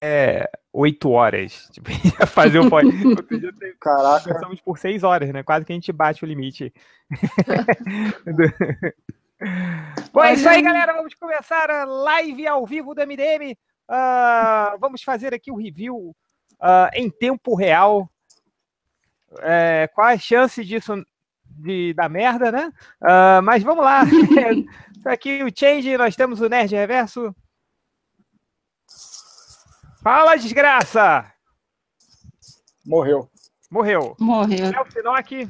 [0.00, 1.68] é, 8 horas.
[1.72, 1.90] Tipo,
[2.26, 2.86] fazer o pod.
[3.80, 4.28] Caraca.
[4.28, 5.42] Começamos por 6 horas, né?
[5.42, 6.72] Quase que a gente bate o limite.
[10.12, 10.94] Bom, é isso aí, galera.
[10.94, 13.56] Vamos começar a live ao vivo do MDM.
[13.88, 16.14] Uh, vamos fazer aqui o review
[16.60, 18.08] uh, em tempo real.
[19.40, 20.94] É, qual a chance disso
[21.44, 22.72] de dar merda, né?
[23.02, 24.02] Uh, mas vamos lá.
[25.04, 27.34] aqui o Change, nós temos o Nerd Reverso.
[30.06, 31.32] Fala, desgraça!
[32.86, 33.28] Morreu.
[33.68, 34.14] Morreu.
[34.20, 34.66] Morreu.
[34.66, 35.48] É o.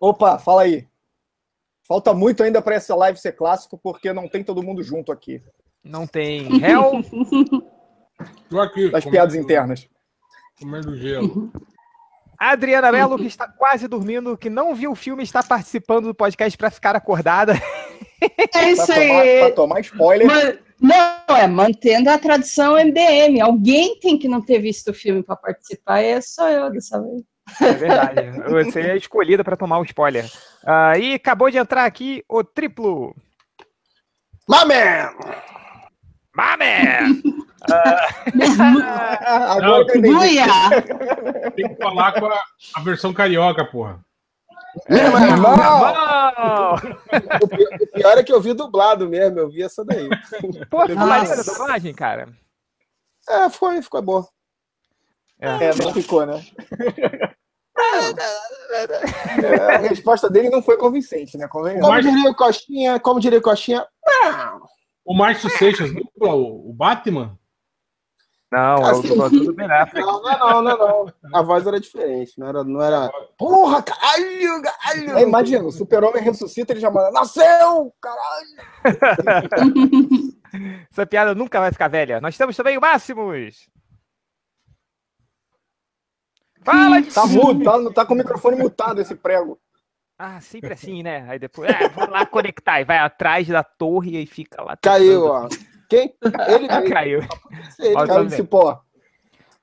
[0.00, 0.88] Opa, fala aí.
[1.86, 5.40] Falta muito ainda para essa live ser clássico, porque não tem todo mundo junto aqui.
[5.84, 6.48] Não tem.
[6.60, 6.94] Hell.
[8.50, 8.90] Tô aqui.
[8.90, 9.88] Das piadas internas.
[10.58, 11.52] Comendo gelo.
[12.36, 16.58] Adriana Mello, que está quase dormindo, que não viu o filme, está participando do podcast
[16.58, 17.52] para ficar acordada.
[18.52, 19.08] É isso pra aí.
[19.08, 20.26] Tomar, pra tomar spoiler.
[20.26, 23.40] Man- Não, é mantendo a tradição MDM.
[23.40, 27.02] Alguém tem que não ter visto o filme para participar, e é só eu dessa
[27.02, 27.22] vez.
[27.60, 28.30] É verdade.
[28.50, 30.24] Você é escolhida para tomar o spoiler.
[30.64, 33.14] Ah, e acabou de entrar aqui o triplo.
[34.46, 35.10] Mamen!
[36.34, 37.22] Mamen!
[39.48, 40.12] Agora eu entendi.
[40.12, 40.46] Buia!
[41.56, 42.40] Tem que falar com a,
[42.74, 44.00] a versão carioca, porra.
[44.86, 45.54] É, mas, irmão,
[47.42, 50.08] o, pi- o pior é que eu vi dublado mesmo, eu vi essa daí.
[50.70, 51.06] Pô, ficou Nossa.
[51.06, 52.28] maneiro a dublagem, cara.
[53.28, 54.26] É, foi, ficou bom.
[55.40, 56.44] É, não ficou, né?
[59.42, 61.46] É, a resposta dele não foi convincente, né?
[61.48, 61.86] Convenhamos.
[61.86, 63.86] Como diria o Costinha, como diria o Costinha,
[65.04, 67.38] O Márcio Seixas dupla o Batman?
[68.50, 70.06] Não, é o Assim, dublador do Ben Affleck.
[70.06, 71.12] não, não, é não, não, é não.
[71.38, 73.12] A voz era diferente, não era, não era.
[73.36, 75.18] Porra, caralho, caralho!
[75.18, 78.56] É, imagina, o super-homem ressuscita, ele já manda, nasceu, caralho!
[80.90, 82.22] Essa piada nunca vai ficar velha.
[82.22, 83.68] Nós temos também o Máximos.
[86.62, 89.58] Fala de Tá mudo, tá, tá com o microfone mutado esse prego.
[90.18, 91.24] Ah, sempre assim, né?
[91.28, 94.76] Aí depois, é, vou lá conectar e vai atrás da torre e fica lá.
[94.82, 95.77] Caiu, tentando- ó.
[95.88, 96.14] Quem?
[96.48, 97.20] Ele, Ah, caiu.
[97.78, 98.82] ele Caiu desse pó.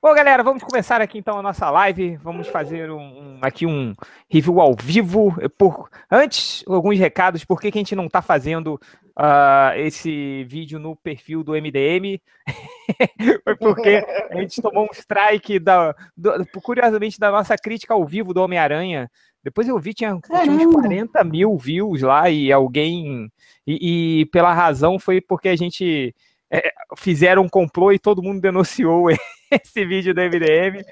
[0.02, 2.16] Bom, galera, vamos começar aqui então a nossa live.
[2.18, 3.94] Vamos fazer um, um- aqui um
[4.30, 5.34] review ao vivo.
[5.58, 7.44] Por, antes, alguns recados.
[7.44, 8.78] Por que, que a gente não está fazendo
[9.16, 12.20] ah, esse vídeo no perfil do MDM?
[13.42, 18.32] Foi porque a gente tomou um strike, da, do- curiosamente, da nossa crítica ao vivo
[18.32, 19.10] do Homem-Aranha.
[19.46, 20.72] Depois eu vi, tinha, tinha uns Caramba.
[20.72, 23.30] 40 mil views lá e alguém.
[23.64, 26.12] E, e pela razão foi porque a gente
[26.50, 29.06] é, fizeram um complô e todo mundo denunciou
[29.52, 30.82] esse vídeo do MDM.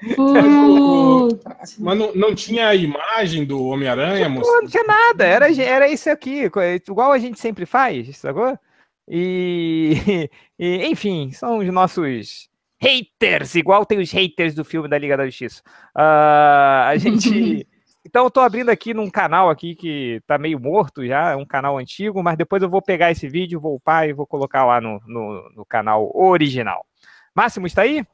[1.79, 4.49] Mas não, não tinha a imagem do Homem-Aranha, moço?
[4.49, 8.57] Não tinha nada, era, era isso aqui, co- igual a gente sempre faz, sacou?
[9.05, 12.49] E, e, enfim, são os nossos
[12.79, 15.61] haters, igual tem os haters do filme da Liga da Justiça.
[15.93, 17.67] Ah, a gente.
[18.05, 21.45] Então, eu tô abrindo aqui num canal aqui que tá meio morto já, é um
[21.45, 24.79] canal antigo, mas depois eu vou pegar esse vídeo, vou upar e vou colocar lá
[24.79, 26.85] no, no, no canal original.
[27.33, 28.05] Máximo, está aí?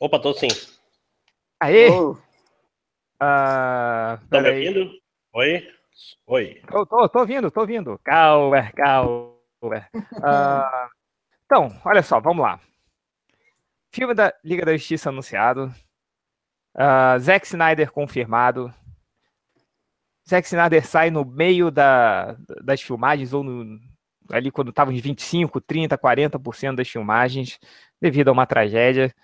[0.00, 0.48] Opa, tô sim.
[1.60, 1.88] Aê!
[3.20, 4.90] Ah, Estão me ouvindo?
[5.34, 5.68] Oi?
[6.26, 6.62] Oi.
[6.70, 8.00] Tô, tô, tô ouvindo, tô ouvindo.
[8.02, 9.36] Calma, calma.
[10.22, 10.88] Ah,
[11.44, 12.58] então, olha só, vamos lá.
[13.92, 15.70] Filme da Liga da Justiça anunciado.
[16.76, 18.72] Ah, Zack Snyder confirmado.
[20.28, 23.80] Zack Snyder sai no meio da, das filmagens, ou no-
[24.30, 27.58] ali quando estavam uns 25, 30, 40% das filmagens,
[28.00, 29.14] devido a uma tragédia.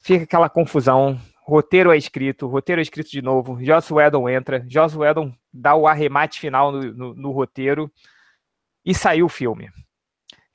[0.00, 1.20] Fica aquela confusão.
[1.44, 3.58] Roteiro é escrito, roteiro é escrito de novo.
[3.64, 7.90] Joss Whedon entra, Joss Whedon dá o arremate final no, no- no roteiro
[8.84, 9.68] e saiu o filme.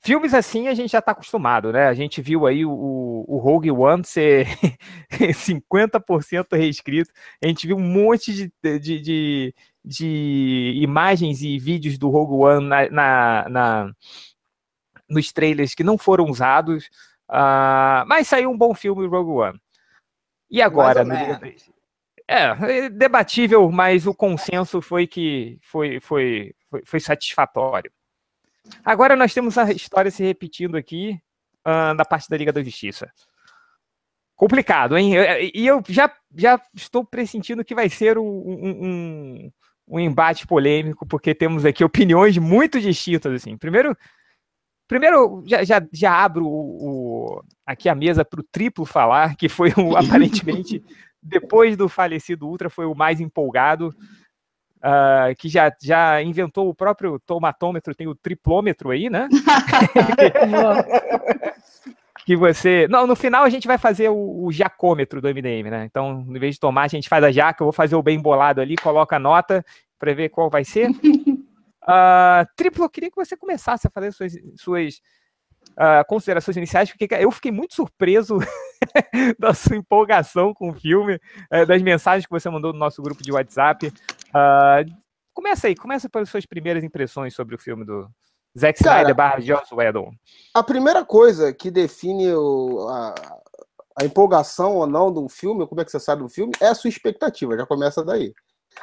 [0.00, 1.88] Filmes assim a gente já está acostumado, né?
[1.88, 4.46] A gente viu aí o, o, Rogue One ser
[5.10, 7.10] 50% reescrito.
[7.42, 9.54] A gente viu um monte de, de, de,
[9.84, 13.92] de imagens e vídeos do Rogue One na, na, na-
[15.08, 16.88] nos trailers que não foram usados.
[17.28, 19.60] Ah, mas saiu um bom filme, Rogue One.
[20.50, 21.00] E agora?
[21.00, 21.14] Ou no
[22.30, 27.90] é, é debatível, mas o consenso foi que foi, foi, foi, foi satisfatório.
[28.84, 31.18] Agora nós temos a história se repetindo aqui
[31.64, 33.10] ah, da parte da Liga da Justiça.
[34.36, 35.14] Complicado, hein?
[35.14, 39.50] Eu- E eu já, já estou pressentindo que vai ser um, um- um-
[39.88, 43.32] um embate polêmico, porque temos aqui opiniões muito distintas.
[43.32, 43.56] Assim.
[43.56, 43.96] Primeiro,
[44.86, 49.48] primeiro já, já, já abro o- o- aqui a mesa para o triplo falar, que
[49.48, 49.96] foi o,
[50.46, 50.84] aparentemente,
[51.22, 53.92] depois do falecido Ultra, foi o mais empolgado.
[54.82, 59.28] Ah, que já, já inventou o próprio tomatômetro, tem o triplômetro aí, né?
[62.28, 62.86] que você.
[62.90, 65.86] Não, no final a gente vai fazer o, o jacômetro do MDM, né?
[65.86, 68.20] Então, em vez de tomar, a gente faz a jaca, eu vou fazer o bem
[68.20, 69.64] bolado ali, coloca a nota
[69.98, 70.90] para ver qual vai ser.
[70.90, 74.96] Uh, triplo, eu queria que você começasse a fazer suas, suas
[75.70, 78.36] uh, considerações iniciais, porque eu fiquei muito surpreso
[79.40, 81.18] da sua empolgação com o filme,
[81.50, 83.90] uh, das mensagens que você mandou no nosso grupo de WhatsApp.
[85.32, 88.08] Começa aí, começa pelas suas primeiras impressões sobre o filme do
[88.58, 90.12] Zack Snyder barra Joss Whedon.
[90.54, 93.14] A primeira coisa que define o, a,
[94.00, 96.68] a empolgação ou não de um filme, como é que você sabe do filme, é
[96.68, 98.32] a sua expectativa, já começa daí.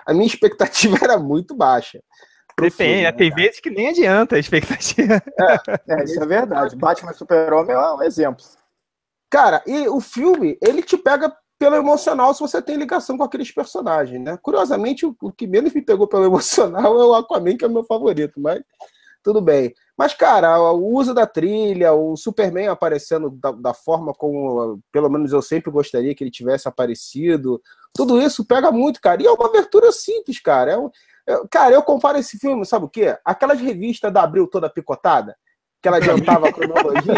[0.05, 2.01] A minha expectativa era muito baixa.
[2.57, 5.21] Depende, né, tem vezes que nem adianta a expectativa.
[5.87, 6.75] É, é isso é verdade.
[6.75, 8.43] Batman Super-Homem é um exemplo.
[9.29, 13.51] Cara, e o filme, ele te pega pelo emocional se você tem ligação com aqueles
[13.51, 14.37] personagens, né?
[14.41, 17.71] Curiosamente, o, o que menos me pegou pelo emocional é o Aquaman, que é o
[17.71, 18.61] meu favorito, mas
[19.23, 19.73] tudo bem.
[19.97, 25.33] Mas, cara, o uso da trilha, o Superman aparecendo da, da, forma como, pelo menos
[25.33, 27.59] eu sempre gostaria que ele tivesse aparecido,
[27.91, 29.23] tudo isso pega muito, cara.
[29.23, 30.73] E é uma abertura simples, cara.
[30.73, 30.91] É um,
[31.25, 33.17] eu, cara, eu comparo esse filme, sabe o quê?
[33.25, 35.35] Aquelas revistas da Abril toda picotada,
[35.81, 37.13] que ela adiantava a cronologia.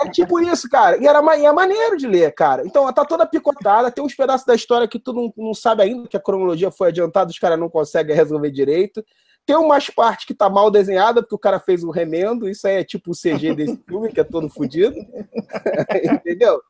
[0.00, 0.96] é tipo isso, cara.
[0.96, 2.62] E, era, e é maneiro de ler, cara.
[2.66, 5.82] Então, ela tá toda picotada, tem uns pedaços da história que tu não, não sabe
[5.82, 9.04] ainda que a cronologia foi adiantada, os caras não conseguem resolver direito.
[9.44, 12.76] Tem umas partes que tá mal desenhada, porque o cara fez um remendo, isso aí
[12.76, 14.94] é tipo o CG desse filme, que é todo fodido.
[16.04, 16.60] Entendeu?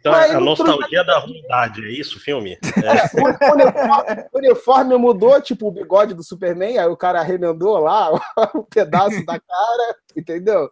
[0.00, 2.58] Então, Mas, a nostalgia da ruindade, é isso o filme?
[2.82, 3.20] É.
[3.20, 8.10] o, uniforme, o, uniforme, mudou, tipo o bigode do Superman, aí o cara remendou lá
[8.54, 10.70] o pedaço da cara, entendeu?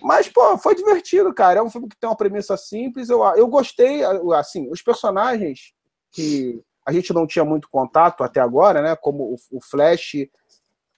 [0.00, 1.58] Mas, pô, foi divertido, cara.
[1.58, 3.08] É um filme que tem uma premissa simples.
[3.08, 4.02] Eu, eu gostei,
[4.36, 5.72] assim, os personagens
[6.12, 8.94] que a gente não tinha muito contato até agora, né?
[8.94, 10.28] Como o, o Flash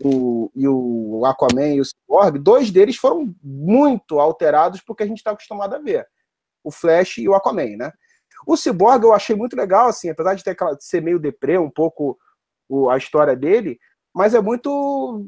[0.02, 5.18] o, e o Aquaman e o Cyborg, dois deles foram muito alterados porque a gente
[5.18, 6.06] está acostumado a ver
[6.64, 7.92] o Flash e o Aquaman, né?
[8.46, 11.58] O Cyborg eu achei muito legal, assim, apesar de ter aquela, de ser meio deprê
[11.58, 12.18] um pouco
[12.68, 13.78] o, a história dele,
[14.14, 15.26] mas é muito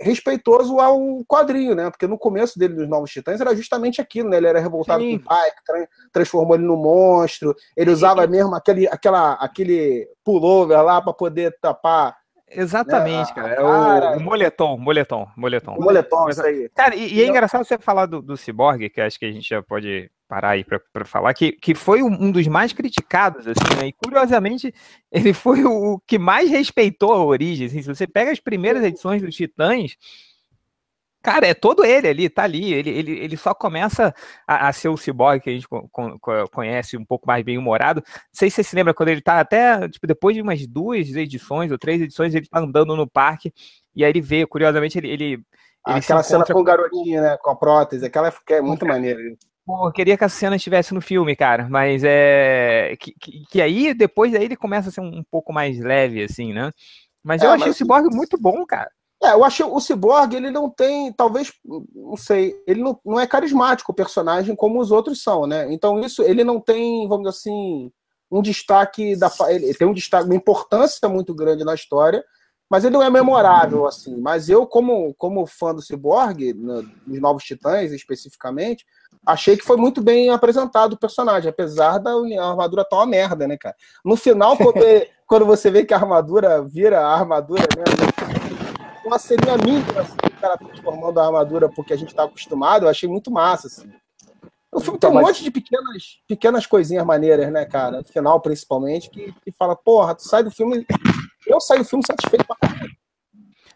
[0.00, 1.90] respeitoso ao quadrinho, né?
[1.90, 4.38] Porque no começo dele dos Novos Titãs era justamente aquilo, né?
[4.38, 5.18] Ele era revoltado Sim.
[5.18, 7.54] com o pai, que transformou ele no monstro.
[7.76, 12.16] Ele usava mesmo aquele, aquela, aquele pullover lá para poder tapar
[12.54, 13.34] Exatamente, né?
[13.34, 13.54] cara.
[13.54, 15.74] É o, o, moletom, moletom, moletom.
[15.76, 16.68] O moletom, isso aí.
[16.74, 19.48] Cara, e, e é engraçado você falar do, do Cyborg, que acho que a gente
[19.48, 23.88] já pode parar aí para falar, que, que foi um dos mais criticados, assim, né?
[23.88, 24.72] E curiosamente,
[25.12, 27.66] ele foi o que mais respeitou a origem.
[27.66, 29.94] Assim, se você pega as primeiras edições dos Titãs,
[31.24, 32.74] Cara, é todo ele ali, tá ali.
[32.74, 34.12] Ele, ele, ele só começa
[34.44, 35.68] a, a ser o cyborg que a gente
[36.50, 38.02] conhece um pouco mais bem humorado.
[38.04, 41.14] Não sei se você se lembra quando ele tá até, tipo, depois de umas duas
[41.14, 43.54] edições ou três edições, ele tá andando no parque
[43.94, 45.10] e aí ele vê, curiosamente, ele.
[45.10, 45.44] ele, ele
[45.84, 47.36] aquela cena com o garotinho, né?
[47.40, 49.20] Com a prótese, aquela é muito maneira.
[49.64, 52.96] Pô, eu queria que a cena estivesse no filme, cara, mas é.
[52.98, 56.24] Que, que, que, aí, depois daí, ele começa a ser um, um pouco mais leve,
[56.24, 56.72] assim, né?
[57.22, 57.76] Mas é, eu achei mas...
[57.76, 58.90] o Cyborg muito bom, cara.
[59.22, 63.26] É, eu acho o Cyborg, ele não tem, talvez, não sei, ele não, não é
[63.26, 65.72] carismático o personagem como os outros são, né?
[65.72, 67.92] Então isso, ele não tem, vamos dizer assim,
[68.28, 72.24] um destaque da ele tem um destaque, uma importância muito grande na história,
[72.68, 74.16] mas ele não é memorável assim.
[74.20, 78.84] Mas eu como como fã do Cyborg, no, dos Novos Titãs especificamente,
[79.26, 83.56] achei que foi muito bem apresentado o personagem, apesar da armadura estar uma merda, né,
[83.56, 83.74] cara?
[84.04, 84.56] No final,
[85.26, 88.12] quando, você vê que a armadura vira a armadura mesmo,
[89.04, 92.88] uma ceninha mínima, assim, o cara transformando a armadura porque a gente tá acostumado, eu
[92.88, 93.90] achei muito massa, assim.
[94.72, 97.98] O filme tem um então, monte de pequenas, pequenas coisinhas maneiras, né, cara?
[97.98, 100.86] No final, principalmente, que, que fala, porra, tu sai do filme.
[101.46, 102.90] Eu saio do filme satisfeito pra caralho.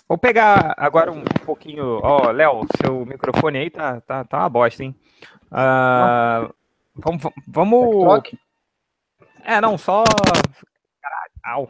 [0.09, 2.00] Vou pegar agora um pouquinho.
[2.03, 4.95] Ó, oh, Léo, seu microfone aí tá, tá, tá uma bosta, hein?
[5.50, 6.53] Uh,
[6.95, 7.23] vamos.
[7.47, 8.23] vamos...
[9.45, 10.05] É, não, só.
[11.00, 11.69] Caralho.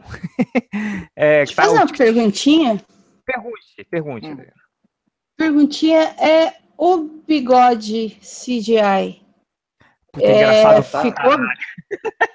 [1.15, 2.81] é, Deixa eu fazer uma perguntinha.
[3.25, 4.27] Pergunte, pergunte.
[4.27, 4.45] Hum.
[5.35, 9.26] Perguntinha é o bigode CGI.
[10.17, 11.01] Puta, é, engraçado, tá?
[11.01, 11.37] Ficou,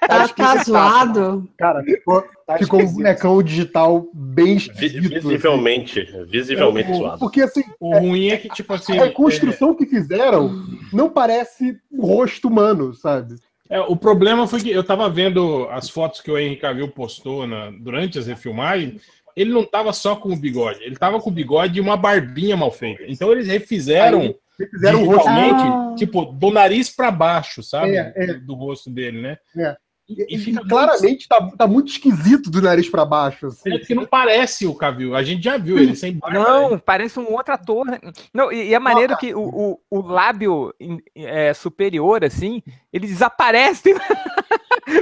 [0.00, 1.48] tá, tá zoado.
[1.58, 5.28] Cara, ficou, tá ficou um bonecão digital bem esquisito.
[5.28, 6.24] Visivelmente, assim.
[6.26, 7.18] visivelmente é, zoado.
[7.18, 8.98] Porque assim, o ruim é que, tipo assim.
[8.98, 9.74] A reconstrução é...
[9.74, 13.34] que fizeram não parece rosto humano, sabe?
[13.68, 17.46] É, o problema foi que eu tava vendo as fotos que o Henrique Cavill postou
[17.46, 19.00] na, durante as refilmagens
[19.36, 22.56] ele não estava só com o bigode, ele estava com o bigode e uma barbinha
[22.56, 23.04] mal feita.
[23.08, 25.94] Então eles refizeram, Aí, refizeram o rosto, ah.
[25.96, 27.96] tipo, do nariz para baixo, sabe?
[27.96, 28.34] É, é.
[28.34, 29.36] Do rosto dele, né?
[29.56, 29.76] É.
[30.18, 33.46] E, E fica muito- claramente tá, tá muito esquisito do nariz pra baixo.
[33.46, 33.72] assim.
[33.74, 35.14] É que não parece o Cavill.
[35.14, 36.38] A gente já viu ele sem barba.
[36.38, 36.44] né?
[36.44, 37.84] Não, parece um outro ator.
[37.86, 37.98] né?
[38.32, 40.74] Não, e, e é maneiro que o, o, o lábio
[41.14, 43.94] é, superior, assim, ele desaparece.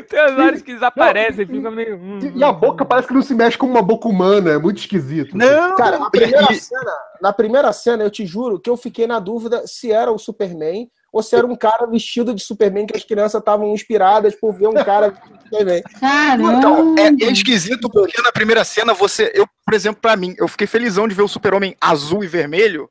[0.09, 1.97] Tem as horas que desaparecem, fica meio.
[1.97, 4.59] hum, E, e a boca parece que não se mexe como uma boca humana, é
[4.59, 5.37] muito esquisito.
[5.37, 5.75] Não!
[5.77, 9.67] Cara, na primeira, cena, na primeira cena, eu te juro que eu fiquei na dúvida
[9.67, 13.41] se era o Superman ou se era um cara vestido de Superman que as crianças
[13.41, 15.83] estavam inspiradas por ver um cara vestido de Superman.
[16.01, 16.53] Caramba!
[16.55, 19.33] Então, é, é esquisito porque na primeira cena você.
[19.35, 22.91] Eu, por exemplo, pra mim, eu fiquei felizão de ver o super-homem azul e vermelho.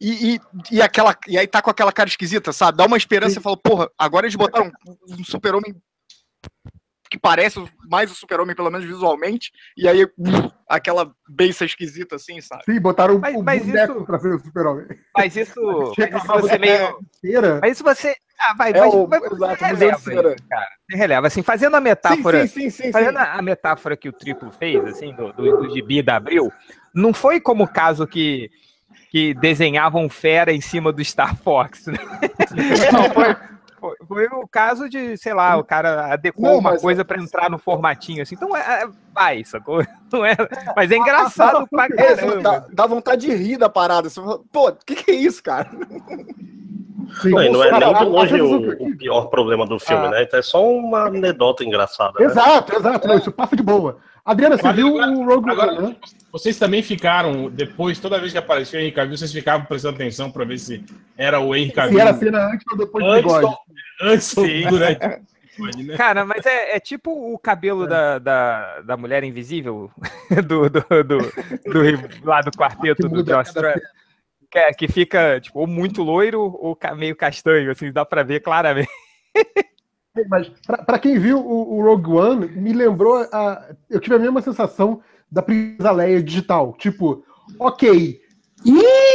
[0.00, 0.40] E, e,
[0.72, 2.76] e, aquela, e aí tá com aquela cara esquisita, sabe?
[2.76, 5.74] Dá uma esperança e fala, porra, agora eles botaram um, um super-homem
[7.14, 10.04] que parece mais o super-homem, pelo menos visualmente, e aí
[10.68, 12.64] aquela beiça esquisita assim, sabe?
[12.64, 14.86] Sim, botaram Mas- o mas boneco isso- pra ser o super-homem.
[15.16, 15.60] Mas isso.
[15.96, 16.98] Mas isso você meio.
[17.60, 18.16] Mas isso você.
[18.36, 20.68] Ah, vai, É mas, o- mas exato, você releva, isso, cara.
[20.90, 22.40] Você releva, assim, fazendo a metáfora.
[22.42, 22.92] Sim, sim, sim, sim, sim.
[22.92, 26.52] Fazendo a metáfora que o Triplo fez, assim, do, do, do gibi da Abril,
[26.92, 28.50] não foi como o caso que,
[29.12, 31.96] que desenhavam fera em cima do Star Fox, né?
[32.92, 33.36] Não, foi,
[33.84, 37.50] foi, foi o caso de, sei lá, o cara adequou Não, uma coisa pra entrar
[37.50, 38.34] no formatinho, assim.
[38.34, 39.84] Então, é, é- vai, sacou?
[40.12, 40.36] Não é,
[40.76, 42.40] mas é engraçado pra É, caramba.
[42.42, 44.08] dá, dá vontade de rir da parada.
[44.08, 45.68] Você fala, Pô, o que, que é isso, cara?
[47.20, 47.30] Sim.
[47.30, 50.10] Não, não é nem de longe o, o pior problema do filme, Ah.
[50.10, 50.22] né?
[50.22, 52.12] Então é só uma anedota engraçada.
[52.18, 52.26] Né?
[52.26, 53.06] Exato, exato.
[53.06, 53.98] Não, isso passa de boa.
[54.24, 55.96] Adriana, você viu agora- o Rogue agora- One, né?
[56.32, 60.30] Vocês também ficaram, depois, toda vez que apareceu o Henry Cavill, vocês ficavam prestando atenção
[60.30, 60.82] pra ver se
[61.16, 63.44] era o Henry Cavill Se era a cena antes ou depois do antes, bigode.
[63.46, 63.58] ou,
[64.08, 65.10] antes ou durante o
[65.60, 65.96] bigode, né?
[65.96, 69.90] Cara, mas é, é tipo o cabelo da, da, da mulher invisível
[70.48, 73.52] do, do, do, do- lá do quarteto do Josh
[74.50, 78.40] que, é- que fica tipo, ou muito loiro ou meio castanho, assim, dá pra ver
[78.40, 78.88] claramente.
[80.28, 83.74] Mas pra, pra quem viu o, o Rogue One, me lembrou a.
[83.90, 86.74] Eu tive a mesma sensação da Princesa Leia digital.
[86.78, 87.24] Tipo,
[87.58, 88.20] ok,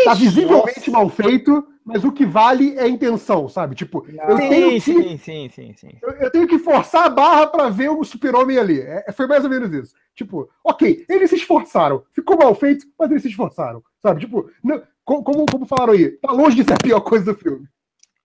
[0.03, 3.75] tá visivelmente mal feito, mas o que vale é a intenção, sabe?
[3.75, 5.97] Tipo, eu tenho, Sim, que, sim, sim, sim, sim.
[6.03, 8.81] eu, eu tenho que forçar a barra pra ver o super-homem ali.
[8.81, 9.93] É, foi mais ou menos isso.
[10.13, 12.03] Tipo, ok, eles se esforçaram.
[12.11, 13.81] Ficou mal feito, mas eles se esforçaram.
[14.03, 14.19] Sabe?
[14.19, 17.35] Tipo, não- co- como, como falaram aí, tá longe de ser a pior coisa do
[17.39, 17.65] filme.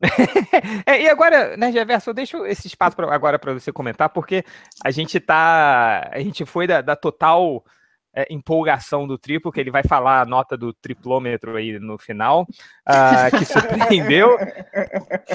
[0.86, 4.44] É, e agora, né, Geverso, eu deixo esse espaço pra- agora para você comentar, porque
[4.84, 6.08] a gente tá.
[6.12, 7.64] A gente foi da, da total
[8.14, 12.46] é, empolgação do triplo, que ele vai falar a nota do triplômetro aí no final,
[12.86, 14.38] ah, que surpreendeu.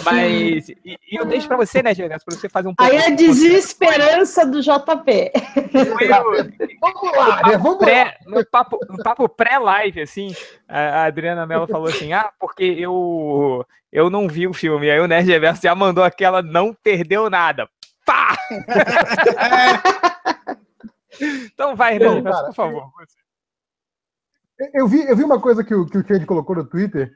[0.03, 0.69] Mas.
[0.69, 0.77] E,
[1.12, 2.91] e eu deixo para você, né, Geverso, para você fazer um pouco.
[2.91, 5.31] Aí é a desesperança do JP.
[5.71, 6.50] Foi o-
[6.81, 7.41] Vamos lá?
[7.57, 7.77] Vamos lá.
[7.77, 10.33] pré, no papo, no papo pré-live, assim,
[10.67, 14.89] a a Adriana Mello falou assim: ah, porque eu, eu não vi o filme.
[14.89, 17.67] Aí o Nerd Reverso já mandou aquela não perdeu nada.
[18.05, 18.36] Pá!
[21.22, 22.84] então vai, cara, por favor.
[24.74, 27.12] Eu vi, eu vi uma coisa que o, que o Change colocou no Twitter,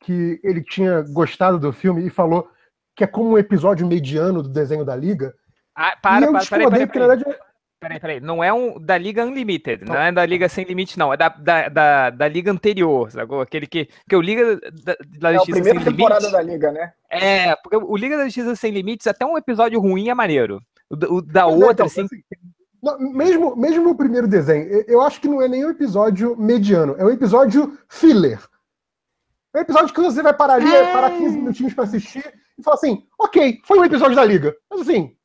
[0.00, 2.48] que ele tinha gostado do filme e falou
[2.94, 5.34] que é como um episódio mediano do desenho da Liga.
[5.74, 7.36] Ah, e para, eu para, discordei, peraí, porque na
[7.80, 8.20] peraí, peraí.
[8.20, 11.12] Não é um da Liga Unlimited, não é da Liga Sem Limite, não.
[11.12, 13.40] É da, da, da, da Liga anterior, sacou?
[13.40, 13.88] Aquele que.
[14.08, 16.32] que o Liga da, da É a Justiça Sem primeira temporada Limites.
[16.32, 16.92] da Liga, né?
[17.08, 20.60] É, porque o Liga da Justiça Sem Limites, até um episódio ruim é maneiro.
[20.90, 22.06] O, da- o da é, outra, então, assim.
[22.82, 26.94] Não, mesmo, mesmo o primeiro desenho, eu- acho que não é nem um episódio mediano,
[26.98, 28.40] é um episódio filler.
[29.54, 30.92] É um episódio que você vai parar ali, É.
[30.92, 32.24] parar 15 minutinhos pra assistir
[32.58, 34.54] e falar assim, ok, foi um episódio da Liga.
[34.70, 35.16] Mas assim,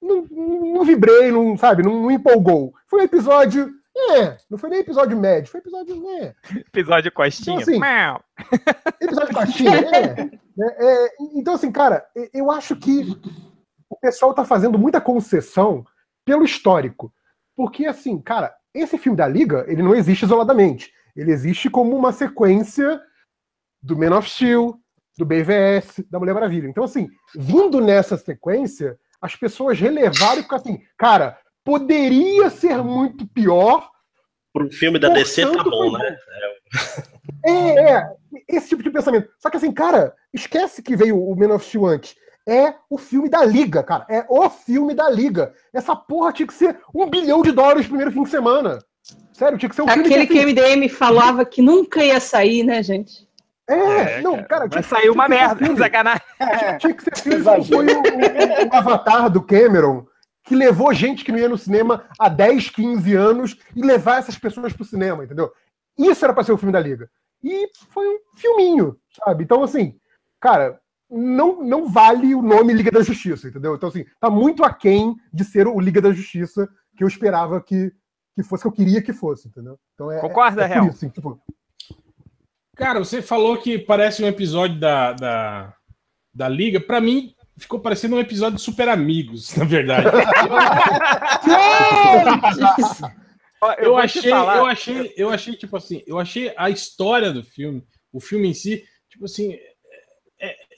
[0.00, 2.72] não, não vibrei, não, sabe, não, não empolgou.
[2.88, 3.70] Foi um episódio.
[3.94, 6.02] É, não foi nem episódio médio, foi episódio.
[6.10, 6.34] É,
[6.68, 7.60] Episódio Costinha.
[7.60, 7.80] Então, assim,
[9.00, 9.70] episódio caixinha.
[9.76, 13.16] É, né, é, então, assim, cara, eu acho que
[13.90, 15.84] o pessoal tá fazendo muita concessão
[16.24, 17.12] pelo histórico.
[17.56, 20.92] Porque, assim, cara, esse filme da Liga, ele não existe isoladamente.
[21.14, 23.00] Ele existe como uma sequência
[23.82, 24.78] do Man of Steel,
[25.18, 26.66] do BVS, da Mulher Maravilha.
[26.66, 33.26] Então, assim, vindo nessa sequência, as pessoas relevaram e ficaram assim, cara, poderia ser muito
[33.26, 33.92] pior,
[34.52, 36.16] Pro filme da DC tá bom, né?
[37.46, 38.06] é, é,
[38.48, 39.30] esse tipo de pensamento.
[39.38, 42.14] Só que assim, cara, esquece que veio o Man of Steel antes.
[42.48, 44.04] É o filme da Liga, cara.
[44.08, 45.52] É o filme da Liga.
[45.72, 48.78] Essa porra tinha que ser um bilhão de dólares no primeiro fim de semana.
[49.32, 52.02] Sério, tinha que ser um filme Aquele que, que assim, o MDM falava que nunca
[52.04, 53.28] ia sair, né, gente?
[53.68, 55.78] É, não, cara, Vai tinha, sair uma que merda, filme.
[55.78, 56.22] sacanagem.
[56.78, 60.04] tinha que ser filme como foi o, o- o Avatar do Cameron,
[60.44, 64.36] que levou gente que não ia no cinema há 10, 15 anos e levar essas
[64.36, 65.50] pessoas pro cinema, entendeu?
[65.96, 67.08] Isso era pra ser o filme da Liga.
[67.42, 69.44] E foi um filminho, sabe?
[69.44, 69.94] Então, assim,
[70.40, 70.80] cara,
[71.12, 73.74] não, não vale o nome Liga da Justiça, entendeu?
[73.74, 77.92] Então, assim, tá muito aquém de ser o Liga da Justiça que eu esperava que,
[78.34, 79.78] que fosse, que eu queria que fosse, entendeu?
[79.94, 80.86] Então é, Concorda, é, por Real?
[80.86, 81.40] isso, assim, tipo,
[82.76, 85.74] Cara, você falou que parece um episódio da, da,
[86.34, 86.80] da Liga.
[86.80, 90.06] Pra mim, ficou parecendo um episódio de Super Amigos, na verdade.
[93.78, 97.84] Eu, te achei, eu achei, eu achei, tipo assim, eu achei a história do filme,
[98.12, 99.71] o filme em si, tipo assim, é, é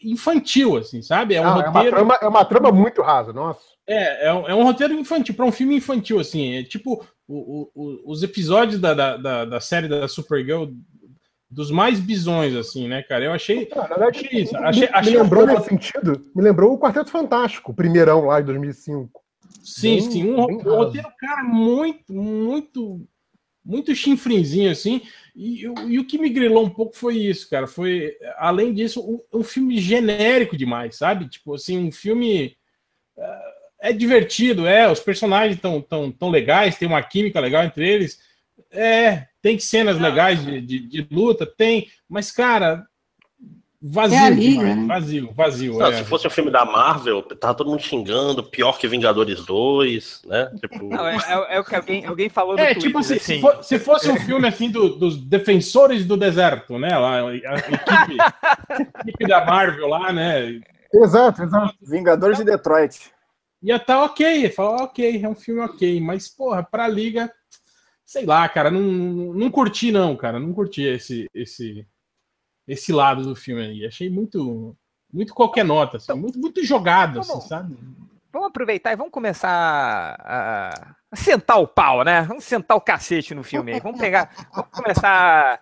[0.05, 1.35] infantil, assim, sabe?
[1.35, 1.97] É um ah, é, uma roteiro.
[1.97, 3.61] trama, é uma trama muito rasa, nossa.
[3.87, 6.55] É, é um, é um roteiro infantil, para um filme infantil, assim.
[6.57, 10.67] É tipo o- o- os episódios da, da, da, da série da Supergirl
[11.51, 13.25] dos mais bizões, assim, né, cara?
[13.27, 13.69] Eu achei.
[13.73, 14.53] Ah, na verdade, achei isso.
[14.55, 18.25] me- Achei, me, achei lembrou um- nesse sentido, me lembrou o Quarteto Fantástico, o primeirão
[18.27, 19.21] lá de 2005.
[19.63, 20.31] Sim, bem- sim.
[20.33, 23.07] Um, um roteiro, cara, muito, muito,
[23.65, 25.03] muito chinfrinzinho, assim.
[25.35, 27.67] E, o- e o que me grilou um pouco foi isso, cara.
[27.67, 29.01] Foi, além disso,
[29.33, 31.29] um, um filme genérico demais, sabe?
[31.29, 32.57] Tipo assim, um filme.
[33.19, 34.91] ah, É divertido, é.
[34.91, 38.19] Os personagens estão tão, tão legais, tem uma química legal entre eles.
[38.71, 41.89] É, tem cenas legais de, de, de luta, tem.
[42.09, 42.87] Mas, cara.
[43.87, 44.87] Vazio, É a liga, demais, né?
[44.87, 45.79] vazio, vazio.
[45.79, 45.93] Não, é.
[45.93, 50.51] Se fosse um filme da Marvel, tava todo mundo xingando, pior que Vingadores 2, né?
[50.59, 53.19] Tipo, Não, é, é- é o que alguém, alguém falou no É, Twitter, tipo assim,
[53.19, 56.97] se, fo- se fosse um filme assim do- dos defensores do deserto, né?
[56.97, 60.61] Lá, a equipe, a equipe da Marvel lá, né?
[60.95, 61.75] Exato, exato.
[61.83, 63.11] Vingadores de Detroit.
[63.63, 67.31] Ia estar ok, falar ok, é um filme ok, mas porra, pra liga,
[68.03, 71.87] sei lá, cara, não, não, não curti não, cara, não curti esse esse
[72.67, 73.87] esse lado do filme aí.
[73.87, 74.77] Achei muito
[75.13, 77.77] muito qualquer nota, assim, muito muito jogado, assim, sabe?
[78.33, 82.23] Vamos aproveitar e vamos começar a, a sentar o pau, né?
[82.23, 83.81] Vamos sentar o cacete no filme aí.
[83.81, 84.29] Vamos pegar.
[84.53, 85.61] Vamos começar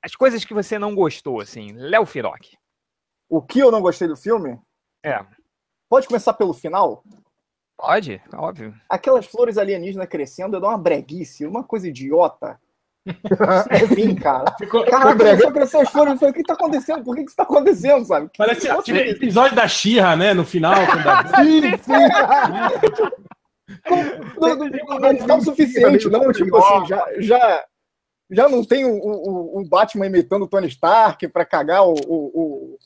[0.00, 1.72] as coisas que você não gostou, assim.
[1.72, 2.56] Léo Firoc.
[3.28, 4.60] O que eu não gostei do filme?
[5.04, 5.26] É.
[5.88, 7.02] Pode começar pelo final?
[7.76, 8.72] Pode, óbvio.
[8.88, 12.60] Aquelas flores alienígenas crescendo, eu dou uma breguice, uma coisa idiota.
[13.70, 14.54] É vim, cara.
[14.58, 15.52] Ficou, Caraca, brega.
[15.52, 16.12] crescer as flores.
[16.14, 17.04] Eu falei, o que tá acontecendo?
[17.04, 18.30] Por que que isso tá acontecendo, sabe?
[18.36, 20.32] parece Outro aquele episódio da Xirra, né?
[20.32, 21.92] No final, quando a- Sim, sim.
[24.40, 26.32] Não, não, não, não tá o suficiente, não.
[26.32, 27.64] Tipo assim, já, já,
[28.30, 32.14] já não tem o, o, o Batman imitando o Tony Stark pra cagar o, o,
[32.14, 32.78] o, o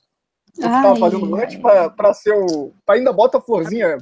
[0.55, 2.73] que tava fazendo antes pra, pra ser o.
[2.85, 3.99] Pra ainda bota a florzinha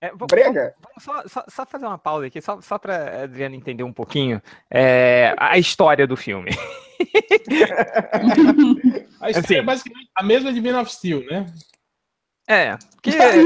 [0.00, 0.74] É, vamos- brega.
[0.80, 4.40] vamos só, só- só fazer uma pausa aqui, só, só para Adriano entender um pouquinho
[4.70, 6.50] é, a história do filme.
[9.20, 9.54] a história Assim.
[9.56, 11.46] é basicamente a mesma de Man of Steel, né?
[12.48, 13.44] É, que Querem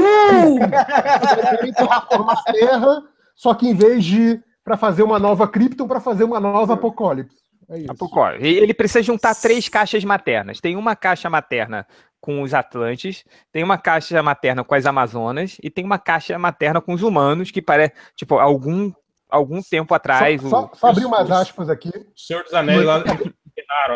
[1.73, 3.01] terraformar a Terra,
[3.35, 7.35] só que em vez de para fazer uma nova Krypton, para fazer uma nova Apocalipse.
[7.69, 7.91] É isso.
[7.91, 8.45] Apocalipse.
[8.47, 10.59] Ele precisa juntar três caixas maternas.
[10.61, 11.87] Tem uma caixa materna
[12.21, 16.79] com os Atlantes, tem uma caixa materna com as Amazonas e tem uma caixa materna
[16.79, 18.91] com os humanos, que parece, tipo, algum,
[19.27, 20.39] algum tempo atrás.
[20.41, 21.89] Só, o- só, só abrir umas aspas aqui.
[21.89, 23.03] O Senhor dos Anéis lá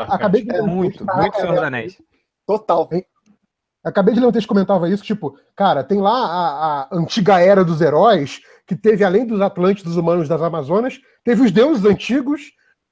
[0.10, 2.02] Acabei de É muito, muito Senhor dos Anéis.
[2.48, 2.90] Total.
[3.84, 7.40] Acabei de ler um texto que comentava isso, tipo, cara, tem lá a, a antiga
[7.40, 11.86] era dos heróis, que teve, além dos Atlantes, dos humanos das Amazonas, teve os deuses
[11.86, 12.42] antigos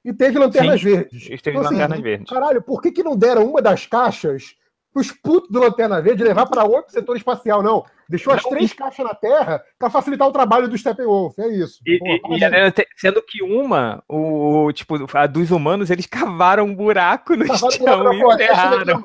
[0.04, 1.28] e teve lanternas Sim, verdes.
[1.28, 2.30] Esteve Então, assim, Lanternas Verdes.
[2.30, 4.54] Caralho, por que, que não deram uma das caixas
[4.94, 7.62] pros putos do Lanterna Verde e levar para outro setor espacial?
[7.62, 7.84] Não.
[8.08, 11.36] Deixou as Não, três caixas na Terra para facilitar o trabalho do Steppenwolf.
[11.38, 11.80] É isso.
[11.86, 16.06] E, Pô, e- e te- sendo que uma, o, o, tipo, a dos humanos, eles
[16.06, 19.04] cavaram um buraco no Cavaram chão buraco e enterraram.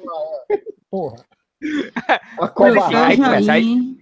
[0.52, 0.58] É.
[0.91, 1.15] Porra.
[2.39, 3.99] A Veja começa, aí- aí.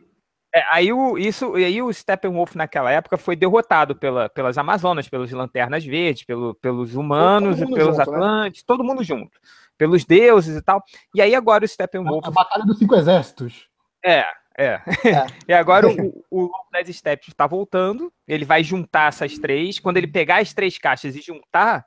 [0.57, 5.07] É, aí, o, isso, e aí o Steppenwolf naquela época foi derrotado pela, pelas Amazonas,
[5.07, 8.01] pelos Lanternas Verdes, pelo, pelos humanos, e pelos junto, né?
[8.01, 9.39] Atlantes, todo mundo junto.
[9.77, 10.83] Pelos deuses e tal.
[11.13, 13.67] E aí agora o Steppenwolf A Batalha dos Cinco Exércitos.
[14.03, 14.25] É,
[14.57, 14.81] é.
[15.47, 18.11] e agora o, o Lobo das Steps está voltando.
[18.27, 19.77] Ele vai juntar essas três.
[19.77, 21.85] Quando ele pegar as três caixas e juntar,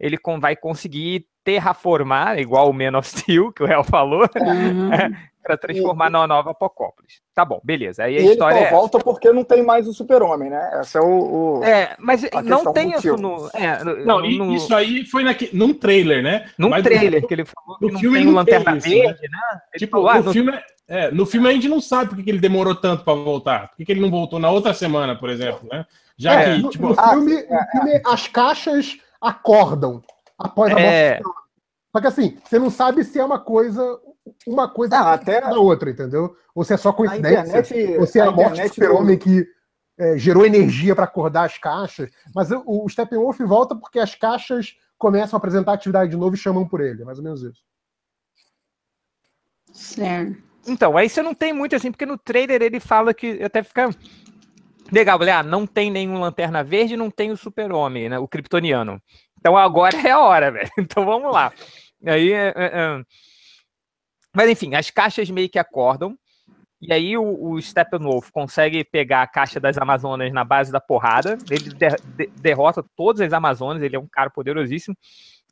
[0.00, 4.90] ele con- vai conseguir terraformar, igual o Man of Steel, que o Real falou, Uhum.
[5.42, 7.14] para transformar numa nova Apocópolis.
[7.34, 8.04] Tá bom, beleza.
[8.04, 8.70] Aí E a ele história só é.
[8.70, 10.80] volta porque não tem mais o super-homem, né?
[10.82, 11.58] Esse é o...
[11.60, 13.48] o- É, mas A não tem isso no.
[13.54, 16.46] É, no, Não, e- no, isso aí foi naque, num trailer, né?
[16.58, 18.76] num Mas trailer no- que ele falou no que não filme tem não Lanterna tem
[18.76, 19.38] isso, Verde, né?
[19.72, 22.22] Ele Tipo, falou, ah, no, não- filme, é, no filme a gente não sabe porque
[22.22, 23.68] que ele demorou tanto pra voltar.
[23.68, 25.86] Por que, que ele não voltou na outra semana, por exemplo, né?
[26.18, 30.02] Já É, que, no, tipo, no ah, filme, no filme, as caixas acordam
[30.40, 31.20] após a morte É.
[31.92, 34.00] Só que assim, você não sabe se é uma coisa,
[34.46, 36.36] uma coisa Ah, até da outra, entendeu?
[36.54, 37.58] Ou se é só a coincidência.
[37.58, 37.98] internet...
[37.98, 39.46] ou se é a, morte do super-homem que
[39.98, 42.10] é, gerou energia para acordar as caixas.
[42.34, 46.38] Mas o, o Steppenwolf volta porque as caixas começam a apresentar atividade de novo e
[46.38, 47.02] chamam por ele.
[47.02, 47.62] É mais ou menos isso.
[49.72, 50.50] Certo.
[50.66, 53.90] Então, aí você não tem muito assim, porque no trailer ele fala que até fica
[54.92, 55.18] legal.
[55.18, 58.18] Falei, ah, não tem nenhum Lanterna Verde, não tem o Super-Homem, né?
[58.18, 59.00] O Kryptoniano.
[59.40, 60.70] Então agora é a hora, velho.
[60.78, 61.52] Então vamos lá.
[62.06, 63.02] Aí, é, é, é.
[64.34, 66.16] Mas enfim, as caixas meio que acordam.
[66.80, 71.36] E aí o, o Steppenwolf consegue pegar a caixa das Amazonas na base da porrada.
[71.50, 74.96] Ele de, de, derrota todas as Amazonas, ele é um cara poderosíssimo.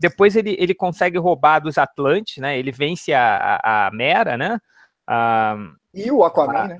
[0.00, 2.58] Depois ele, ele consegue roubar dos Atlantes, né?
[2.58, 4.58] Ele vence a, a, a Mera, né?
[5.06, 5.56] A,
[5.92, 6.78] E o Aquaman, Ah, né?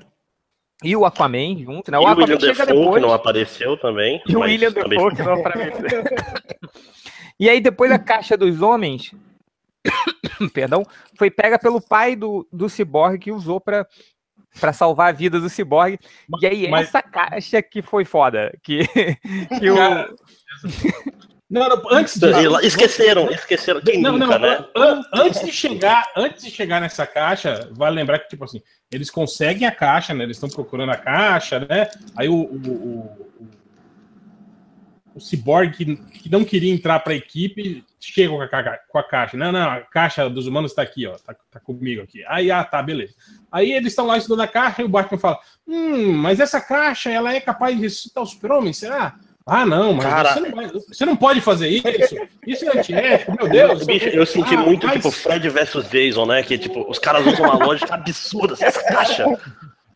[0.83, 1.97] e o Aquaman junto, né?
[1.97, 4.23] E O o Aquaman William chega Defoe, que não apareceu também.
[4.27, 6.03] E o William também Defoe, que não apareceu.
[7.39, 9.13] E aí, depois a caixa dos homens,
[10.53, 10.85] perdão,
[11.17, 13.87] foi pega pelo pai do, do Cyborg que usou pra,
[14.59, 15.97] pra salvar a vida do Cyborg.
[16.41, 18.51] E aí, mas- essa caixa que foi foda.
[18.61, 18.79] Que,
[19.59, 19.75] que o.
[19.75, 20.09] Cara,
[21.49, 23.81] Não, não, antes E lá- Esqueceram, esqueceram.
[23.81, 24.65] Quem Não, não, nunca, né?
[24.75, 29.09] an- antes de chegar, antes de chegar nessa caixa, vale lembrar que tipo assim, eles
[29.09, 30.25] conseguem a caixa, né?
[30.25, 31.89] Eles estão procurando a caixa, né?
[32.15, 33.49] Aí o o, o,
[35.15, 39.03] o- Cyborg que, que não queria entrar para a equipe chega com a, com a
[39.03, 39.35] caixa.
[39.37, 42.23] Não, não, a caixa dos humanos está aqui, ó, tá, tá comigo aqui.
[42.27, 43.13] Aí, ah, tá, beleza.
[43.51, 47.09] Aí eles estão lá estudando a caixa e o Batman fala: Hum, mas essa caixa
[47.11, 49.15] ela é capaz de ressuscitar o Super-Homem, será?
[49.45, 51.87] Ah, não, mas Cara- você, não vai- você não pode fazer isso.
[52.45, 53.83] Isso é antiético, meu Deus.
[53.87, 56.43] Bicho, eu senti Ah, muito, mas- tipo, Fred versus Jason, né?
[56.43, 58.55] Que, tipo, os caras usam uma lógica absurda.
[58.59, 59.25] Essa caixa,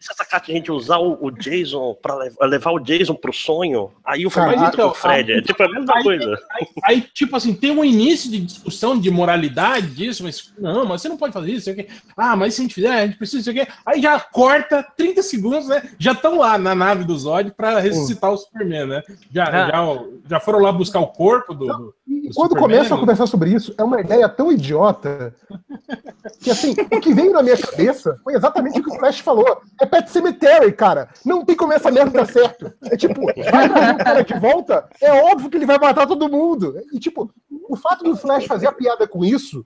[0.04, 3.32] se essa caixa a gente usar o, o Jason pra lev- levar o Jason pro
[3.32, 5.32] sonho, aí o Fred então, pro Fred.
[5.32, 6.39] É tipo a mesma aí- coisa.
[6.84, 11.08] Aí, tipo assim, tem um início de discussão de moralidade disso, mas não, mas você
[11.10, 11.63] não pode fazer isso.
[11.66, 11.88] sei o quê.
[12.18, 13.72] Ah, mas se a gente fizer, a gente precisa, sei o quê.
[13.86, 15.89] Aí já corta 30 segundos, né?
[15.98, 19.04] Já estão lá na nave do Zod pra ressuscitar o Superman, né?
[19.32, 19.68] Já, Ah.
[19.72, 21.66] já, já foram lá buscar o corpo do.
[21.68, 23.02] do- E do quando Superman, começam a né?
[23.02, 25.34] conversar sobre isso, é uma ideia tão idiota
[26.42, 29.62] que, assim, o que veio na minha cabeça foi exatamente o que o Flash falou.
[29.80, 31.10] É Pet Cemetery, cara.
[31.25, 32.73] Não tem como essa merda dar certo.
[32.86, 36.27] É tipo, vai trazer o cara de volta, é óbvio que ele vai matar todo
[36.29, 36.75] mundo.
[36.91, 37.32] E, tipo,
[37.69, 39.63] o fato do Flash fazer a piada com isso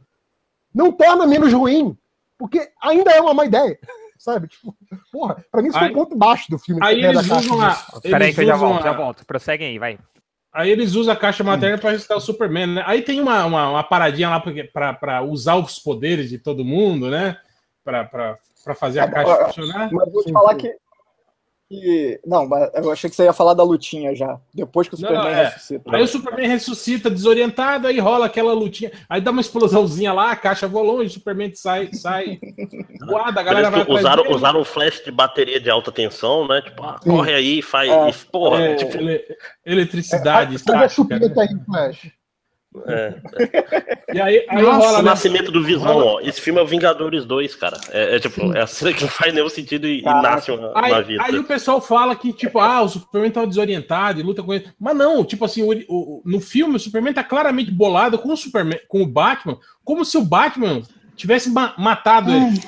[0.76, 1.98] não torna menos ruim,
[2.38, 3.80] porque ainda é uma má ideia.
[4.20, 4.48] Sabe?
[4.48, 4.76] Tipo,
[5.12, 6.82] porra, pra mim isso foi Aí- um ponto baixo do filme.
[6.84, 7.78] Aí né, eles usam a.
[8.02, 9.26] Peraí que eu já volto, a- já volto.
[9.26, 10.00] Prosseguem aí, vai.
[10.52, 12.84] Aí eles usam a caixa materna para ressuscitar o Superman, né?
[12.88, 14.40] Aí tem uma, uma, uma paradinha lá
[15.00, 17.38] para usar os poderes de todo mundo, né?
[17.84, 18.38] Para
[18.76, 19.90] fazer a É, caixa funcionar.
[19.92, 20.74] Mas vou te falar que,
[21.70, 22.20] que.
[22.26, 24.40] Não, mas eu achei que você ia falar da lutinha já.
[24.54, 25.44] Depois que o Superman não, é.
[25.46, 25.96] ressuscita.
[25.96, 30.36] Aí o Superman ressuscita desorientado, aí rola aquela lutinha, aí dá uma explosãozinha lá, a
[30.36, 32.40] caixa voa longe, o Superman sai, sai
[33.06, 34.36] voada, a galera vai Parece que atrás usaram, dele.
[34.36, 36.62] usaram um flash de bateria de alta tensão, né?
[36.62, 37.90] Tipo, ah, corre aí, faz.
[37.90, 38.10] É.
[38.10, 39.24] e, porra, É, tipo, ele-
[39.66, 40.90] eletricidade, Faz a estática, né?
[40.90, 42.17] chupeta aí, Flash.
[42.88, 43.14] É.
[44.14, 45.10] E aí, aí Nossa, rola, O né?
[45.10, 46.20] nascimento do Visão, ó.
[46.22, 47.78] Esse filme é o Vingadores 2, cara.
[47.92, 50.70] É, é tipo, é a cena que não faz nenhum sentido e, e nasce uma,
[50.72, 51.24] uma Aí, vida.
[51.24, 54.68] aí o pessoal fala que, tipo, ah, o Superman tá desorientado e luta com ele.
[54.80, 58.38] Mas não, tipo assim, o- o- no filme o Superman tá claramente bolado com o
[58.38, 60.82] Superman, com o Batman, como se o Batman
[61.16, 62.60] tivesse ma- matado ele.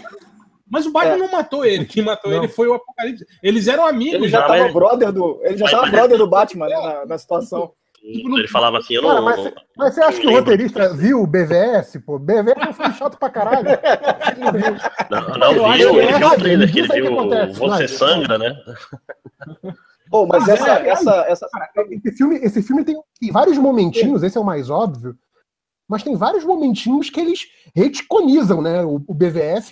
[0.72, 1.18] Mas o Batman É.
[1.18, 1.86] não matou ele.
[1.86, 2.38] Quem matou Não.
[2.40, 3.26] ele foi o Apocalipse.
[3.42, 4.42] Eles eram amigos Ele já.
[4.42, 5.40] já Mas- tava brother do.
[5.44, 6.76] Ele já tava brother do Batman, né?
[6.76, 7.72] Na, na situação.
[8.04, 9.26] Ele falava assim, eu Cara, não.
[9.26, 11.98] mas, mas você acha que o roteirista viu o BVS?
[12.06, 13.68] Pô, BVS é um filme chato pra caralho.
[15.10, 17.60] Não, não Eu acho viu, ele é viu o trailer, que ele viu viu acontece,
[17.60, 17.88] Você.
[17.88, 18.56] Sangra, né?
[20.10, 21.48] Pô, mas Mas essa, é, essa, essa.
[21.92, 25.16] Esse filme, esse filme tem, tem vários momentinhos, esse é o mais óbvio,
[25.88, 28.84] mas tem vários momentinhos que eles reticonizam, né?
[28.84, 29.72] O, o BVS,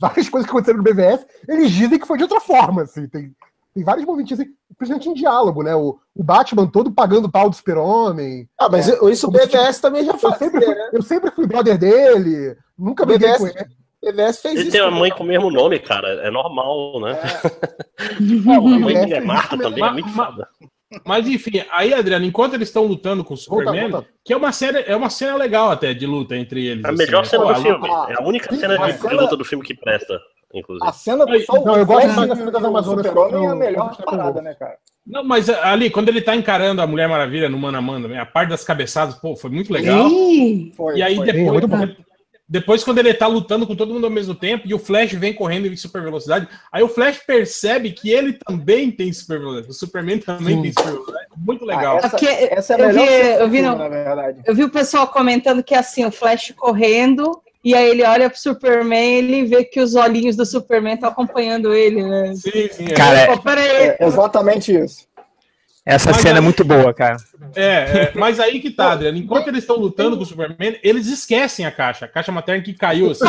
[0.00, 3.06] várias coisas que aconteceram no BVS, eles dizem que foi de outra forma, assim.
[3.08, 3.32] Tem,
[3.74, 5.74] tem vários momentinhos, assim, principalmente em diálogo, né?
[5.74, 8.48] O, o Batman todo pagando pau do super-homem.
[8.58, 10.90] Ah, mas isso o BVS também já Eu fazia, sempre, fui, né?
[10.92, 13.70] eu sempre fui brother dele, nunca briguei BVS com ele.
[14.02, 14.72] BVS fez Ele isso.
[14.72, 16.08] tem uma mãe com o mesmo nome, cara.
[16.26, 17.18] É normal, né?
[18.20, 20.48] Não, A mãe dele é Marta também, é Mas- muito foda.
[21.06, 24.08] Mas enfim, aí, Adriano, enquanto eles estão lutando com o Volta, Superman, volta.
[24.24, 26.84] que é uma série, é uma cena legal até de luta entre eles.
[26.84, 27.28] A assim, melhor né?
[27.28, 27.88] cena Pô, do filme.
[27.88, 30.18] luta- É a única Sim, cena de, de cena- luta do filme que presta,
[30.52, 30.86] inclusive.
[30.88, 33.52] A cena do só Não, eu gosto da cena das o Amazonas Super-Homem é a
[33.52, 34.76] do- melhor do parada, né, cara?
[35.06, 38.20] Não, mas ali, quando ele tá encarando a Mulher Maravilha no Mano a Mano, né,
[38.20, 40.08] a parte das cabeçadas, pô, foi muito legal.
[40.08, 41.26] Ih, Foi, E aí foi.
[41.26, 41.88] depois, muito bom.
[42.48, 45.32] depois, quando ele tá lutando com todo mundo ao mesmo tempo e o Flash vem
[45.32, 49.70] correndo em super velocidade, aí o Flash percebe que ele também tem super velocidade.
[49.70, 50.62] O Superman também Sim.
[50.62, 51.26] tem super velocidade.
[51.36, 51.96] Muito legal.
[51.96, 53.88] Ah, essa, Porque essa é a eu melhor vi- do eu vi filme, no- na
[53.88, 54.42] verdade.
[54.44, 58.38] eu vi o pessoal comentando que assim, o Flash correndo, e aí ele olha pro
[58.38, 62.34] Superman e ele vê que os olhinhos do Superman estão acompanhando ele, né?
[62.34, 62.86] Sim, sim.
[62.86, 62.94] é.
[62.94, 65.06] Cara, peraí, É exatamente isso.
[65.90, 67.16] Essa Mas cena é aí- muito boa, cara.
[67.56, 69.18] É, é, mas aí que tá, Adriano.
[69.18, 72.04] Enquanto eles estão lutando com o Superman, eles esquecem a caixa.
[72.04, 73.24] A caixa materna que caiu assim.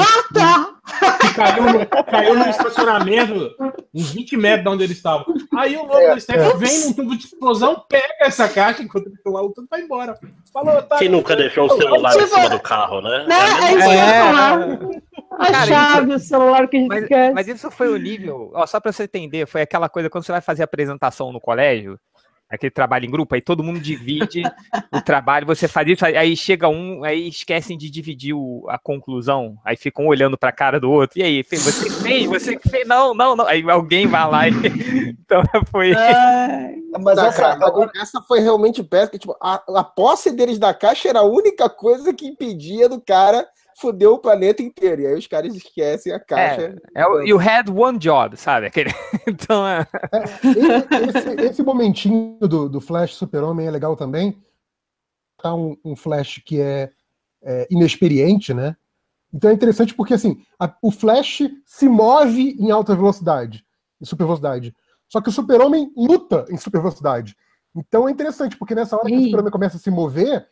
[1.20, 3.52] Que caiu no, caiu no estacionamento,
[3.94, 5.26] uns 20 metros de onde eles estavam.
[5.58, 9.18] Aí o lobo do Steph vem num tubo de explosão, pega essa caixa enquanto eles
[9.18, 10.16] estão lá lutando e vai embora.
[10.54, 10.98] Falou, tá.
[10.98, 13.26] Quem nunca deixou um celular em cima do carro, né?
[13.28, 13.36] Né?
[13.36, 15.02] É a É isso que eu ia É.
[15.40, 17.34] A Cara, chave, o celular que a gente Mas, quer.
[17.34, 20.32] mas isso foi o nível, ó, só pra você entender, foi aquela coisa quando você
[20.32, 21.98] vai fazer apresentação no colégio,
[22.52, 24.44] aquele trabalho em grupo, aí todo mundo divide
[24.92, 29.56] o trabalho, você faz isso, aí- chega um, aí esquecem de dividir o- a conclusão,
[29.64, 32.88] aí ficam olhando pra cara do outro, e aí, você que fez, você que fez,
[32.88, 34.52] não, não, não, aí alguém vai lá e,
[35.20, 39.18] então foi, Ai, Mas Tá, essa, agora, essa foi realmente péssima.
[39.20, 43.48] Tipo, a, a posse deles da caixa era a única coisa que impedia do cara
[43.82, 45.02] foder o planeta inteiro.
[45.02, 46.76] E aí os caras esquecem a caixa.
[46.96, 48.92] é, o- you had one job, sabe, aquele,
[49.28, 49.86] então, é,
[51.10, 54.38] Esse, esse momentinho do, do Flash Super-Homem é legal também.
[55.42, 56.92] Tá um, um Flash que é,
[57.42, 58.76] é inexperiente, né?
[59.34, 63.66] Então é interessante porque assim, a- o Flash se move em alta velocidade,
[64.02, 64.76] em super velocidade.
[65.08, 67.36] Só que o Super-Homem luta em super velocidade.
[67.76, 69.24] Então é interessante, porque nessa hora que o.
[69.26, 70.46] Super-Homem começa a se mover,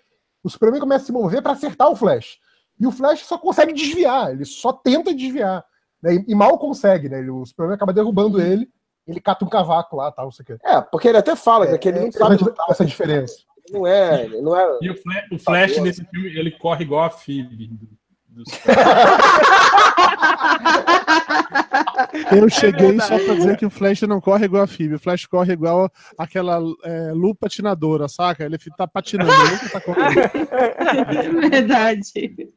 [0.44, 2.40] o Super-Homem começa a se mover para acertar o Flash.
[2.80, 5.64] E o Flash só consegue desviar, ele só tenta desviar.
[6.02, 6.16] né?
[6.16, 7.20] E, e mal consegue, né?
[7.20, 8.70] Ele- O Super-Homem acaba derrubando ele,
[9.06, 10.58] ele cata um cavaco lá, tal, não sei o quê.
[10.64, 13.38] É, porque ele até fala É, que ele é não sabe interessante lutar, essa diferença.
[13.72, 14.78] não é, ele não é.
[14.82, 17.70] E o Flash, o Flash nesse filme, ele corre igual a Phoebe.
[18.30, 18.54] Do- dos-
[22.32, 24.96] Eu cheguei só pra dizer que o Flash não corre igual a Phoebe.
[24.96, 28.46] O Flash corre igual aquela é, Lu patinadora, saca?
[28.46, 30.16] Ele tá patinando, ele nunca tá correndo.
[31.50, 32.50] verdade.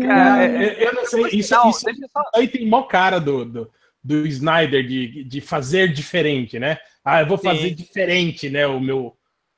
[0.00, 1.86] Cara, Eu, eu não sei, isso, Não, isso
[2.34, 3.70] aí tem mó cara do, do,
[4.02, 6.78] do Snyder de, de fazer diferente, né?
[7.04, 7.74] Ah, eu vou fazer Sim.
[7.74, 8.66] diferente, né?
[8.66, 9.14] O meu,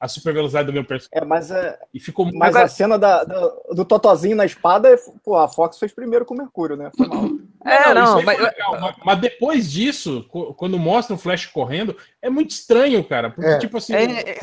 [0.06, 1.10] a super velocidade do meu personagem.
[1.12, 4.96] É, mas, é, E ficou mas Agora- a cena da, da- do Totozinho na espada,
[5.24, 6.90] pô, a Fox fez primeiro com o Mercúrio, né?
[6.96, 7.24] Foi mal.
[7.64, 8.38] é, não, aí mas,
[8.80, 10.24] mas, mas depois disso,
[10.56, 13.30] quando mostra o Flash correndo, é muito estranho, cara.
[13.30, 13.58] Porque, É.
[13.58, 13.94] tipo assim.
[13.94, 14.38] é,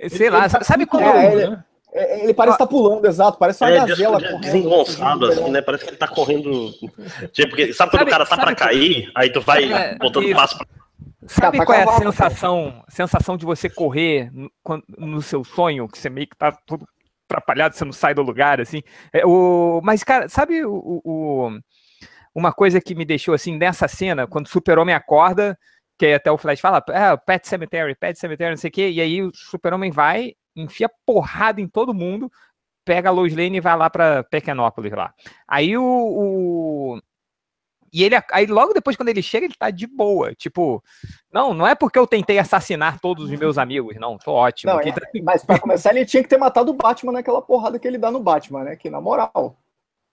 [0.00, 1.64] é, sei lá, tá sabe quando, É, ele- né?
[1.94, 4.40] É, ele parece estar pulando, exato, parece uma É, gazela des- correndo.
[4.40, 5.60] desengonçado, assim, né?
[5.60, 6.72] Parece que ele tá correndo.
[7.32, 9.94] Tipo, porque sabe quando Sabe- o cara tá pra sabe- cair, aí tu vai É,
[9.98, 10.34] botando isso.
[10.34, 10.66] passo pra
[11.26, 14.50] Sabe Tá, qual é a sensação, sensação de você correr no,
[14.98, 16.86] no seu sonho, que você meio que tá todo
[17.28, 18.82] atrapalhado, você não sai do lugar, assim.
[19.12, 21.58] É, o, mas, cara, sabe o, o-
[22.34, 25.58] uma coisa que me deixou assim nessa cena, quando o super-homem acorda,
[25.98, 28.90] que aí até o Flash fala, ah, Pet Cemetery, Pet Cemetery, não sei o quê,
[28.90, 32.30] e aí o super-homem vai, enfia porrada em todo mundo,
[32.84, 35.14] pega a Lois Lane e vai lá pra Pequenópolis lá.
[35.46, 37.00] Aí o, o-
[37.92, 40.34] e ele, aí logo depois, quando ele chega, ele tá de boa.
[40.34, 40.82] Tipo,
[41.32, 44.72] não, não é porque eu tentei assassinar todos os meus amigos, não, tô ótimo.
[44.72, 47.78] Não, é, tá- mas pra começar, ele tinha que ter matado o Batman naquela porrada
[47.78, 48.76] que ele dá no Batman, né?
[48.76, 49.58] Que na moral,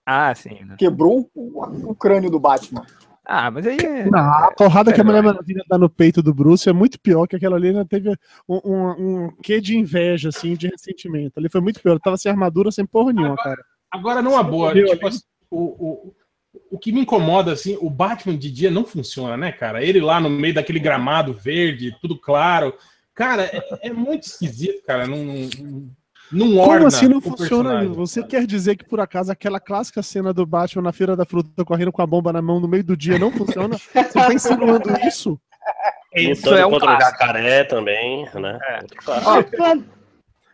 [0.06, 0.63] Ah, sim.
[0.65, 0.76] né?
[0.78, 2.86] quebrou o, o crânio do Batman.
[3.32, 3.78] Ah, mas aí.
[3.78, 5.22] é- Não, a porrada que a é, Mulher.
[5.22, 8.10] Maravilha dá no peito do Bruce é muito pior que aquela ali ainda teve
[8.48, 8.89] um, um,
[9.28, 11.38] um quê de inveja, assim, de ressentimento.
[11.38, 11.92] Ali foi muito pior.
[11.94, 13.63] Ele tava sem armadura, sem porra nenhuma, cara.
[13.92, 16.15] Agora, numa boa, morreu tipo assim, o, o,
[16.72, 19.84] o que me incomoda, assim, o Batman de dia não funciona, né, cara?
[19.84, 22.74] Ele lá no meio daquele gramado verde, tudo claro.
[23.14, 25.06] Cara, é, é muito esquisito, cara.
[25.06, 25.90] Não, não,
[26.32, 27.86] não orna Como assim não funciona?
[27.90, 31.66] Você quer dizer que, por acaso, aquela clássica cena do Batman na Feira da Fruta
[31.66, 33.78] correndo com a bomba na mão no meio do dia não funciona?
[33.78, 35.40] Você tá insinuando isso?
[36.16, 38.60] Isso lutando é um contra o jacaré também, né?
[38.70, 38.80] É.
[39.08, 39.44] Ó,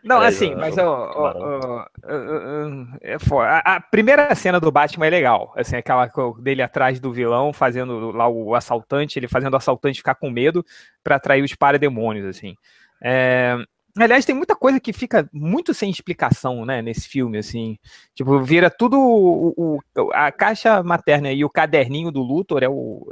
[0.06, 1.40] Não, Mas, assim, mas ó, tubarão.
[1.40, 3.58] ó, ó, ó, é foda.
[3.64, 8.28] A, primeira cena do Batman é legal, assim, aquela dele atrás do vilão, fazendo lá
[8.28, 10.64] o assaltante, ele fazendo o assaltante ficar com medo
[11.02, 12.54] pra atrair os parademônios, assim.
[13.02, 13.56] É,
[13.98, 17.78] Aliás, tem muita coisa que fica muito sem explicação, né, nesse filme, assim.
[18.14, 23.06] Tipo, vira tudo o, o- a caixa materna e o caderninho do Luthor é o.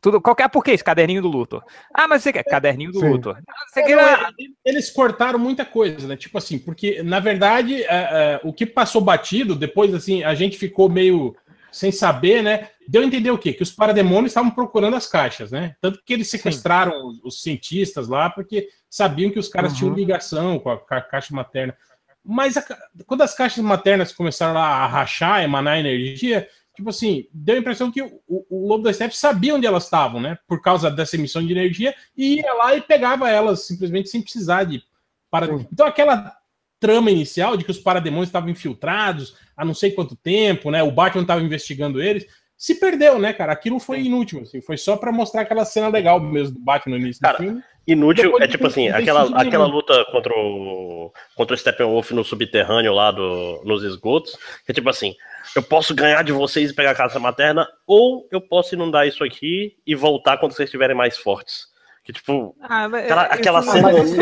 [0.00, 1.62] tudo, qualquer por que esse caderninho do Luthor?
[1.92, 3.08] Ah, mas você quer caderninho do Sim.
[3.10, 3.38] Luthor.
[3.48, 4.18] Ah, você É, quer, não, é,
[4.64, 6.16] eles cortaram muita coisa, né?
[6.16, 10.56] Tipo assim, porque na verdade é, é, o que passou batido, depois assim, a gente
[10.58, 11.34] ficou meio
[11.72, 12.68] sem saber, né?
[12.86, 13.52] Deu a entender o quê?
[13.52, 15.74] Que os parademônios estavam procurando as caixas, né?
[15.80, 19.78] Tanto que eles sequestraram os, os cientistas lá, porque sabiam que os caras Uhum.
[19.78, 21.76] tinham ligação com a, ca- caixa materna.
[22.24, 22.64] Mas a
[23.06, 27.90] quando as caixas maternas começaram lá a rachar, emanar energia, tipo assim, deu a impressão
[27.90, 30.38] que o, o Lobo da Steppe sabia onde elas estavam, né?
[30.46, 34.64] Por causa dessa emissão de energia, e ia lá e pegava elas simplesmente sem precisar
[34.64, 34.82] de
[35.30, 35.46] para.
[35.72, 36.36] Então aquela
[36.80, 40.82] trama inicial de que os parademônios estavam infiltrados há não sei quanto tempo, né?
[40.82, 42.26] O Batman estava investigando eles.
[42.56, 43.52] Se perdeu, né, cara?
[43.52, 47.02] Aquilo foi inútil, assim, foi só para mostrar aquela cena legal mesmo do Batman no
[47.02, 47.62] início Cara, do filme.
[47.86, 49.76] Inútil Depois é não tipo assim, não aquela, aquela nenhum.
[49.76, 54.32] luta contra o, contra o Steppenwolf no subterrâneo lá do, nos esgotos,
[54.64, 55.14] que é tipo assim,
[55.54, 59.22] eu posso ganhar de vocês e pegar a casa materna, ou eu posso inundar isso
[59.22, 61.72] aqui e voltar quando vocês estiverem mais fortes.
[62.02, 64.20] Que tipo, Ah, Aquela- é, aquela isso- cena- Mas isso,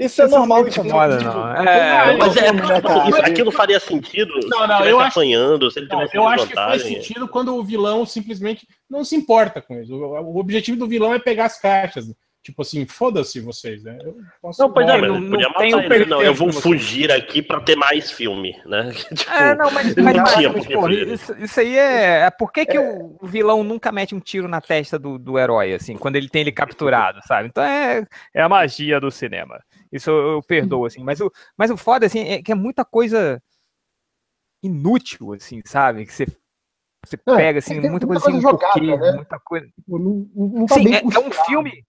[0.00, 0.62] isso é Isso normal.
[0.62, 1.56] não tipo, incomoda, tipo, não.
[1.66, 3.08] É, mas é, filme, né, cara?
[3.10, 5.96] isso, aquilo faria sentido se Não, ele não, tivesse eu acho- apanhando, se ele Não,
[5.98, 9.94] tivesse eu acho que faz sentido quando o vilão simplesmente não se importa com isso.
[9.94, 12.06] O, o objetivo do vilão é pegar as caixas.
[12.48, 13.98] Tipo assim, foda-se vocês, né?
[14.02, 16.06] Eu posso Não, pois é, Não, mas não- podia matar um ele.
[16.06, 18.90] Não, eu vou fugir aqui pra ter mais filme, né?
[19.14, 22.20] Tipo, É, não, mas, não mas, tinha mas, que pô, isso, isso aí é.
[22.22, 25.74] é Por que, que o vilão nunca mete um tiro na testa do, do herói,
[25.74, 27.48] assim, quando ele tem ele capturado, sabe?
[27.48, 29.62] Então é, é a magia do cinema.
[29.92, 31.04] Isso eu, eu perdoo, assim.
[31.04, 33.38] Mas o, mas o foda, assim, é que é muita coisa
[34.62, 36.06] inútil, assim, sabe?
[36.06, 36.26] Que você,
[37.04, 39.12] você É, pega, assim, tem muita muita coisa porquê, jogada, né?
[39.16, 39.66] muita coisa.
[39.66, 41.84] Tipo, não, não tá Sim, bem é, é um filme.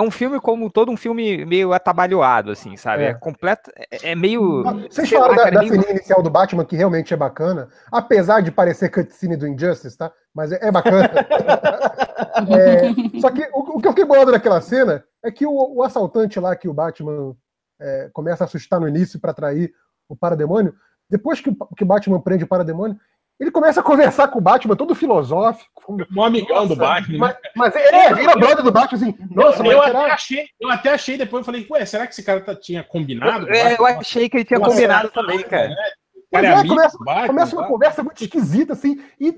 [0.00, 3.02] É um filme como todo um filme meio atabalhoado, assim, sabe?
[3.04, 3.14] É, É.
[3.14, 3.70] completo.
[3.76, 4.62] É, é meio.
[4.90, 8.50] Vocês falaram da, cara, da meio- inicial do Batman, que realmente é bacana, apesar de
[8.50, 10.10] parecer cutscene do Injustice, tá?
[10.34, 11.08] Mas é, é bacana.
[12.48, 15.82] É, só que o, o que eu fiquei bolado naquela cena é que o, o
[15.82, 17.34] assaltante lá que o Batman
[17.80, 19.72] é, começa a assustar no início para atrair
[20.08, 20.74] o parademônio,
[21.08, 22.96] depois que o, que o Batman prende o parademônio,
[23.40, 25.96] ele começa a conversar com o Batman, todo filosófico.
[26.14, 27.18] Um amigão do Batman.
[27.18, 30.14] Mas, mas é, vira brother do Batman assim, nossa, eu, mas até será?
[30.14, 33.46] achei, eu até achei depois, eu falei, ué, será que esse cara tá- tinha combinado?
[33.46, 35.68] com o É, eu achei que ele tinha Nossa, combinado também, cara.
[35.68, 35.92] Cara é
[36.30, 37.68] Pois é, amigo começa- Batman, Começa uma tá?
[37.68, 39.34] conversa muito esquisita, assim, e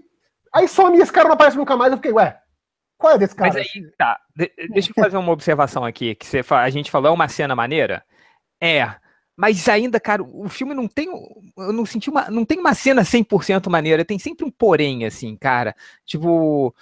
[0.52, 1.90] aí some esse cara não aparece nunca mais.
[1.92, 2.36] Eu fiquei, ué,
[2.98, 3.52] qual é desse cara?
[3.54, 4.18] Mas aí, tá.
[4.36, 7.54] de- deixa eu fazer uma observação aqui, que você, a gente falou, é uma cena
[7.56, 8.04] maneira?
[8.60, 9.00] É.
[9.36, 11.08] Mas ainda, cara, o filme não tem.
[11.56, 12.30] Eu não senti uma.
[12.30, 15.74] Não tem uma cena 100% maneira, tem sempre um porém, assim, cara.
[16.04, 16.74] Tipo.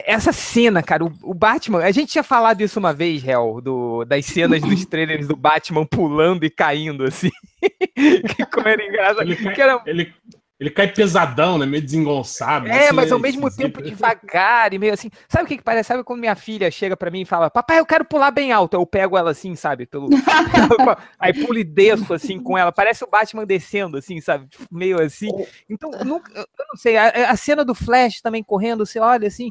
[0.00, 1.82] Essa cena, cara, o, o Batman.
[1.82, 5.84] A gente tinha falado isso uma vez, Hel, do, das cenas dos trailers do Batman
[5.84, 7.30] pulando e caindo, assim.
[8.36, 9.22] que como era engraçado.
[9.22, 10.14] Ele cai, era, ele,
[10.58, 11.64] ele cai pesadão, né?
[11.64, 12.66] Meio desengonçado.
[12.66, 13.74] É, assim, mas ao mesmo esquisito.
[13.74, 15.08] tempo devagar e meio assim.
[15.28, 15.86] Sabe o que, que parece?
[15.86, 18.74] Sabe quando minha filha chega pra mim e fala: Papai, eu quero pular bem alto.
[18.74, 19.86] Eu pego ela assim, sabe?
[19.86, 20.08] Pelo...
[21.18, 22.72] Aí pulo e desço assim com ela.
[22.72, 24.48] Parece o Batman descendo, assim, sabe?
[24.48, 25.30] Tipo, Meio assim.
[25.70, 26.96] Então, nunca, eu não sei.
[26.96, 29.50] A, a cena do Flash também correndo, você olha assim.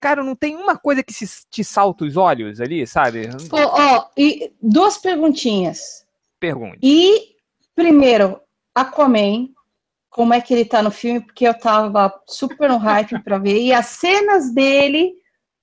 [0.00, 3.28] Cara, não tem uma coisa que se, te salta os olhos ali, sabe?
[3.50, 6.06] Ó, ó, e duas perguntinhas.
[6.40, 6.78] Pergunte.
[6.82, 7.34] E,
[7.74, 8.40] primeiro,
[8.74, 9.48] Aquaman,
[10.10, 11.20] como é que ele tá no filme?
[11.20, 15.12] Porque eu tava super no hype pra ver, e as cenas dele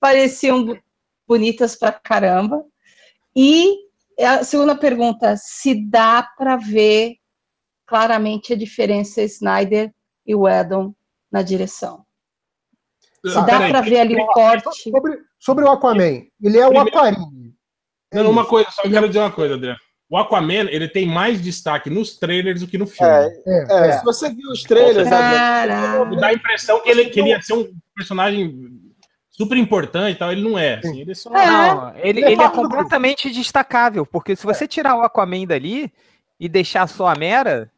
[0.00, 0.78] pareciam
[1.26, 2.64] bonitas pra caramba.
[3.34, 3.76] E
[4.18, 7.16] a segunda pergunta, se dá pra ver
[7.84, 9.92] claramente a diferença Snyder
[10.26, 10.94] e Whedon
[11.30, 12.04] na direção.
[13.24, 14.82] Se Ah, dá peraí, pra ver ali o corte.
[14.90, 17.54] Sobre, sobre o Aquaman, ele é o Aquarim.
[18.12, 19.78] Não, uma coisa, só quero dizer uma coisa, Adriano.
[20.08, 23.12] O Aquaman, ele tem mais destaque nos trailers do que no filme.
[23.12, 26.06] É, É, é, se você viu os trailers, Caralho.
[26.06, 28.80] Me dá a impressão que ele, que ele ia ser um personagem
[29.30, 30.30] super importante e tal.
[30.30, 30.74] Ele não é.
[30.74, 31.34] Assim, ele só.
[31.36, 31.46] É.
[31.46, 35.92] Não, ele, Ele é ele é completamente destacável, porque se você tirar o Aquaman dali
[36.38, 37.68] e deixar só a Mera,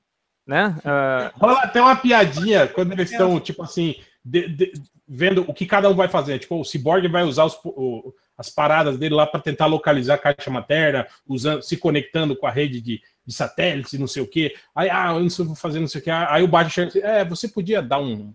[0.47, 0.77] né?
[0.85, 4.73] ah, Rola até uma piadinha quando eles estão, tipo assim, de- de-
[5.09, 6.39] vendo o que cada um vai fazer.
[6.39, 10.19] Tipo, o Cyborg vai usar os- o- as paradas dele lá para tentar localizar a
[10.19, 14.55] caixa materna, usando, se conectando com a rede de, de satélites, não sei o quê.
[14.75, 16.11] Aí, ah, eu não sei, vou fazer não sei o quê.
[16.11, 18.33] Aí o Batman chega é, você podia dar um,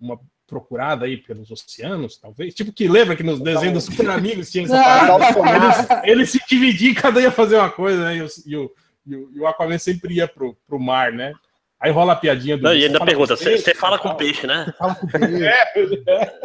[0.00, 2.54] uma procurada aí pelos oceanos, talvez?
[2.54, 5.98] Tipo que lembra que nos desenhos dos Super Amigos tinha essa parada?
[6.04, 8.16] Eles, eles se dividiam, cada um ia fazer uma coisa, né?
[8.16, 8.56] E o, e
[9.16, 11.32] o, e o- Aquaman sempre ia pro, pro mar, né?
[11.80, 12.62] Aí rola a piadinha do.
[12.62, 14.72] Não, e "Você ainda pergunta, peixe?" você fala com peixe, né?
[14.78, 15.46] Fala com ele.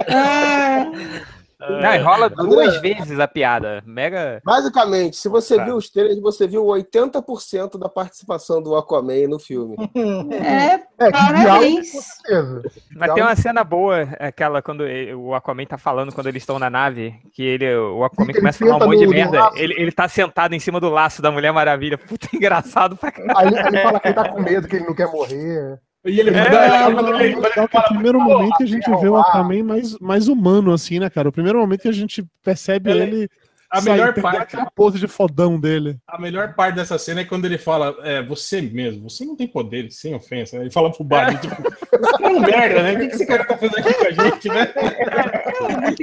[0.10, 0.86] Ah,
[1.70, 3.84] não, e rola André- duas vezes a piada.
[3.86, 4.42] Mega.
[4.44, 5.66] basicamente, se você Tá.
[5.66, 9.76] viu os trailers, você viu 80% da participação do Aquaman no filme.
[10.32, 11.92] é, É, diálogo, parabéns.
[11.92, 12.62] com certeza.
[12.96, 16.58] Mas tem uma cena boa, aquela quando ele- o Aquaman tá falando quando eles estão
[16.60, 19.52] na nave, que ele, o Aquaman Ele começa a falar um monte de no- merda.
[19.56, 21.98] Ele, ele tá sentado em cima do laço da Mulher Maravilha.
[21.98, 23.38] Puta engraçado pra caralho.
[23.38, 25.80] Aí, aí ele fala que ele tá com medo, que ele não quer morrer.
[26.06, 26.44] E ele É,
[26.86, 29.64] ele- quando ele- quando ele é o primeiro momento que a gente vê o Aquaman
[29.64, 31.30] mais, mais humano, assim, né, cara?
[31.30, 33.30] O primeiro momento que a gente percebe Ele- ele.
[33.72, 35.98] a sair, melhor parte- aquela pose de fodão dele.
[36.08, 39.48] A melhor parte dessa cena é quando ele fala, é, você mesmo, você não tem
[39.48, 40.58] poder, sem ofensa.
[40.58, 40.64] né?
[40.66, 42.94] Ele fala pro Batman, tipo, você é um merda, né?
[42.94, 44.74] O que que esse cara tá fazendo aqui com a gente, né?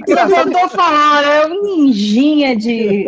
[0.06, 3.06] Você faltou falar, é um ninjinha de.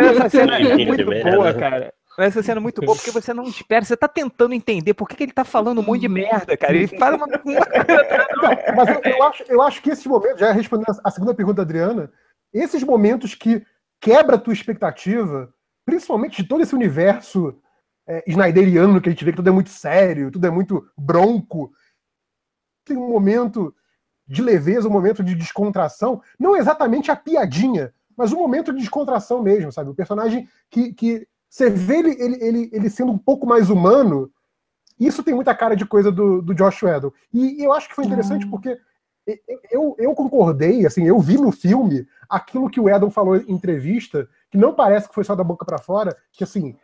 [0.00, 1.92] Essa cena é de muito boa, cara.
[2.18, 5.14] Essa cena é muito boa porque você não espera, você tá tentando entender por que,
[5.14, 6.74] que ele tá falando um monte de merda, cara.
[6.74, 10.98] Ele fala uma, Então, mas eu, eu acho, eu acho que esses momentos, já respondendo
[11.04, 12.10] a segunda pergunta da Adriana,
[12.52, 13.64] esses momentos que
[14.00, 15.52] quebra a tua expectativa,
[15.86, 17.56] principalmente de todo esse universo
[18.06, 21.70] é, snyderiano que a gente vê que tudo é muito sério, tudo é muito bronco.
[22.84, 23.72] Tem um momento
[24.26, 29.42] de leveza, um momento de descontração, não exatamente a piadinha, mas um momento de descontração
[29.42, 29.90] mesmo, sabe?
[29.90, 34.30] O personagem que, que você vê ele, ele, ele, ele sendo um pouco mais humano,
[34.98, 37.12] isso tem muita cara de coisa do, do Josh Whedon.
[37.32, 38.50] E, eu acho que foi interessante Hum.
[38.50, 38.78] porque
[39.70, 44.28] eu, eu concordei, assim, eu vi no filme aquilo que o Edon falou em entrevista,
[44.50, 46.74] que não parece que foi só da boca para fora, que assim,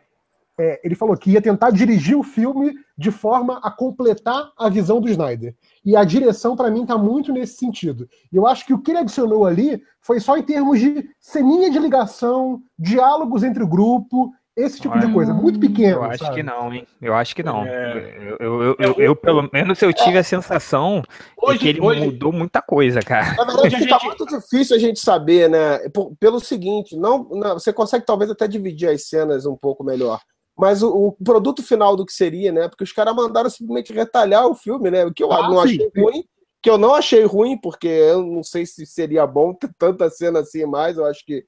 [0.57, 5.01] é, ele falou que ia tentar dirigir o filme de forma a completar a visão
[5.01, 5.55] do Snyder.
[5.83, 8.07] E a direção, para mim, tá muito nesse sentido.
[8.31, 11.69] E eu acho que o que ele adicionou ali foi só em termos de ceninha
[11.69, 15.97] de ligação, diálogos entre o grupo, esse tipo de coisa, muito pequeno.
[15.97, 16.35] Eu acho sabe?
[16.35, 16.87] que não, hein?
[17.01, 17.65] Eu acho que não.
[17.65, 18.17] É.
[18.17, 21.07] Eu, eu, eu, eu- eu, pelo menos, eu tive a sensação de
[21.41, 23.35] Hoje- que ele hoje- mudou muita coisa, cara.
[23.35, 25.79] Na verdade, fica gente- muito difícil a gente saber, né?
[26.19, 30.19] Pelo seguinte, não, não- você consegue talvez até dividir as cenas um pouco melhor.
[30.57, 32.69] Mas o, o produto final do que seria, né?
[32.69, 35.03] Porque os caras mandaram simplesmente retalhar o filme, né?
[35.05, 36.23] O que eu Ah, não sim, achei ruim,
[36.61, 40.39] que eu não achei ruim, porque eu não sei se seria bom ter tanta cena
[40.39, 40.95] assim mais.
[40.97, 41.43] Eu acho que,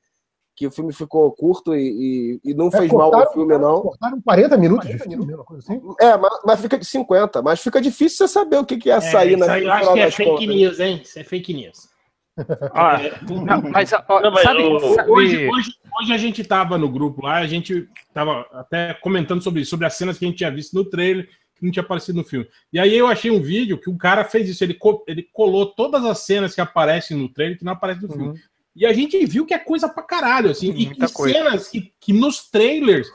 [0.58, 3.58] que o filme ficou curto e, e- e não É, fez mal ao cortaram- filme,
[3.60, 3.82] não.
[3.82, 5.80] Cortaram 40 minutos de filme, uma coisa assim.
[6.02, 7.42] É, mas, mas fica de 50.
[7.44, 9.94] Mas fica difícil você saber o que, que ia sair isso na, eu acho final
[9.94, 10.48] que é fake contas.
[10.48, 11.00] news, hein?
[11.04, 11.90] Isso é fake news.
[12.72, 16.78] Ó, não, mas, ó, Não, mas sabe, o- sabe- Hoje, hoje, hoje a gente tava
[16.78, 20.28] no grupo lá, a gente tava até comentando sobre isso, sobre as cenas que a
[20.28, 22.48] gente tinha visto no trailer, que não tinha aparecido no filme.
[22.74, 25.66] E aí eu achei um vídeo que o cara fez isso, ele, co- ele colou
[25.68, 28.40] todas as cenas que aparecem no trailer que não aparecem no filme.
[28.78, 31.34] E a gente viu que é coisa pra caralho, assim, e, e coisa.
[31.34, 33.08] cenas que, que nos trailers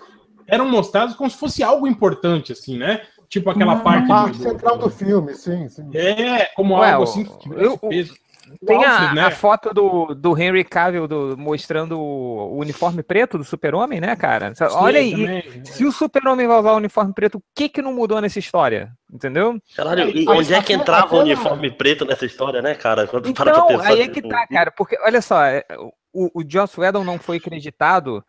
[0.48, 3.02] eram mostradas como se fosse algo importante, assim, né?
[3.28, 4.04] Tipo aquela Ah, parte.
[4.04, 5.88] A parte do- central do filme, sim, sim.
[5.94, 8.14] É, como Ué, algo assim que tivesse eu- o- peso.
[8.64, 9.24] Tem a, Alfred, né?
[9.26, 14.54] a foto do, do Henry Cavill do- mostrando o uniforme preto do super-homem, né, cara?
[14.54, 15.64] Sim, Olha aí, também.
[15.64, 18.92] se o super-homem vai usar o uniforme preto, o que que não mudou nessa história?
[19.12, 19.60] Entendeu?
[19.76, 23.06] Caralho, e onde é que entrava o uniforme preto nessa história, né, cara?
[23.06, 25.44] Quando tu para pra Então, pensar, aí é que tipo, tá, cara, porque, olha só,
[25.44, 25.64] é,
[26.12, 28.24] o, o Joss Whedon não foi acreditado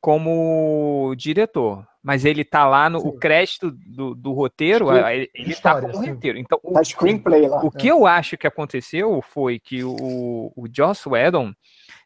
[0.00, 5.50] como diretor, mas ele tá lá no o crédito do, do roteiro, Screen- ele, ele
[5.50, 6.38] história, tá como roteiro.
[6.38, 7.60] Então, o, Tá screenplay lá.
[7.64, 11.52] o que eu acho que aconteceu foi que o, o Joss Whedon,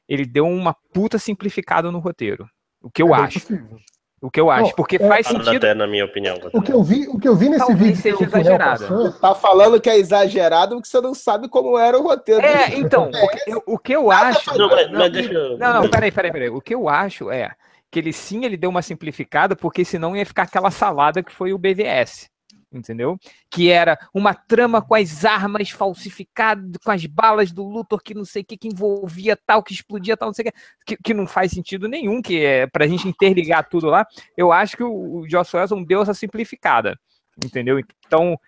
[0.09, 2.49] ele deu uma puta simplificada no roteiro.
[2.83, 3.41] O que eu É acho.
[3.41, 3.79] possível.
[4.21, 5.57] O que eu acho, Não, porque é- faz sentido.
[5.57, 6.39] até na minha opinião.
[6.53, 8.81] O que eu vi, o que eu vi nesse Talvez vídeo seja que o exagerado.
[8.87, 12.41] passou, Tá falando que é exagerado porque você não sabe como era o roteiro.
[12.41, 14.57] É, então, porque eu- o que eu acho.
[14.57, 15.59] Não, mas, não, mas deixa eu...
[15.59, 16.49] Não, não, peraí, peraí, peraí.
[16.51, 17.51] O que eu acho é
[17.93, 21.53] que ele sim, ele deu uma simplificada, porque senão ia ficar aquela salada que foi
[21.53, 22.31] o BVS.
[22.73, 23.19] Entendeu?
[23.51, 28.25] Que era uma trama com as armas falsificadas, com as balas do Luthor, que não
[28.25, 31.15] sei o que, que envolvia tal, que explodia tal, não sei o que, que, que
[31.15, 34.07] não faz sentido nenhum, que é pra gente interligar tudo lá.
[34.35, 36.99] Eu acho que o, o Joss Whedon deu essa simplificada.
[37.45, 37.79] Entendeu?
[38.07, 38.39] Então,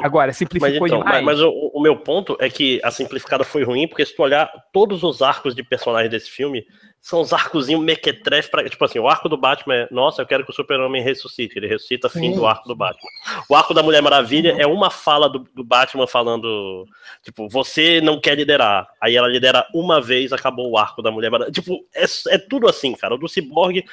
[0.00, 1.24] agora, Mas, simplificou então, demais.
[1.24, 4.22] mas, mas o, o meu ponto é que a simplificada foi ruim, porque se tu
[4.22, 6.64] olhar todos os arcos de personagens desse filme,
[7.04, 8.66] são os arcozinhos mequetref pra.
[8.66, 11.58] Tipo assim, o arco do Batman é, nossa, eu quero que o Super-Homem ressuscite.
[11.58, 12.34] Ele ressuscita fim Sim.
[12.34, 13.10] do arco do Batman.
[13.46, 16.86] O arco da Mulher Maravilha é uma fala do, do Batman falando,
[17.22, 18.88] tipo, você não quer liderar.
[18.98, 21.52] Aí ela lidera uma vez, acabou o arco da Mulher Maravilha.
[21.52, 23.14] Tipo, é, é tudo assim, cara.
[23.14, 23.84] O do Cyborg,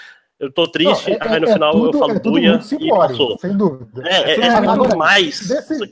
[0.42, 2.90] eu tô triste, Não, é- aí no é final tudo- eu falo é buia e
[2.90, 3.38] passou.
[3.40, 4.02] sem dúvida.
[4.08, 5.48] É, é, é muito mais.
[5.48, 5.90] desse-?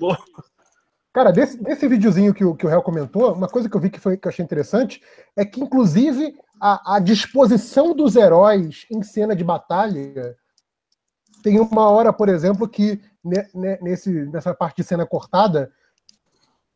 [1.14, 3.89] Cara, desse, desse videozinho que o, que o Réu comentou, uma coisa que eu vi
[3.89, 5.02] que, foi, que eu achei interessante
[5.38, 10.36] é que, inclusive, a, a disposição dos heróis em cena de batalha
[11.43, 15.72] tem uma hora, por exemplo, que ne- ne- nesse, nessa parte de cena cortada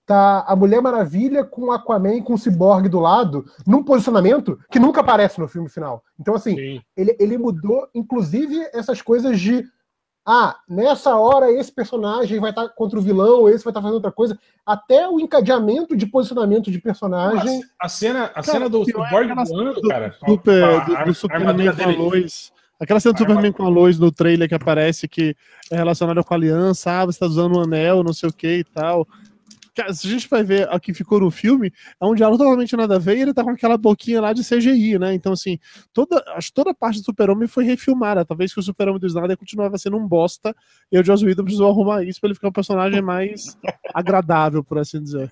[0.05, 5.01] tá a Mulher Maravilha com Aquaman com o Cyborg do lado, num posicionamento que nunca
[5.01, 6.03] aparece no filme final.
[6.19, 6.81] Então, assim, Sim.
[6.97, 9.63] ele, ele mudou, inclusive, essas coisas de.
[10.25, 14.11] Ah, nessa hora esse personagem vai estar contra o vilão, esse vai estar fazendo outra
[14.11, 14.39] coisa.
[14.65, 17.61] Até o encadeamento de posicionamento de personagem.
[17.77, 20.15] A cena, a Cara, cena do é Cyborg cena voando, do- cara.
[20.25, 20.37] do, a-
[20.85, 22.53] do, a- do a Superman com a luz.
[22.79, 25.35] Aquela cena do Superman com a luz no trailer que aparece que
[25.69, 28.59] é relacionada com a aliança, ah, você tá usando um anel, não sei o que
[28.59, 29.05] e tal.
[29.75, 32.75] Cara, se a gente vai ver o que ficou no filme, é um diálogo totalmente
[32.75, 35.13] nada a ver e ele tá com aquela boquinha lá de CGI, né?
[35.13, 35.57] Então, assim,
[35.91, 38.23] toda, acho que toda a parte do Super-Homem foi refilmada.
[38.23, 40.55] Talvez que o Super-Homem do Snyder continuava sendo um bosta
[40.91, 43.57] e o Joss Whedon precisou arrumar isso pra ele ficar um personagem mais
[43.93, 45.31] agradável, por assim dizer.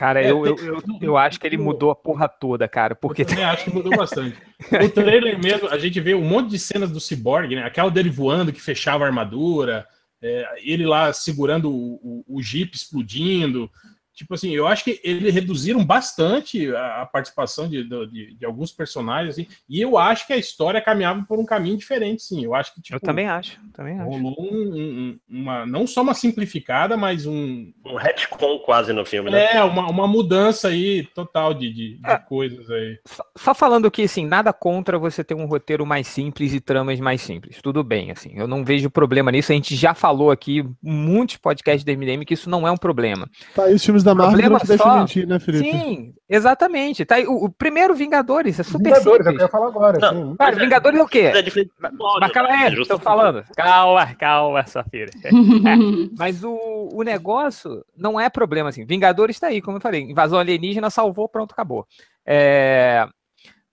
[0.00, 2.94] Cara, É, eu, eu, eu, eu acho que ele mudou a porra toda, cara.
[2.94, 4.36] Porque Eu também acho que mudou bastante.
[4.84, 7.64] O trailer mesmo, a gente vê um monte de cenas do Cyborg, né?
[7.64, 9.86] Aquela dele voando que fechava a armadura,
[10.22, 13.70] é, ele lá segurando o, o, o Jeep explodindo.
[14.14, 18.72] Tipo assim, eu acho que eles reduziram bastante a, a participação de, de, de alguns
[18.72, 22.44] personagens, assim, e eu acho que a história caminhava por um caminho diferente, sim.
[22.44, 24.08] Eu acho que, tipo, Eu também acho, também acho.
[24.10, 29.30] rolou um- um- uma, não só uma simplificada, mas um, Um retcon quase no filme,
[29.30, 29.54] né?
[29.56, 32.18] é, uma, uma mudança aí total de, de, de É.
[32.18, 32.98] coisas aí.
[33.06, 36.98] Só, só falando que, assim, nada contra você ter um roteiro mais simples e tramas
[37.00, 37.58] mais simples.
[37.62, 38.32] Tudo bem, assim.
[38.34, 39.52] Eu não vejo problema nisso.
[39.52, 42.76] A gente já falou aqui, em muitos podcasts da MDM, que isso não é um
[42.76, 43.28] problema.
[43.54, 45.70] Tá os filmes da Marvel Problema não te deixam mentir, né, Felipe?
[45.70, 47.04] Sim, exatamente.
[47.04, 49.42] Tá aí, o, o primeiro Vingadores é super Vingadores, é o que eu simples.
[49.42, 49.98] ia falar agora.
[49.98, 50.08] Não.
[50.28, 50.36] assim.
[50.36, 51.18] Cara, Vingadores é o quê?
[51.34, 52.54] É diferente Mas calma né?
[52.56, 53.44] aí, É justamente- falando.
[53.56, 55.10] Calma, calma, Safira.
[56.18, 58.84] Mas o, o negócio não é problema, assim.
[58.84, 60.02] Vingadores tá aí, como eu falei.
[60.02, 61.86] Invasão alienígena salvou, pronto, acabou.
[62.26, 63.06] É,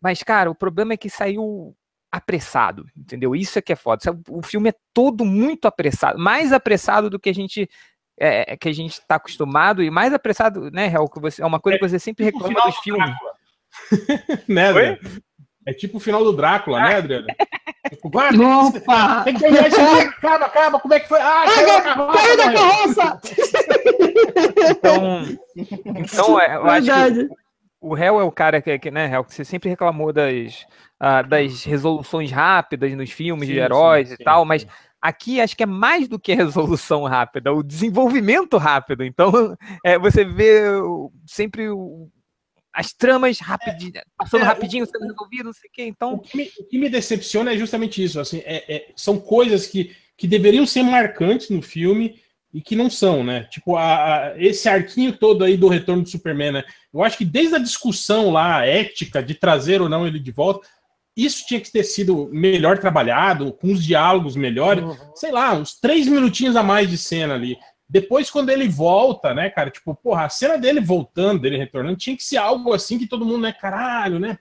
[0.01, 1.75] Mas, cara, o problema é que saiu
[2.11, 3.35] apressado, entendeu?
[3.35, 4.01] Isso é que é foda.
[4.29, 6.17] O filme é todo muito apressado.
[6.17, 7.69] Mais apressado do que a gente...
[8.19, 11.59] É, que a gente tá acostumado e mais apressado, né, Hel, que você, é uma
[11.59, 13.05] coisa que você sempre Tipo o reclama final dos do filmes.
[13.05, 13.33] Drácula.
[14.47, 14.97] né, Adriano?
[15.67, 17.27] É tipo o final do Drácula, né, Adriano?
[17.89, 19.23] Tipo, vai, Opa!
[19.23, 20.01] tem que esse filme.
[20.01, 21.21] Acaba, acaba, como é que foi?
[21.21, 22.59] Ah, caiu da carroça, Caiu da morreu.
[22.59, 23.21] carroça!
[24.71, 25.37] Então,
[25.95, 27.29] então é, eu acho que Verdade.
[27.79, 30.65] o réu é o cara que, que né, réu, que você sempre reclamou das,
[30.99, 34.47] ah, das resoluções rápidas nos filmes de Sim, heróis sim, e sim, tal, sim.
[34.49, 34.67] mas
[35.07, 39.03] aqui acho que é mais do que a resolução rápida, o desenvolvimento rápido.
[39.03, 39.31] Então,
[39.83, 42.09] é, você vê o- sempre o-
[42.73, 45.83] as tramas rapidinho, passando é, o- rapidinho, sendo resolvido, não sei o quê.
[45.83, 48.19] O Então, que, me, o que me decepciona é justamente isso.
[48.19, 52.19] Assim, é- é- são coisas que, que deveriam ser marcantes no filme
[52.53, 53.43] e que não são, né?
[53.51, 53.83] Tipo, a-
[54.29, 56.63] a- esse arquinho todo aí do retorno do Superman, né?
[56.93, 60.67] Eu acho que desde a discussão lá, ética, de trazer ou não ele de volta,
[61.17, 64.85] isso tinha que ter sido melhor trabalhado, com os diálogos melhores.
[65.15, 67.57] Sei lá, uns três minutinhos a mais de cena ali.
[67.89, 69.71] Depois, quando ele volta, né, cara?
[69.71, 73.25] Tipo, porra, a cena dele voltando, dele retornando, tinha que ser algo assim que todo
[73.25, 74.37] mundo, né, caralho, né?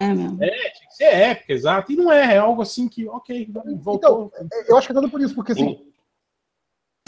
[0.00, 0.42] É mesmo.
[0.42, 1.90] É, tinha que ser épica, exato.
[1.90, 3.50] E não é, é algo assim que, ok,
[3.80, 4.30] voltou.
[4.36, 5.84] Então, eu acho que é dando por isso, porque assim,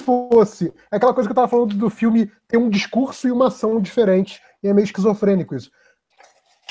[0.01, 0.73] se fosse.
[0.91, 3.81] É aquela coisa que eu tava falando do filme ter um discurso e uma ação
[3.81, 4.41] diferente.
[4.62, 5.71] E é meio esquizofrênico isso.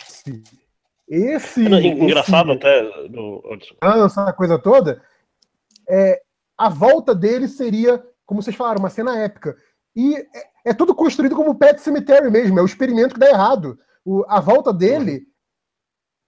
[0.07, 0.43] Se
[1.07, 1.67] Esse.
[1.67, 3.07] Não, Engraçado esse até.
[3.81, 5.01] Dança, essa coisa toda.
[5.87, 6.21] É,
[6.57, 9.55] a volta dele seria, como vocês falaram, uma cena épica.
[9.95, 10.25] E é,
[10.65, 13.77] é tudo construído como Pet Cemetery mesmo, é o experimento que dá errado.
[14.05, 15.27] O- a volta dele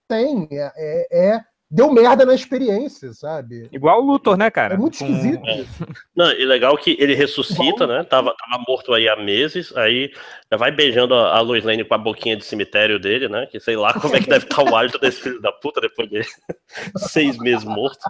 [0.08, 3.68] tem, é, é- é- deu merda na experiência, sabe?
[3.72, 4.74] igual o Luthor, né, cara?
[4.74, 5.42] É muito Com- esquisito.
[6.14, 8.04] Não, e legal que ele ressuscita, né?
[8.04, 10.10] Tava, tava morto aí há meses, aí
[10.50, 13.46] já vai beijando a, a Lois Lane com a boquinha de cemitério dele, né?
[13.46, 16.08] Que sei lá como é que deve estar o hálito desse filho da puta depois
[16.08, 16.20] de
[16.96, 18.00] seis meses morto.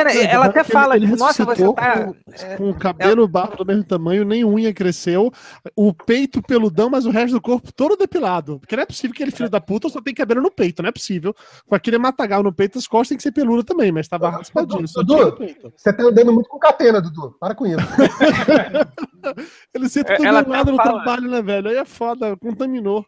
[0.00, 2.04] É, né, ela até Ele- fala, ele nossa, você tá...
[2.04, 5.32] com, com o cabelo barro do mesmo tamanho, nem unha cresceu,
[5.74, 8.58] o peito peludão, mas o resto do corpo todo depilado.
[8.60, 10.88] Porque não é possível que ele, filho da puta, só tem cabelo no peito, não
[10.88, 11.34] é possível.
[11.66, 14.84] Com aquele matagal no peito, as costas tem que ser peluda também, mas tava raspadinho,
[14.94, 15.36] Dudu.
[15.76, 17.34] Você tá andando muito com catena, Dudu.
[17.40, 17.76] Para com isso.
[19.74, 21.68] Ele senta É, ela até lado no fala- trabalho, né, velho?
[21.68, 23.04] Aí é foda, contaminou.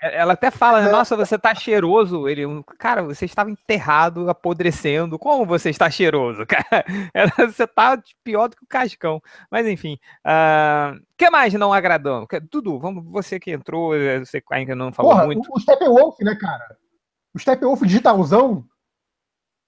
[0.00, 0.90] Ela até fala, né?
[0.92, 2.28] Nossa, você tá cheiroso.
[2.28, 2.44] Ele,
[2.78, 5.18] cara, você estava enterrado, apodrecendo.
[5.18, 6.84] Como você está cheiroso, cara?
[7.38, 9.20] Você tá pior do que o cascão.
[9.50, 9.98] Mas enfim.
[10.24, 12.26] O que mais não agradou?
[12.28, 15.50] Que- Dudu, vamos, você que entrou, eh, você ainda não falou Porra, muito.
[15.50, 16.76] o, o Steppenwolf, né, cara?
[17.34, 18.64] O Steppenwolf digitalzão,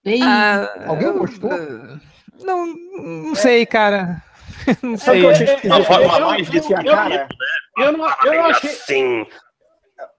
[0.05, 1.53] Ei, Ah, alguém gostou?
[1.53, 1.99] eh,
[2.43, 4.23] Não, não sei, cara.
[4.83, 5.25] Não sei.
[5.27, 5.61] É?
[5.67, 7.29] Uma forma Eu- mais eu- eu- cara.
[7.79, 8.71] Eu não, eu não achei.
[8.71, 9.27] Assim.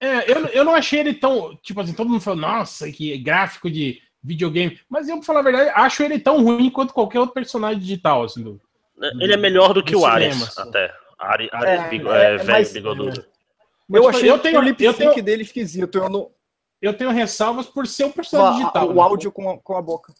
[0.00, 1.56] É, eu, eu não achei ele tão.
[1.62, 4.78] Tipo assim, todo mundo falou, nossa, que gráfico de videogame.
[4.88, 8.22] Mas eu, pra falar a verdade, acho ele tão ruim quanto qualquer outro personagem digital,
[8.24, 8.42] assim.
[8.42, 8.60] Do...
[9.20, 10.68] Ele é melhor do que o Ares, cinema, assim.
[10.68, 10.94] até.
[11.18, 13.24] Ares, É, Ares bigo- é, é, velho mas- bigodudo.
[13.88, 15.98] Mas, Eu tipo, achei eu tenho, o lip eu sync tenho, dele esquisito.
[15.98, 16.30] Eu não...
[16.80, 18.88] eu tenho ressalvas por ser um personagem digital.
[18.88, 19.00] o né?
[19.00, 20.12] áudio com a, com a boca.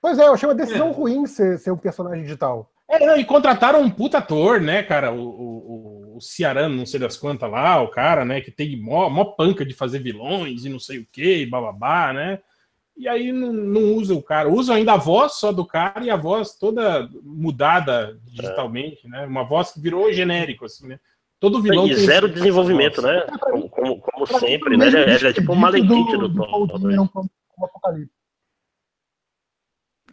[0.00, 2.70] Pois é, eu achei uma decisão ruim ser, ser um personagem digital.
[2.88, 5.12] É, não, e contrataram um puta ator, né, cara?
[5.12, 9.08] O, o, o Ciarano, não sei das quantas lá, o cara, né, que tem mó,
[9.08, 12.40] mó panca de fazer vilões e não sei o que, e bababá, né?
[12.96, 14.48] E aí não, não usa o cara.
[14.48, 19.26] Usa ainda a voz só do cara e a voz toda mudada digitalmente, né?
[19.26, 21.00] Uma voz que virou genérico, assim, né?
[21.40, 23.26] Todo vilão E tem- zero desenvolvimento, né?
[23.40, 24.86] Como, como, como sempre, né?
[24.86, 26.78] Ele é, é tipo um malekite do Paul Thor.
[26.78, 27.10] Dini como-
[27.48, 28.12] como Apocalipse.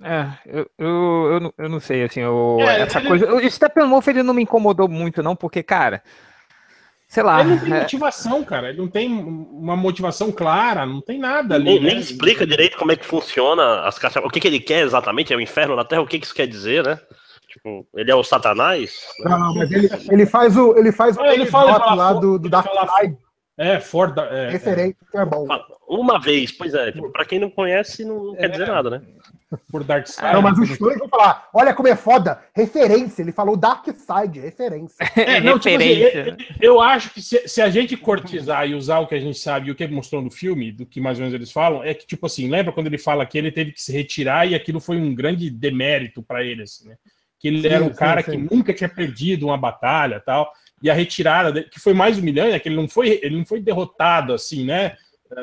[0.04, 3.34] É, eu, eu, eu, não- eu não sei, assim, eu, É, essa ele- coisa.
[3.34, 6.02] O Steppenwolf ele não me incomodou muito, não, porque, cara,
[7.08, 7.42] sei lá.
[7.42, 8.70] Ele não tem é, motivação, cara.
[8.70, 11.66] Ele não tem uma motivação clara, não tem nada ali.
[11.66, 11.90] Nem, né?
[11.90, 14.24] nem explica direito como é que funciona as caixas.
[14.24, 15.34] O que, que ele quer exatamente?
[15.34, 16.02] É o inferno na Terra?
[16.02, 17.00] O que, que isso quer dizer, né?
[17.48, 18.94] Tipo, ele é o Satanás?
[19.26, 20.76] Não, não, mas ele, ele faz o.
[20.78, 22.66] Ele faz o É, ele fala- lá do, do ele Dark
[23.00, 23.18] Side.
[23.58, 24.18] É, Ford.
[24.18, 24.50] É, é.
[24.50, 25.48] Referente, é bom.
[25.88, 26.92] Uma vez, pois é.
[26.92, 29.02] Tipo, pra quem não conhece, não quer dizer nada, né?
[29.70, 30.34] Por Dark Side.
[30.34, 32.42] Não, mas os fãs vão falar: olha como é foda.
[32.56, 33.22] Referência.
[33.22, 34.98] Ele falou Dark Side, referência.
[35.16, 36.56] É, não, tipo assim, Referência.
[36.62, 39.68] eu acho que se, se a gente cortizar e usar o que a gente sabe
[39.68, 41.94] e o que ele mostrou no filme, do que mais ou menos eles falam, é
[41.94, 44.80] que, tipo assim, lembra quando ele fala que ele teve que se retirar e aquilo
[44.80, 46.96] foi um grande demérito pra ele, assim, né?
[47.38, 48.32] Que ele Sim, era um sim, cara sim.
[48.32, 50.52] que nunca tinha perdido uma batalha tal.
[50.82, 53.46] E a retirada, dele, que foi mais humilhante, é que ele não foi, ele não
[53.46, 54.96] foi derrotado, assim, né?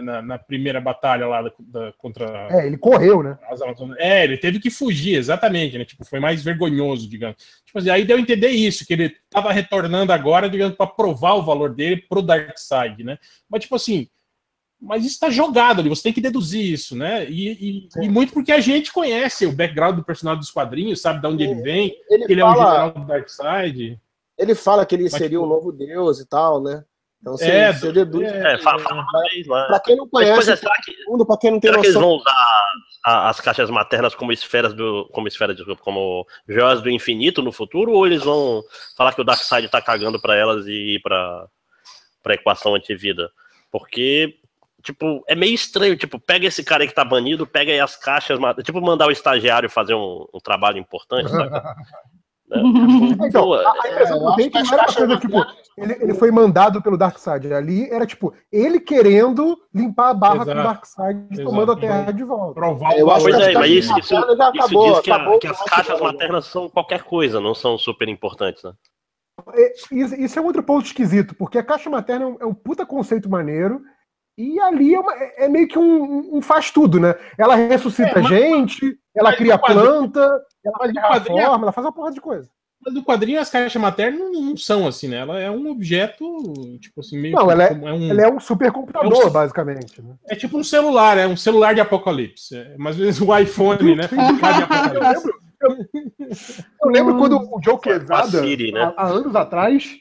[0.02, 3.38] Na, na primeira batalha lá da- da- contra É, ele correu, né?
[3.98, 5.84] É, ele teve que fugir, exatamente, né?
[5.86, 7.36] Tipo, foi mais vergonhoso, digamos.
[7.64, 11.34] Tipo assim, aí deu a entender isso, que ele tava retornando agora, digamos, para provar
[11.36, 13.16] o valor dele pro Darkseid, né?
[13.48, 14.08] Mas, tipo assim,
[14.80, 17.24] mas isso tá jogado ali, você tem que deduzir isso, né?
[17.28, 21.20] E, e- e muito porque a gente conhece o background do personagem dos quadrinhos, sabe
[21.20, 23.98] de onde ele vem, Ele, ele é um fala, general do Darkseid.
[24.38, 26.84] Ele fala que ele Mas, seria tipo, um novo deus e tal, né?
[27.20, 28.22] Então você, É, você deduz.
[28.32, 29.04] é, É, fala, fala
[29.48, 29.66] lá.
[29.66, 31.68] Pra quem não Mas, conhece, pois é, será que, o mundo, pra quem não tem
[31.70, 32.08] será que eles noção.
[32.10, 32.64] vão usar
[33.04, 35.08] a- as caixas maternas como esferas do.
[35.12, 37.92] como esferas, desculpa, como joias do infinito no futuro?
[37.92, 38.62] Ou eles vão
[38.96, 41.46] falar que o Darkseid tá cagando pra elas e ir pra,
[42.22, 43.30] pra equação antivida?
[43.70, 44.34] Porque.
[44.80, 47.96] Tipo, é meio estranho, tipo, pega esse cara aí que tá banido, pega aí as
[47.96, 51.74] caixas, tipo, mandar o estagiário fazer um, um trabalho importante, saca?
[52.50, 52.62] Né?
[53.28, 55.16] Então, Pô, a, a impressão é, que eu eu tenho é que não era coisa,
[55.18, 55.46] tipo,
[55.76, 57.52] ele, ele foi mandado pelo Darkseid.
[57.52, 60.62] Ali era, tipo, ele querendo limpar a barra com o Exato.
[60.68, 61.48] Darkseid, Exato.
[61.50, 62.54] tomando a Terra de volta.
[62.54, 65.00] Provar Eu o acho Pois que é, as mas isso, caixas isso, isso acabou, diz
[65.00, 68.62] que, a- acabou, que as eu caixas maternas são qualquer coisa, não são super importantes,
[68.62, 68.72] né?
[69.54, 72.84] É, Isso, é outro ponto esquisito, porque a caixa materna é um, é um puta
[72.86, 73.80] conceito maneiro.
[74.36, 77.14] E ali é, uma- é- é meio que um, um faz tudo, né?
[77.36, 81.84] Ela ressuscita É, mas- gente, ela cria planta, ela mas cria quadrinho- forma, ela faz
[81.86, 82.48] uma porra de coisa.
[82.84, 85.16] Mas no quadrinho as caixas maternas não, não são assim, né?
[85.16, 86.24] Ela é um objeto,
[86.78, 89.30] tipo assim, meio Não, que ela é- como- um, Ela é um supercomputador, É um-
[89.30, 90.00] basicamente.
[90.00, 90.14] Né?
[90.28, 92.56] É tipo um celular, é um celular de apocalipse.
[92.56, 94.04] É mais ou menos o iPhone, né?
[94.12, 95.76] Eu lembro, eu,
[96.84, 98.94] eu lembro quando o Joe Quesada, né?
[98.96, 99.96] há, há anos atrás,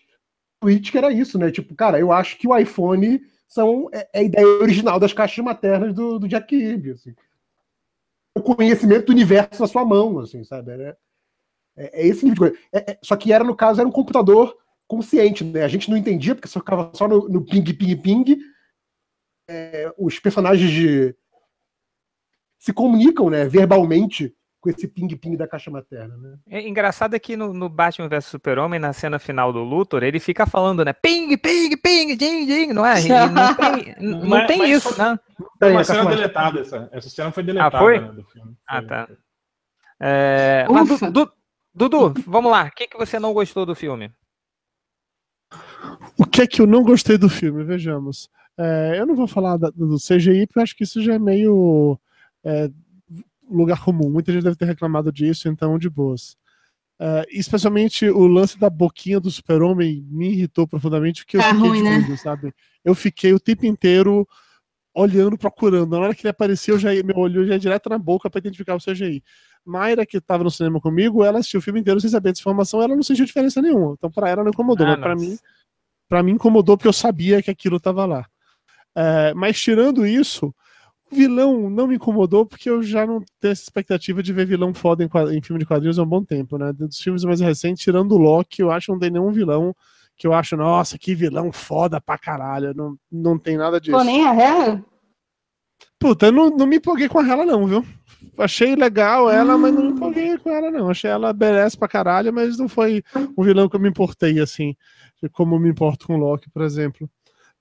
[0.61, 1.49] tweet que era isso, né?
[1.51, 5.43] Tipo, cara, eu acho que o iPhone são, é, é a ideia original das caixas
[5.43, 7.13] maternas do, do Jack Kirby, assim.
[8.37, 10.71] O conhecimento do universo na sua mão, assim, sabe?
[10.71, 10.97] Era-
[11.75, 12.67] é, é esse nível de coisa.
[12.73, 14.55] É- é- só que era, no caso, era um computador
[14.87, 15.63] consciente, né?
[15.63, 18.37] A gente não entendia, porque só ficava só no, no ping, ping, ping.
[19.49, 21.15] É, os personagens de
[22.59, 24.35] se comunicam, né, verbalmente
[24.71, 26.37] com esse ping-ping da caixa materna, né?
[26.49, 30.19] É engraçado é que no, no Batman vs Super-Homem, na cena final do Luthor, ele
[30.19, 30.91] fica falando, né?
[30.93, 32.95] Ping, ping, ping, ding, ding, não é?
[33.29, 35.19] Não tem, não Mas- tem mas isso, foi- né?
[35.59, 36.89] Foi uma cena deletada, essa.
[36.91, 37.99] Essa cena foi deletada foi?
[37.99, 38.55] né, do filme.
[38.67, 39.07] Ah, tá.
[39.99, 41.31] É, mas, Du-
[41.73, 42.65] Dudu, vamos lá.
[42.65, 44.11] O que, que você não gostou do filme?
[46.17, 47.63] O que é que eu não gostei do filme?
[47.63, 48.29] Vejamos.
[48.57, 51.19] É, eu não vou falar da- do CGI, porque eu acho que isso já é
[51.19, 51.97] meio
[52.43, 52.69] é,
[53.49, 54.09] lugar comum.
[54.09, 56.35] Muita gente deve ter reclamado disso, então de boas.
[56.99, 61.69] É, especialmente o lance da boquinha do super-homem me irritou profundamente, porque eu Tá fiquei
[61.69, 62.17] ruim, de né?
[62.17, 62.53] sabe?
[62.83, 64.27] Eu fiquei o tempo inteiro
[64.95, 65.91] olhando, procurando.
[65.91, 68.29] Na hora que ele apareceu, eu já ia, meu olho já ia direto na boca
[68.29, 69.23] para identificar o CGI.
[69.63, 72.81] Mayra, que estava no cinema comigo, ela assistiu o filme inteiro sem saber dessa informação,
[72.81, 73.93] ela não sentiu diferença nenhuma.
[73.95, 74.87] Então, para ela, não incomodou.
[74.87, 75.37] Ah, mas para mim,
[76.09, 78.25] para mim incomodou porque eu sabia que aquilo estava lá.
[78.95, 80.55] É, mas tirando isso,
[81.11, 84.73] o vilão não me incomodou porque eu já não tenho essa expectativa de ver vilão
[84.73, 86.73] foda em, em filme de quadrinhos há um bom tempo, né?
[86.73, 89.75] Dos filmes mais recentes, tirando o Loki, eu acho que não tem nenhum vilão
[90.17, 92.73] que eu acho, nossa, que vilão foda pra caralho.
[92.73, 93.95] Não, não tem nada disso.
[93.95, 94.83] Pô, nem a Hela?
[95.99, 97.85] Puta, eu não, não me empolguei com ela, não, viu?
[98.37, 100.89] Achei legal ela, mas não me empolguei com ela, não.
[100.89, 103.03] Achei ela merece pra caralho, mas não foi
[103.37, 104.75] um vilão que eu me importei, assim,
[105.31, 107.09] como me importo com o Loki, por exemplo.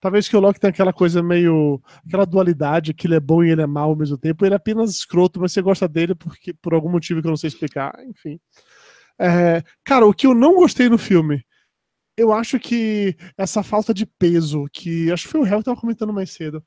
[0.01, 1.81] Talvez que o Loki tenha aquela coisa meio.
[2.07, 4.45] aquela dualidade, que ele é bom e ele é mal ao mesmo tempo.
[4.45, 7.37] Ele é apenas escroto, mas você gosta dele porque, por algum motivo que eu não
[7.37, 8.39] sei explicar, enfim.
[9.19, 11.45] É, cara, o que eu não gostei no filme,
[12.17, 15.81] eu acho que essa falta de peso, que acho que foi o Hell que tava
[15.81, 16.63] comentando mais cedo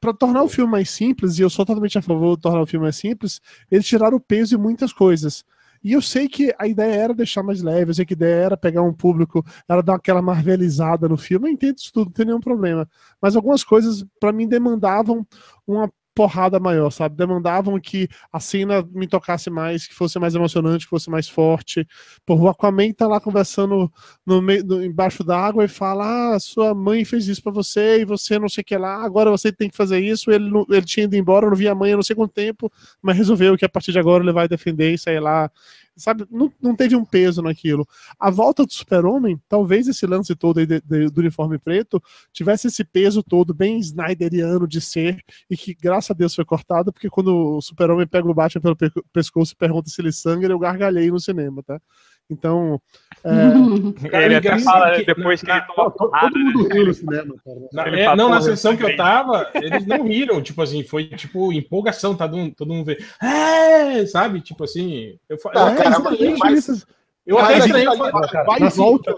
[0.00, 2.66] para tornar o filme mais simples, e eu sou totalmente a favor de tornar o
[2.66, 3.40] filme mais simples,
[3.70, 5.44] eles tiraram o peso em muitas coisas.
[5.86, 8.44] E eu sei que a ideia era deixar mais leve, eu sei que a ideia
[8.46, 12.12] era pegar um público, era dar aquela marvelizada no filme, eu entendo isso tudo, não
[12.12, 12.88] tem nenhum problema.
[13.22, 15.24] Mas algumas coisas, para mim, demandavam
[15.64, 17.14] uma porrada maior, sabe?
[17.14, 21.86] Demandavam que a cena me tocasse mais, que fosse mais emocionante, que fosse mais forte.
[22.24, 23.92] Pô, o Aquaman tá lá conversando
[24.24, 28.04] no meio, no- embaixo d'água e fala: Ah, sua mãe fez isso pra você e
[28.06, 30.30] você não sei o que lá, agora você tem que fazer isso.
[30.30, 32.72] Ele, não- ele tinha ido embora, eu não vi a mãe não sei quanto tempo,
[33.02, 35.50] mas resolveu que a partir de agora ele vai defender e sair lá
[35.96, 37.86] sabe, não, não teve um peso naquilo.
[38.18, 42.84] A volta do super-homem, talvez esse lance todo de- de- do uniforme preto tivesse esse
[42.84, 47.56] peso todo bem snyderiano de ser, e que graças a Deus foi cortado, porque quando
[47.56, 51.10] o super-homem pega o Batman pelo pe- pescoço e pergunta se ele sangra, eu gargalhei
[51.10, 51.80] no cinema, tá?
[52.28, 52.80] Então,
[53.24, 53.30] é,
[54.10, 56.74] Cara, ele até fala que depois que na- ele toma Todo, todo mundo né?
[56.74, 57.34] riu no cinema,
[57.72, 57.88] cara.
[57.88, 60.82] Ele é, não, na "Pô, sessão que eu também." tava, eles não riram, tipo assim,
[60.82, 64.40] foi tipo empolgação, tá todo, mundo- todo mundo vê, é, sabe?
[64.40, 66.86] Tipo assim, eu, fa- Não, eu, cara, exatamente mas- isso.
[67.24, 69.14] eu até cara, Vai e volta.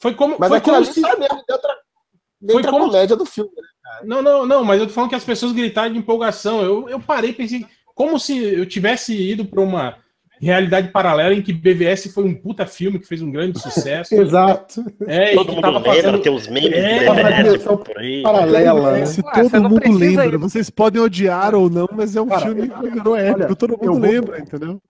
[0.00, 3.50] foi como, Mas foi como se, tá mesmo dentro, Foi dentro como- comédia do filme.
[3.56, 3.62] né?
[4.04, 6.60] Não, não, não, mas eu tô falando que as pessoas gritaram de empolgação.
[6.62, 9.96] Eu, eu parei e pensei, como se eu tivesse ido para uma
[10.40, 14.14] realidade paralela em que BVS foi um puta filme que fez um grande sucesso.
[14.20, 14.84] Exato.
[15.06, 16.22] É, Todo mundo tava lembra, fazendo.
[16.22, 18.22] tem os memes É, direção por aí.
[18.22, 19.06] Paralela, né?
[19.06, 22.20] Se Ué, você todo mundo precisa lembra, ir- vocês podem odiar ou não, mas é
[22.20, 24.80] um Cara, filme que virou épico, olha, todo mundo vou- lembra, entendeu?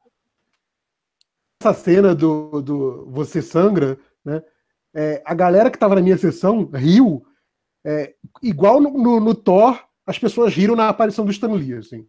[1.60, 4.42] essa cena do, do Você Sangra, né?
[4.94, 7.24] é, a galera que tava na minha sessão riu,
[7.84, 12.06] é, igual no, no- no Thor, as pessoas riram na aparição do Stan Lee, assim.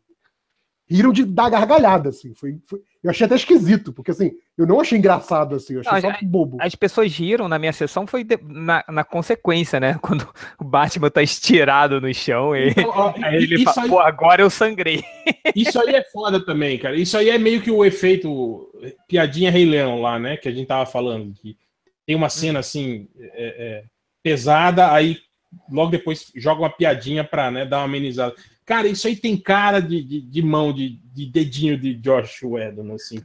[0.90, 2.34] Riram de dar gargalhada, assim.
[2.34, 5.92] Foi, foi- eu achei até esquisito, porque assim, eu não achei engraçado, assim, eu achei
[5.92, 6.58] Não, só bobo.
[6.62, 9.98] As pessoas riram na minha sessão foi de- na, na consequência, né?
[10.02, 10.28] Quando
[10.60, 14.42] o Batman tá estirado no chão e Então, ó, aí ele fala, aí, pô, agora
[14.42, 15.04] eu sangrei.
[15.56, 16.96] isso aí é foda também, cara.
[16.96, 18.70] Isso aí é meio que o efeito
[19.08, 20.38] piadinha Rei Leão lá, né?
[20.38, 21.34] Que a gente tava falando.
[21.34, 21.58] Que
[22.06, 23.84] tem uma cena assim é, é,
[24.24, 25.18] pesada, aí
[25.70, 28.34] logo depois joga uma piadinha pra né, dar uma amenizada.
[28.68, 32.94] Cara, isso aí tem cara de, de, de mão, de, de dedinho de Josh Whedon,
[32.94, 33.18] assim.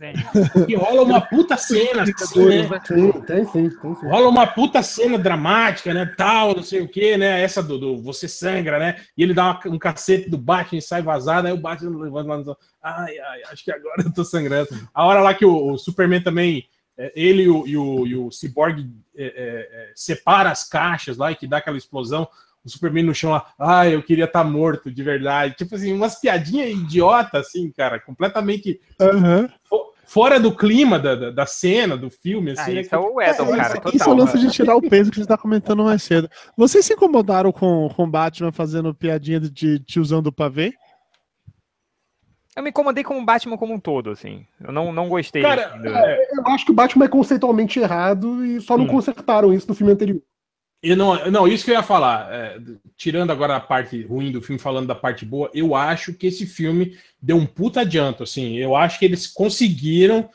[0.53, 2.69] Porque rola uma puta cena, assim, né?
[3.13, 4.07] Sim, tem sim, tem sim.
[4.07, 6.07] Rola uma puta cena dramática, né?
[6.17, 7.43] Tal, não sei o que, né?
[7.43, 8.97] Essa do, do você sangra, né?
[9.19, 12.29] E ele dá uma- um cacete do Batman e sai vazado, aí o Batman levanta
[12.29, 12.57] lá no.
[12.81, 14.69] Ai, ai, acho que agora eu tô sangrando.
[14.95, 16.69] A hora lá que o, o Superman também.
[16.97, 21.17] é, Ele e o, e o, e o Cyborg é, é, é, separa as caixas
[21.17, 22.29] lá e que dá aquela explosão.
[22.65, 25.55] O Superman no chão lá, ah, eu queria estar morto de verdade.
[25.57, 28.81] Tipo assim, umas piadinhas idiota, assim, cara, completamente
[29.65, 32.75] fo- fora do clima da, da, da cena, do filme, Ah, assim.
[32.75, 32.81] né?
[32.83, 34.11] isso é o Edon, É, cara, isso, isso é total.
[34.11, 36.31] o lance de tirar o peso que a gente tá comentando mais cedo.
[36.57, 40.73] Vocês se incomodaram com o Batman fazendo piadinha de- tiozão do pavê?
[42.55, 44.47] Eu me incomodei com o Batman como um todo, assim.
[44.63, 45.41] Eu não, não gostei.
[45.43, 48.85] Cara, assim, do- é, Eu acho que o Batman é conceitualmente errado e só não
[48.85, 48.89] Hum.
[48.89, 50.23] consertaram isso no filme anterior.
[50.83, 52.59] Eu não, não, isso que eu ia falar, é,
[52.97, 56.45] tirando agora a parte ruim do filme, falando da parte boa, eu acho que esse
[56.45, 60.29] filme deu um puta adianto, assim, eu acho que eles conseguiram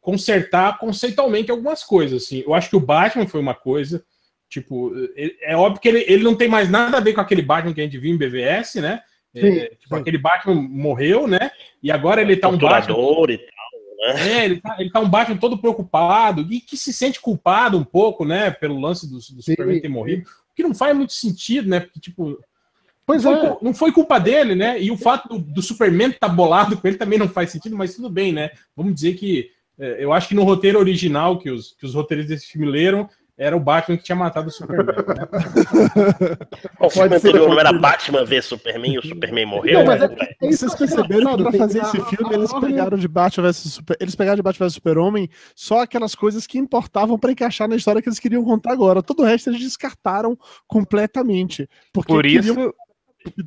[0.00, 4.04] consertar conceitualmente algumas coisas, assim, eu acho que o Batman foi uma coisa,
[4.48, 7.42] tipo, ele- é óbvio que ele, ele não tem mais nada a ver com aquele
[7.42, 9.00] Batman que a gente viu em BVS, né,
[9.36, 10.00] É, Sim, tipo, sim.
[10.00, 11.50] aquele Batman morreu, né,
[11.82, 12.94] e agora ele tá um Batman
[13.34, 13.40] e.
[14.04, 17.84] é, ele tá, ele tá um Batman todo preocupado e que se sente culpado um
[17.84, 21.68] pouco, né, pelo lance do, do Superman ter morrido, o que não faz muito sentido,
[21.68, 22.38] né, porque, tipo,
[23.06, 23.40] Pois não é.
[23.40, 26.88] foi, não foi culpa dele, né, e o fato do, do Superman estar bolado com
[26.88, 30.28] ele também não faz sentido, mas tudo bem, né, vamos dizer que, é, eu acho
[30.28, 33.96] que no roteiro original que os, que os roteiristas desse filme leram, era o Batman
[33.96, 34.94] que tinha matado o Superman, né?
[36.80, 37.72] O filme anterior não era.
[37.72, 39.80] Batman ver Superman e o Superman morreu?
[39.80, 40.06] Não, mas é-
[40.42, 43.96] é isso Vocês perceberam que pra fazer esse filme eles pegaram de Batman vs Super...
[44.00, 48.00] eles pegaram de Batman vs Super-Homem só aquelas coisas que importavam pra encaixar na história
[48.00, 49.02] que eles queriam contar agora.
[49.02, 51.68] Todo o resto eles descartaram completamente.
[51.92, 52.72] Porque Por isso, queriam-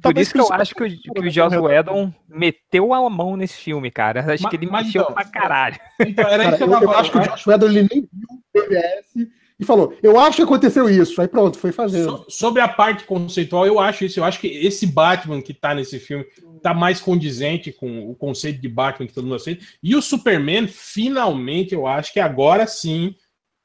[0.01, 3.57] por isso que eu acho que o, que o Joss Whedon meteu a mão nesse
[3.57, 4.21] filme, cara.
[4.33, 5.77] Acho Mas- que ele mexeu então- pra caralho.
[6.01, 7.21] Então, era Cara, isso que eu eu, eu acho que o.
[7.21, 9.27] Josh Whedon ele nem viu o BVS
[9.59, 11.19] e falou: Eu acho que aconteceu isso.
[11.21, 12.09] Aí pronto, foi fazendo.
[12.09, 14.19] So- sobre a parte conceitual, eu acho isso.
[14.19, 16.25] Eu acho que esse Batman que tá nesse filme
[16.61, 19.65] tá mais condizente com o conceito de Batman que todo mundo aceita.
[19.81, 23.15] E o Superman, finalmente, eu acho que agora sim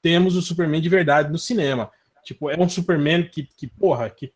[0.00, 1.90] temos o Superman de verdade no cinema.
[2.24, 4.32] Tipo, é um Superman que, que porra, que.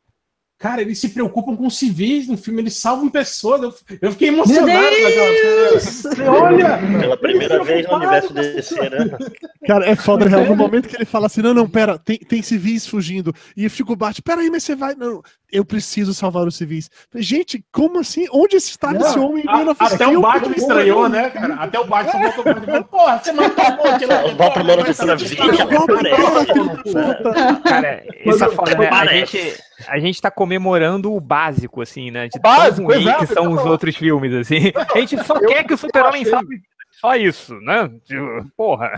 [0.58, 3.60] Cara, eles se preocupam com civis no filme, eles salvam pessoas.
[3.62, 6.32] Eu, eu fiquei emocionado com aquela cena.
[6.32, 6.78] Olha!
[7.00, 8.90] Pela primeira vez no universo pessoas.
[8.90, 9.18] né?
[9.66, 10.46] Cara, é foda, real.
[10.46, 13.34] No momento que ele fala assim, não, não, pera, tem, tem civis fugindo.
[13.54, 14.94] E fica o Batman, peraí, mas você vai.
[14.94, 15.20] Não,
[15.52, 16.88] eu preciso salvar os civis.
[17.16, 18.26] Gente, como assim?
[18.32, 19.92] Onde está Não, esse homem em A- 1900?
[19.92, 21.54] Até o Batman estranhou, né, cara?
[21.56, 24.24] Até o Batman voltou pra ele e falou: Porra, você matou um monte lá.
[24.26, 25.24] O Batman Porra, de
[25.72, 27.62] aparece.
[27.62, 28.88] Cara, isso é foda, né?
[28.90, 29.54] A gente,
[29.88, 32.28] a gente tá comemorando o básico, assim, né?
[32.28, 34.72] De O básico, tão exato, que são eu os tô outros filmes, assim.
[34.94, 36.62] A gente só Eu- quer que o Super-Homem achei- salve
[36.92, 37.90] só isso, né?
[38.04, 38.92] Tipo, Porra.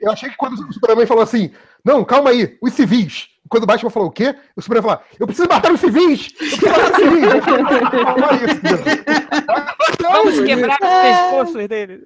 [0.00, 1.52] Eu achei que quando o Superman falou assim:
[1.84, 3.28] Não, calma aí, os civis.
[3.48, 4.34] Quando o Batman falou o quê?
[4.56, 6.28] O Superman falou: Eu preciso matar os civis!
[6.40, 7.22] Eu preciso matar os civis!
[7.22, 10.02] Eu preciso falar isso?
[10.02, 10.88] Não, Vamos quebrar os
[11.50, 12.00] pescoços dele.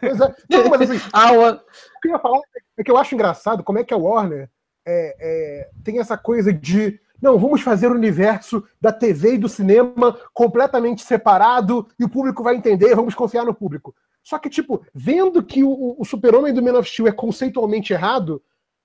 [0.00, 0.34] Pois é.
[0.50, 1.60] Não, mas assim, o- o
[2.00, 2.40] que eu ia falar
[2.78, 4.48] é que eu acho engraçado como é que a Warner
[4.86, 9.48] é, é, tem essa coisa de não, vamos fazer o universo da TV e do
[9.48, 13.94] cinema completamente separado e o público vai entender, vamos confiar no público.
[14.22, 18.42] Só que, tipo, vendo que o, o Super-Homem do Man of Steel é conceitualmente errado,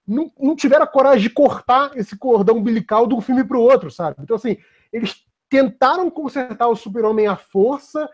[0.08, 3.62] não, não tiveram a coragem de cortar esse cordão umbilical de um filme para o
[3.62, 4.18] outro, sabe?
[4.20, 4.58] Então, assim,
[4.92, 8.10] eles tentaram consertar o Super-Homem à força,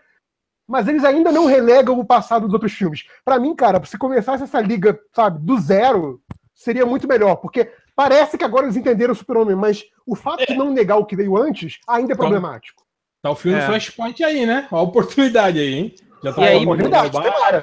[0.67, 3.05] mas eles ainda não relegam o passado dos outros filmes.
[3.23, 6.21] Pra mim, cara, se começasse essa liga, sabe, do zero,
[6.53, 10.55] seria muito melhor, porque parece que agora eles entenderam o Super-Homem, mas o fato de
[10.55, 12.81] não negar o que veio antes ainda é problemático.
[13.21, 13.65] Tá o filme É.
[13.65, 14.67] Flashpoint aí, né?
[14.71, 15.93] Ó a oportunidade aí, hein?
[16.23, 17.17] Já tá E aí, oportunidade,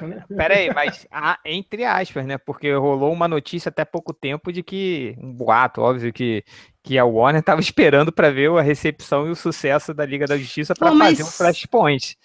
[0.06, 0.24] né?
[0.36, 2.36] Pera aí, mas ah, entre aspas, né?
[2.36, 6.44] Porque rolou uma notícia até pouco tempo de que, um boato, óbvio, que,
[6.82, 10.36] que a Warner tava esperando pra ver a recepção e o sucesso da Liga da
[10.36, 12.16] Justiça pra Pô, mas- fazer um Flashpoint.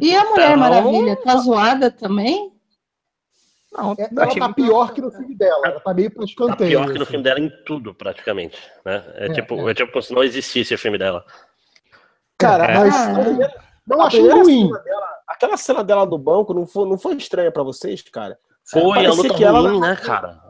[0.00, 1.16] E a Mulher Então- Maravilha?
[1.16, 2.52] Tá zoada também?
[3.72, 6.70] Não, É, Ela tá pior que no filme dela, ela tá meio Tá escanteio.
[6.70, 7.10] pior que no assim.
[7.10, 8.58] filme dela em tudo, praticamente.
[8.84, 9.04] Né?
[9.14, 9.70] É, É, tipo, é.
[9.70, 9.74] é.
[9.74, 11.24] tipo como se não existisse o filme dela.
[12.38, 12.78] Cara, É.
[12.78, 14.66] mas Ah, a Não a achei ruim.
[14.66, 18.38] cena dela- aquela cena dela do banco não foi, não foi estranha pra vocês, cara?
[18.70, 20.40] Foi a parecia luta que ela- ruim, né, cara?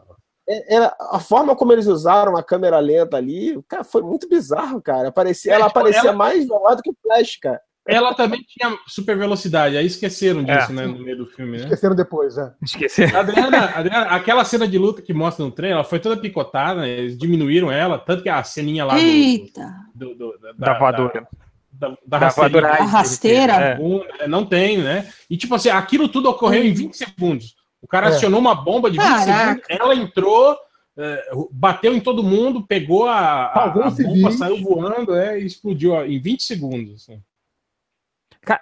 [0.47, 4.81] É- Era, a forma como eles usaram a câmera lenta ali, cara, foi muito bizarro,
[4.81, 5.11] cara.
[5.11, 7.61] Parecia, É, ela tipo, parecia ela- mais velada do que o Flash, cara.
[7.87, 10.73] Ela também tinha super velocidade, aí esqueceram disso, É.
[10.73, 10.85] né?
[10.85, 11.63] No meio do filme, né?
[11.63, 12.53] Esqueceram depois, é.
[12.63, 13.03] Esqueci.
[13.03, 16.81] A Adriana, Adriana, aquela cena de luta que mostra no trem, ela foi toda picotada,
[16.81, 16.89] né?
[16.89, 19.73] eles diminuíram ela, tanto que a ceninha lá do, Eita!
[19.95, 21.27] do- do- da, Da voadora.
[21.71, 22.83] da, da, Da rasteirinha voadora.
[22.83, 23.53] A rasteira?
[23.53, 23.77] É.
[23.79, 24.27] né?
[24.27, 25.09] Não tem, né?
[25.29, 27.55] E tipo assim, aquilo tudo ocorreu em 20 segundos.
[27.81, 28.09] O cara É.
[28.09, 29.45] acionou uma bomba de 20 Caraca.
[29.45, 30.57] segundos, ela entrou,
[30.95, 35.93] é, bateu em todo mundo, pegou a, a, a bomba, saiu voando é, e explodiu
[35.93, 36.93] ó, em 20 segundos.
[37.09, 37.19] assim.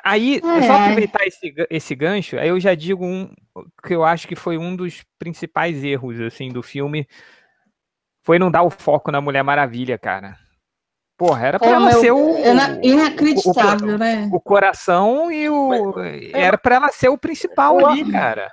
[0.04, 3.30] Aí, Ai, só aproveitar esse, esse gancho, aí eu já digo um
[3.86, 7.08] que eu acho que foi um dos principais erros assim do filme,
[8.24, 10.36] foi não dar o foco na Mulher Maravilha, cara.
[11.18, 14.30] Porra, era pra Pô, ela meu, ser o, é na- inacreditável, né?
[14.32, 15.96] o coração e o.
[16.32, 18.52] Era pra ela ser o principal Eu ali, cara.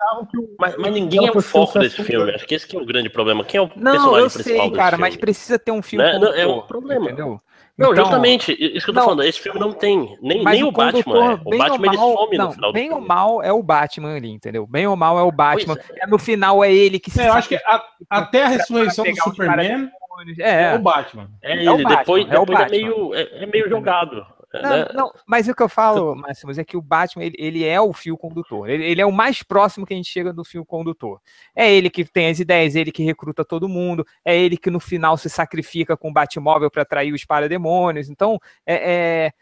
[0.58, 2.32] Mas, mas ninguém é o foco desse filme.
[2.32, 3.44] Acho que esse que é o grande problema.
[3.44, 5.10] Quem é o Não, personagem eu principal sei, desse cara, filme?
[5.10, 6.18] mas precisa ter um filme Né?
[6.18, 7.04] Não, é um condutor, problema.
[7.04, 7.38] Entendeu?
[7.76, 9.04] Não, Então, justamente, isso que eu tô não.
[9.06, 10.16] falando, esse filme não tem.
[10.22, 11.34] Nem, nem o, Batman é.
[11.44, 13.08] O bem ou Batman ele mal- some não, no final do Bem ou filme.
[13.08, 14.64] mal é o Batman ali, entendeu?
[14.66, 15.74] Bem ou mal é o Batman.
[15.76, 18.48] Pois É, no final é ele que se É, eu acho que a- até a
[18.48, 19.90] ressurreição do Superman
[20.38, 21.28] é, É, o Batman.
[21.42, 22.70] É É o ele, Batman, depois, é o depois é, Batman.
[22.78, 24.24] meio, é, é meio jogado.
[24.62, 24.88] Não, né?
[24.94, 27.92] não, mas o que eu falo, Máximos, é que o Batman, ele, ele é o
[27.92, 28.68] fio condutor.
[28.68, 31.20] Ele, ele é o mais próximo que a gente chega do fio condutor.
[31.54, 34.80] É ele que tem as ideias, ele que recruta todo mundo, é ele que no
[34.80, 38.08] final se sacrifica com o Batmóvel para atrair os parademônios.
[38.08, 39.32] Então, é, é-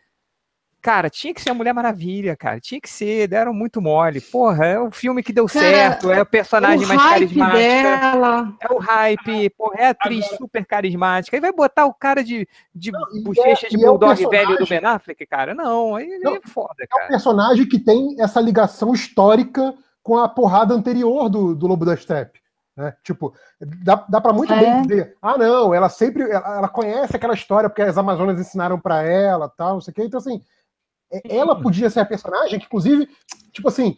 [0.82, 2.58] Cara, tinha que ser a Mulher Maravilha, cara.
[2.58, 4.20] Tinha que ser, deram muito mole.
[4.20, 7.56] Porra, é o filme que deu Cara, certo, é o personagem o mais carismático.
[7.56, 8.52] dela.
[8.60, 11.36] É o hype, porra, é a atriz super carismática.
[11.36, 14.56] Aí vai botar o cara de, de e bochecha é- de é o bulldog velho
[14.56, 15.54] do Ben Affleck, cara?
[15.54, 17.08] Não, aí Não, é foda, É um cara.
[17.08, 19.72] personagem que tem essa ligação histórica
[20.02, 22.40] com a porrada anterior do, do Lobo da Steppe.
[22.76, 22.92] Né?
[23.04, 23.32] Tipo,
[23.84, 24.58] dá, dá para muito É.
[24.58, 28.80] bem dizer, ah, não, ela sempre ela, ela conhece aquela história porque as Amazonas ensinaram
[28.80, 30.02] para ela, tal, não sei o quê.
[30.04, 30.61] Então, assim, é-
[31.24, 33.08] ela podia ser a personagem que, inclusive,
[33.52, 33.96] tipo assim,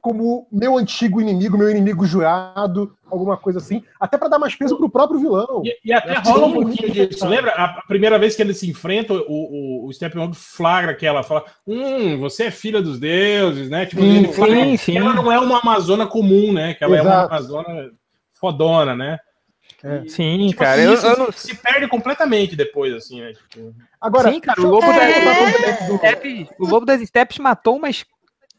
[0.00, 4.76] como meu antigo inimigo, meu inimigo jurado, alguma coisa assim, até para dar mais peso
[4.76, 5.62] pro próprio vilão.
[5.64, 7.26] E, e até rola um pouquinho disso.
[7.26, 11.22] Lembra a primeira vez que eles se enfrentam, o, o, o Steppenwolf flagra que ela
[11.22, 13.86] fala: Hum, você é filha dos deuses, né?
[13.86, 14.98] Tipo, Sim, sim, sim.
[14.98, 16.74] ela não é uma Amazona comum, né?
[16.74, 17.34] Que ela é uma Exato.
[17.34, 17.90] Amazona
[18.34, 19.18] fodona, né?
[19.84, 20.08] É.
[20.08, 20.74] Sim, Tipo cara.
[20.74, 21.32] assim, Eu, isso eu não...
[21.32, 23.32] se perde completamente depois, assim, né?
[23.32, 25.92] Tipo, Agora, Sim, cara, o Lobo, das, É.
[25.92, 28.04] o Steppes- o Lobo das Steppes matou umas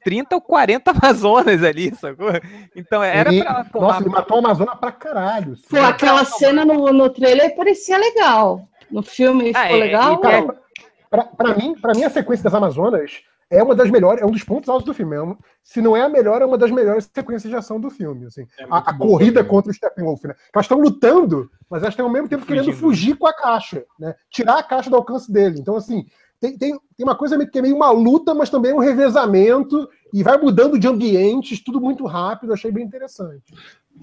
[0.03, 2.29] 30 ou 40 Amazonas ali, sacou?
[2.75, 3.87] Então era ele- pra tomar.
[3.87, 5.55] nossa, ele matou a Amazônia pra caralho.
[5.69, 8.67] Pô, aquela cena no, no trailer parecia legal.
[8.91, 10.13] No filme Ah, ficou é, legal.
[10.15, 10.63] e?
[11.09, 13.21] Pra, pra mim, pra mim, a sequência das Amazonas
[13.57, 15.15] é uma das melhores, é um dos pontos altos do filme.
[15.15, 17.89] É um- se não é a melhor, é uma das melhores sequências de ação do
[17.89, 18.25] filme.
[18.25, 18.45] Assim.
[18.59, 19.49] É a a corrida também.
[19.51, 20.35] contra o Steppenwolf, né?
[20.53, 22.79] Elas estão lutando, mas elas estão ao mesmo tempo querendo Fugindo.
[22.81, 24.13] fugir com a caixa, né?
[24.29, 25.59] Tirar a caixa do alcance dele.
[25.59, 26.05] Então, assim,
[26.39, 29.87] tem, tem, tem uma coisa meio- que é meio uma luta, mas também um revezamento,
[30.13, 33.53] e vai mudando de ambientes, tudo muito rápido, achei bem interessante.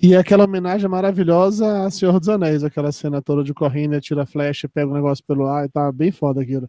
[0.01, 4.69] E aquela homenagem maravilhosa a Senhor dos Anéis, aquela cena toda de correndo, tira flecha,
[4.73, 6.69] pega o negócio pelo ar e tá bem foda aquilo.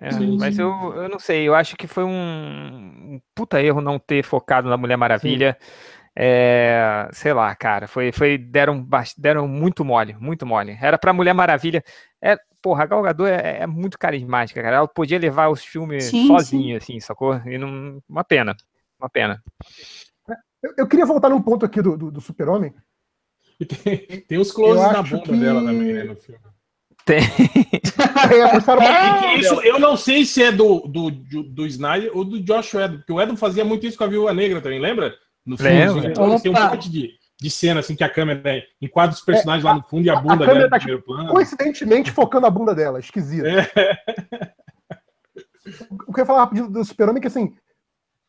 [0.00, 0.62] É, Sim, mas sim.
[0.62, 2.10] eu, eu não sei, eu acho que foi um,
[3.14, 5.56] um puta erro não ter focado na Mulher Maravilha.
[6.18, 8.86] É, sei lá, cara, foi, foi deram,
[9.18, 10.76] deram muito mole, muito mole.
[10.80, 11.82] Era pra Mulher Maravilha.
[12.22, 14.76] É, porra, a Gal Gadot é, é muito carismática, cara.
[14.76, 17.34] Ela podia levar os filmes Sim, sozinha, assim, sacou?
[17.46, 18.56] E não, uma pena.
[18.98, 19.42] Uma pena.
[20.62, 22.74] Eu, eu queria voltar num ponto aqui do, do, do Super-Homem.
[23.84, 26.40] Tem, tem os closes na bunda que- dela também, né, no filme.
[27.06, 27.20] Tem.
[28.30, 32.10] É, mostraram uma- que isso, eu não sei se é do, do, do, do Snyder
[32.12, 34.80] ou do Josh Whedon, porque o Whedon fazia muito isso com a Viúva Negra também,
[34.80, 35.14] lembra?
[35.44, 35.96] No filme, Lembro.
[35.96, 39.20] os Vingadores, tem um monte de, de cena assim que a câmera né, enquadra os
[39.20, 41.28] personagens lá no fundo e a bunda câmera dela no tá, primeiro plano.
[41.30, 43.46] coincidentemente focando a bunda dela, esquisito.
[43.46, 43.70] É.
[46.06, 47.54] O que eu ia falar rapidinho do Super-Homem é que assim,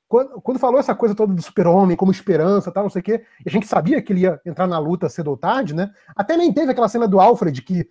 [0.07, 3.23] quando, quando falou essa coisa toda do Super-Homem como esperança, tal, não sei o quê,
[3.45, 5.91] e a gente sabia que ele ia entrar na luta cedo ou tarde, né?
[6.15, 7.89] Até nem teve aquela cena do Alfred que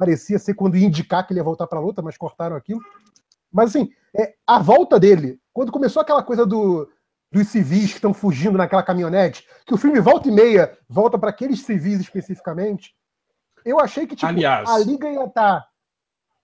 [0.00, 2.80] parecia ser quando ia indicar que ele ia voltar pra luta, mas cortaram aquilo.
[3.52, 6.88] Mas assim, é, a volta dele, quando começou aquela coisa do,
[7.30, 11.28] dos civis que estão fugindo naquela caminhonete, que o filme volta e meia volta para
[11.28, 12.94] aqueles civis especificamente,
[13.62, 14.66] eu achei que tipo, Aliás.
[14.70, 15.68] a liga ia estar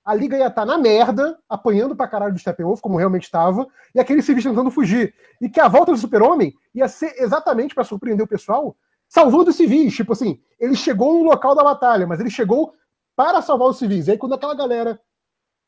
[0.04, 3.98] a liga ia estar na merda, apanhando pra caralho do Steppenwolf, como realmente estava, e
[3.98, 5.12] aqueles civis tentando fugir.
[5.40, 8.76] E que a volta do Super-Homem ia ser exatamente para surpreender o pessoal,
[9.09, 9.96] salvando os civis.
[9.96, 12.72] Tipo assim, ele chegou no local da batalha, mas ele chegou
[13.16, 14.06] para salvar os civis.
[14.06, 15.00] E aí, quando aquela galera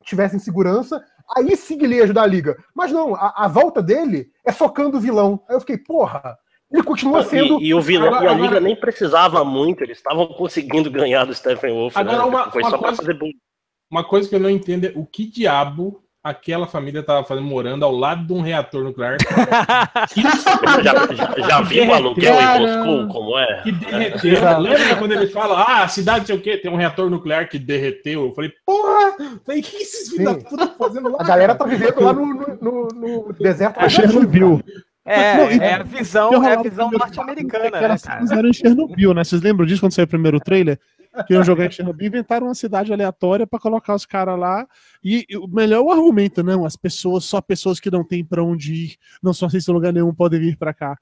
[0.04, 1.04] tivesse em segurança,
[1.36, 2.56] aí sim ele ia ajudar a liga.
[2.74, 5.42] Mas não, a, a volta dele é socando o vilão.
[5.48, 6.38] Aí eu fiquei, porra,
[6.70, 7.60] ele continua sendo.
[7.60, 10.90] E, e o vilão Agora- e a agora- Liga nem precisava muito, eles estavam conseguindo
[10.90, 11.96] ganhar do Stephen Wolf.
[11.96, 12.24] Agora, né?
[12.24, 13.38] uma- Foi uma só pra coisa- fazer bullying.
[13.90, 17.84] Uma coisa que eu não entendo é o que diabo aquela família tava fazendo morando
[17.84, 19.16] ao lado de um reator nuclear
[20.82, 22.60] Já, já, já viu o aluguel em.
[22.60, 23.62] Moscou, como é?
[23.62, 24.58] que derreteu.
[24.58, 27.58] Lembra quando ele fala, ah, a cidade sei o quê, tem um reator nuclear que
[27.58, 28.26] derreteu?
[28.26, 29.12] Eu falei, porra,
[29.44, 30.40] falei, o que esses filhos da Sim.
[30.46, 31.18] puta estão fazendo lá?
[31.20, 32.88] A galera tá vivendo lá no, no, no-
[33.28, 33.78] no deserto.
[33.78, 34.60] A Chernobyl.
[35.04, 38.20] É, Não, e- é a visão, Eu é a visão norte-americana, que né, elas cara?
[38.20, 39.24] fizeram em Chernobyl, né?
[39.24, 40.78] Vocês lembram disso quando saiu o primeiro trailer?
[41.26, 44.66] Que iam jogar em Chernobyl, inventaram uma cidade aleatória pra colocar os caras lá.
[45.02, 48.72] E, o melhor o argumento, não, as pessoas, só pessoas que não têm pra onde
[48.74, 50.98] ir, não só assistem lugar nenhum, podem vir pra cá.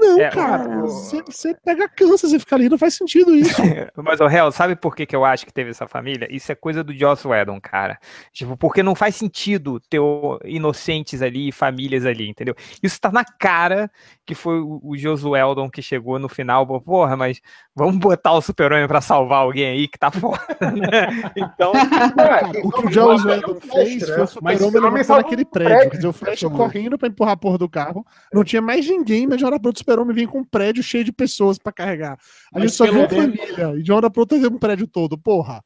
[0.00, 3.60] Não, É, cara, o- você você pega cansa, você fica ali, não faz sentido isso.
[3.96, 6.26] Mas, o réu, sabe por que, que eu acho que teve essa família?
[6.30, 7.98] Isso é coisa do Joss Whedon, cara.
[8.32, 12.54] Tipo, porque não faz sentido ter o- inocentes ali, famílias ali, entendeu?
[12.82, 13.90] Isso tá na cara
[14.26, 17.40] que foi o, o Joss Whedon que chegou no final, falou, porra, mas
[17.74, 21.30] vamos botar o super-homem pra salvar alguém aí que tá fora, né?
[21.36, 21.72] Então,
[22.18, 24.14] É, O que o então, Jones é um Whedon fez né?
[24.14, 25.68] foi o Mas super-homem naquele um prédio.
[25.74, 28.04] prédio, Quer dizer, o Flash correndo pra empurrar a porra do carro.
[28.32, 30.44] Não tinha mais ninguém, mas de uma hora pra outra o super-homem vem com um
[30.44, 32.12] prédio cheio de pessoas pra carregar.
[32.52, 33.78] A Mas gente só pelo viu a menos- família.
[33.78, 35.16] E de uma hora pra outra tem um prédio todo.
[35.18, 35.62] Porra.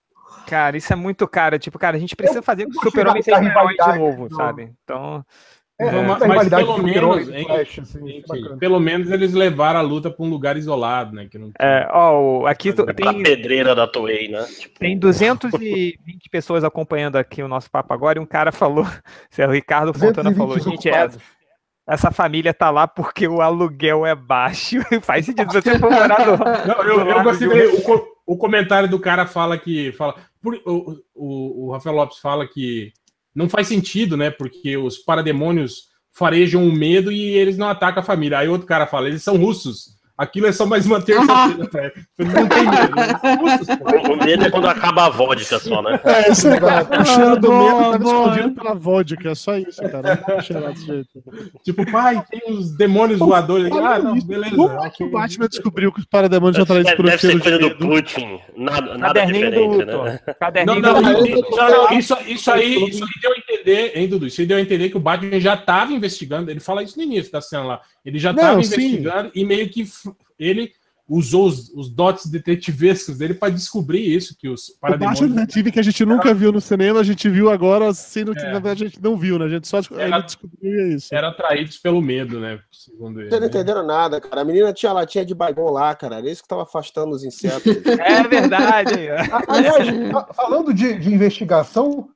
[0.46, 1.58] cara, isso é muito cara.
[1.58, 3.98] Tipo, cara, a gente precisa Eu- fazer com que o super-homem seja um herói de
[3.98, 4.72] novo, do- sabe?
[4.84, 5.24] Então,
[5.80, 8.56] É, Não, essa mas pelo menos, hein, Flash, assim, Gente, bacana.
[8.58, 11.26] Pelo menos eles levaram a luta pra um lugar isolado, né?
[11.28, 14.44] Que não tinha- é, ó, aqui tu- tem, pedreira da Toei, né?
[14.60, 18.84] Tipo, Tem 220 pessoas acompanhando aqui o nosso papo agora e um cara falou,
[19.48, 21.41] o Ricardo Fontana falou, 220 gente, essa, ocupados.
[21.89, 24.76] Essa família tá lá porque o aluguel é baixo.
[25.03, 26.39] Faz sentido, você for morador.
[26.66, 27.49] Não, eu, eu gostei.
[27.49, 29.93] O, co- o comentário do cara fala que.
[29.93, 32.93] Fala, por- o, o, o Rafael Lopes fala que
[33.35, 34.30] não faz sentido, né?
[34.30, 38.39] Porque os parademônios farejam o medo e eles não atacam a família.
[38.39, 39.97] Aí outro cara fala, eles são russos.
[40.16, 41.92] Aquilo é só mais uma terça-feira.
[42.18, 43.18] Eles não tem medo,
[44.06, 44.12] pô.
[44.12, 45.98] o medo é quando acaba a vodka só, né?
[46.04, 47.00] É, isso aí, cara.
[47.00, 48.28] O cheiro do medo tava boa.
[48.28, 49.30] escondido pela vodka.
[49.30, 50.02] É só isso, cara.
[50.02, 51.08] Não pode cheirar desse jeito.
[51.64, 53.72] Tipo, pai, tem os demônios voadores.
[53.72, 54.54] Ah, não, beleza.
[54.54, 57.58] Como é que o Batman descobriu que os parademônios já por um deve ser coisa
[57.58, 57.76] do?
[57.76, 58.38] Putin.
[58.56, 59.92] Nada, nada diferente, né?
[59.92, 63.51] Não, Caderninho não, do não, não, não, isso, isso aí, isso aí deu a entender,
[63.66, 64.26] hein, Dudu?
[64.26, 66.50] Isso deu a entender que o Batman já estava investigando.
[66.50, 67.80] Ele fala isso no início da cena lá.
[68.04, 68.74] Ele já estava sim.
[68.74, 69.84] investigando e meio que
[70.38, 70.72] ele
[71.08, 75.34] usou os, os dotes detetivescos dele para descobrir isso, que os O Batman parademônios.
[75.40, 78.46] Detetive que a gente nunca viu no cinema, a gente viu agora, sendo que É.
[78.46, 79.44] na verdade a gente não viu, né?
[79.44, 81.14] A gente só Era- descobriu é isso.
[81.14, 82.60] eram atraídos pelo medo, né?
[82.70, 83.28] Segundo ele.
[83.28, 83.54] Vocês não né?
[83.54, 84.40] entenderam nada, cara.
[84.40, 86.16] A menina tinha latinha de baigão lá, cara.
[86.16, 87.62] Era isso que tava afastando os insetos.
[88.00, 88.94] É verdade.
[89.48, 92.08] Aliás, fa- falando de, de investigação,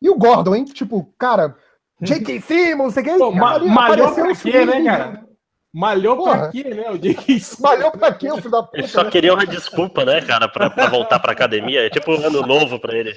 [0.00, 0.64] e o Gordon, hein?
[0.64, 1.56] Tipo, cara,
[2.00, 2.40] J.K.
[2.40, 5.28] Simmons, não sei ma- ali malhou pra quê, né, cara?
[5.74, 6.90] Malhou pra quê, né?
[6.90, 8.78] O Jake Malhou pra quê, o filho da puta?
[8.78, 9.10] Ele só né?
[9.10, 11.84] queria uma desculpa, né, cara, pra, pra voltar pra academia.
[11.84, 13.14] É tipo um ano novo pra ele.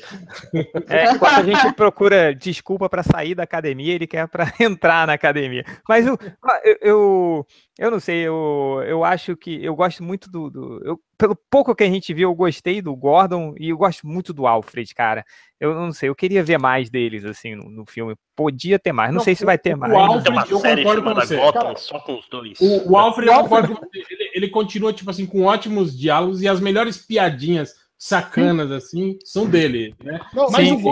[0.90, 5.14] É, enquanto a gente procura desculpa pra sair da academia, ele quer pra entrar na
[5.14, 5.64] academia.
[5.88, 6.18] Mas eu,
[6.64, 7.48] eu, eu,
[7.82, 10.50] eu não sei, eu, eu acho que eu gosto muito do.
[10.50, 14.06] do- eu, pelo pouco que a gente viu, eu gostei do Gordon e eu gosto
[14.08, 15.26] muito do Alfred, cara.
[15.60, 18.16] Eu não sei, eu queria ver mais deles, assim, no, no filme.
[18.36, 19.10] Podia ter mais.
[19.12, 19.94] Não, Não, sei se vai ter o mais.
[19.94, 21.76] Alfred- Tem uma eu concordo com você, Gotham cara.
[21.78, 22.60] só com os dois.
[22.62, 25.42] O, o Alfred, O eu Alfred- concordo com você, ele, ele continua, tipo assim, com
[25.44, 30.20] ótimos diálogos e as melhores piadinhas sacanas, assim, são dele, né?
[30.34, 30.84] Não, Mas Sim, o sim.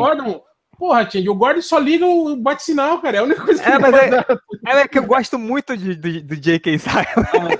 [0.79, 3.17] Porra, Change, o Gordon só liga o bate-sinal, cara.
[3.17, 4.13] É a única coisa que É, ele mas faz.
[4.13, 6.79] é, é que eu gosto muito de, de- do J.K.
[6.79, 7.03] Simon.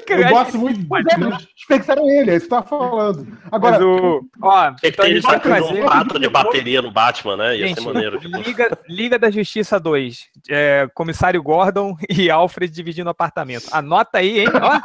[0.08, 0.88] Eu acho gosto muito.
[0.90, 3.28] Mas é, mas dispensaram ele, é isso que tá falando.
[3.52, 4.22] Agora, Mas o.
[4.42, 5.84] Ó, Ele então gente vai fazer.
[5.84, 7.58] um prato de bateria no Batman, né?
[7.58, 8.20] Ia Gente, ser maneiro.
[8.22, 8.38] Tipo.
[8.38, 10.28] Liga, Liga da Justiça 2.
[10.50, 13.66] É, Comissário Gordon e Alfred dividindo apartamento.
[13.74, 14.48] Anota aí, hein?
[14.54, 14.80] Ó,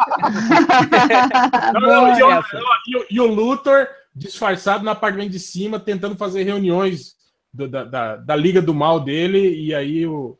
[1.72, 6.42] Não, não, e, e o- e o Luthor disfarçado no apartamento de cima, tentando fazer
[6.44, 7.14] reuniões
[7.54, 10.36] do- da, da, da Liga do Mal dele, e aí o,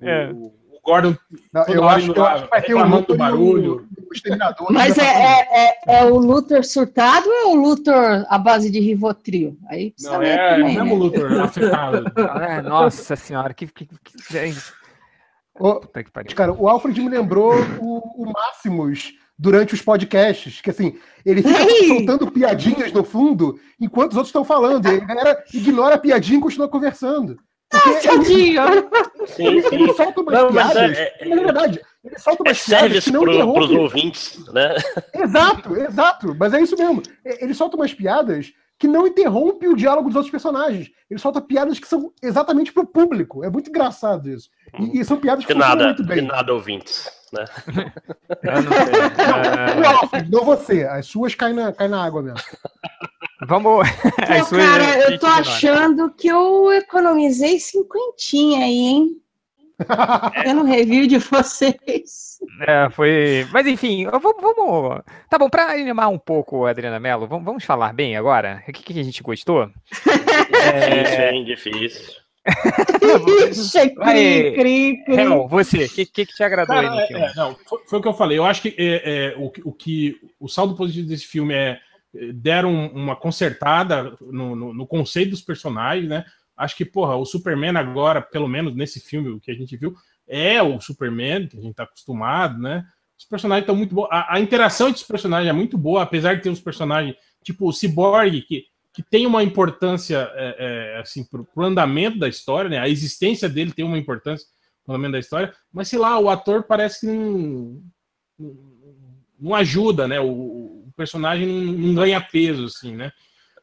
[0.00, 0.30] o- É.
[0.32, 0.52] o
[0.82, 1.14] Gordon
[1.52, 3.88] não, eu, acho, indo eu acho que vai ter um Luthor o- barulho.
[3.98, 4.72] e o Exterminador.
[4.72, 8.80] Mas é, é, é, é o Luthor surtado ou é o Luthor à base de
[8.80, 9.56] Rivotril?
[9.68, 10.94] Aí precisa Não, é, é o também, mesmo né?
[10.94, 12.04] Luthor afetado.
[12.42, 13.66] É, nossa senhora, que.
[13.66, 14.48] que, que é
[16.10, 16.34] pariu.
[16.34, 21.60] Cara, o Alfred me lembrou o, o Máximos durante os podcasts, que assim, ele fica
[21.62, 21.88] Ei!
[21.88, 24.86] soltando piadinhas no fundo enquanto os outros estão falando.
[24.86, 27.36] E a galera ignora a piadinha e continua conversando.
[27.70, 28.56] Porque ele.
[29.26, 29.94] Sim, ele sim.
[29.94, 30.96] solta umas Não, mas piadas.
[30.98, 34.46] é- é- na verdade, ele solta É umas piadas service que não pro, pros ouvintes,
[34.52, 34.74] né?
[35.12, 36.36] Exato, exato.
[36.38, 37.02] Mas é isso mesmo.
[37.24, 40.90] Ele solta umas piadas que não interrompem o diálogo dos outros personagens.
[41.10, 43.42] Ele solta piadas que são exatamente pro público.
[43.42, 44.48] É muito engraçado isso.
[44.78, 46.22] E, e são piadas que De funcionam nada, muito de bem.
[46.22, 47.08] nada, ouvintes.
[47.34, 47.44] Né?
[48.42, 48.94] Eu não sei.
[49.84, 50.84] O Alfred, não você.
[50.84, 52.38] As suas caem na, caem na água mesmo.
[53.42, 53.86] É, vamos.
[54.48, 59.20] Suas cara, eu tô achando que eu economizei cinquentinha aí, hein?
[60.44, 62.38] Vendo o review de vocês.
[62.66, 63.46] É, foi.
[63.52, 65.02] Mas enfim, vamos, vamos.
[65.28, 68.62] Tá bom, pra animar um pouco Adriana Mello, vamos, vamos falar bem agora?
[68.68, 69.68] O que, que a gente gostou?
[69.90, 71.44] Difícil, hein?
[71.44, 72.23] Difícil.
[73.50, 75.14] Ixi, Vai, cri, cri, cri.
[75.16, 77.24] Hel, você, o que, que, que te agradou aí Cara, no é, filme?
[77.24, 78.38] é, não, foi, foi o que eu falei.
[78.38, 81.80] Eu acho que é, é, o, que- o que o saldo positivo desse filme é
[82.16, 86.24] é, deram uma consertada no, no- no conceito dos personagens, né?
[86.56, 89.94] Acho que, porra, o Superman agora, pelo menos nesse filme o que a gente viu,
[90.28, 92.84] é o Superman, que a gente tá acostumado, né?
[93.18, 94.06] Os personagens estão muito bons.
[94.10, 97.68] A, a interação entre os personagens é muito boa, apesar de ter os personagens, tipo
[97.68, 98.64] o Cyborg, que,
[98.94, 102.78] que tem uma importância, é, é, assim, pro, pro andamento da história, né?
[102.78, 104.46] A existência dele tem uma importância
[104.86, 107.82] no andamento da história, mas sei lá, o ator parece que não,
[109.40, 110.20] não, ajuda, né?
[110.20, 113.10] O, o personagem não, não ganha peso, assim, né?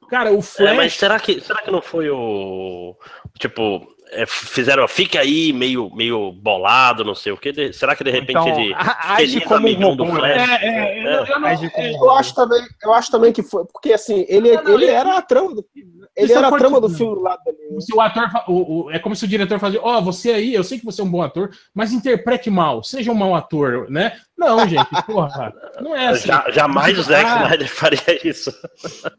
[0.09, 0.75] Cara, o É, Flash.
[0.75, 2.97] mas será que, será que não foi o.
[3.39, 4.87] Tipo, é, fizeram.
[4.87, 7.51] Fica aí meio, meio bolado, não sei o que.
[7.51, 8.75] de- será que de repente Então, ele.
[9.15, 10.35] feliz como um amigão do robô, Flash?
[10.35, 10.59] né?
[10.61, 13.93] É, é, eu- eu não- um Eu acho também, eu acho também que foi, porque
[13.93, 15.65] assim, ele, Não, não, ele ele- era a trama do
[16.13, 17.57] ele Isso era é a trama do filme do lado dele.
[17.79, 20.63] Se o ator, o, o- é como se o diretor fazia, ó, você aí, eu
[20.63, 24.13] sei que você é um bom ator, mas interprete mal, seja um mau ator, né?
[24.41, 26.27] Não, gente, porra, não é assim.
[26.27, 27.43] Ja- jamais o Zack Ah.
[27.43, 28.51] Snyder faria isso.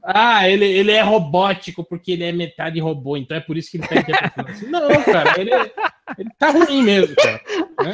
[0.03, 3.77] Ah, ele, ele é robótico porque ele é metade robô, então é por isso que
[3.79, 4.67] ele tá interpretando assim.
[4.69, 5.71] Não, cara, ele, é-
[6.19, 7.41] ele tá ruim mesmo, cara.
[7.83, 7.93] né?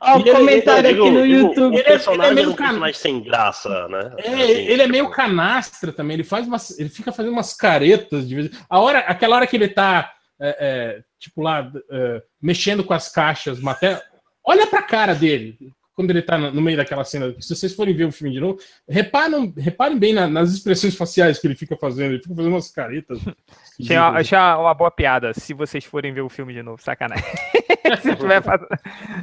[0.00, 1.76] Ó, o E ele- comentário Eu digo- aqui no digo, YouTube.
[1.76, 4.10] O Ele é- ele é meio é um can- personagem sem graça, né?
[4.18, 7.52] É, Assim, ele é meio tipo, canastra também, ele faz umas, ele fica fazendo umas
[7.54, 12.22] caretas de vez a hora, aquela hora que ele tá é, é, tipo lá é,
[12.42, 14.02] mexendo com as caixas, maté...
[14.46, 15.58] olha pra cara dele
[15.94, 17.34] quando ele tá no meio daquela cena.
[17.40, 21.38] Se vocês forem ver o filme de novo, reparem, reparem bem na- nas expressões faciais
[21.38, 23.18] que ele fica fazendo, ele fica fazendo umas caretas.
[23.80, 27.24] Achei uma, achei uma boa piada, se vocês forem ver o filme de novo, sacanagem.
[28.02, 28.68] se tiver fazendo...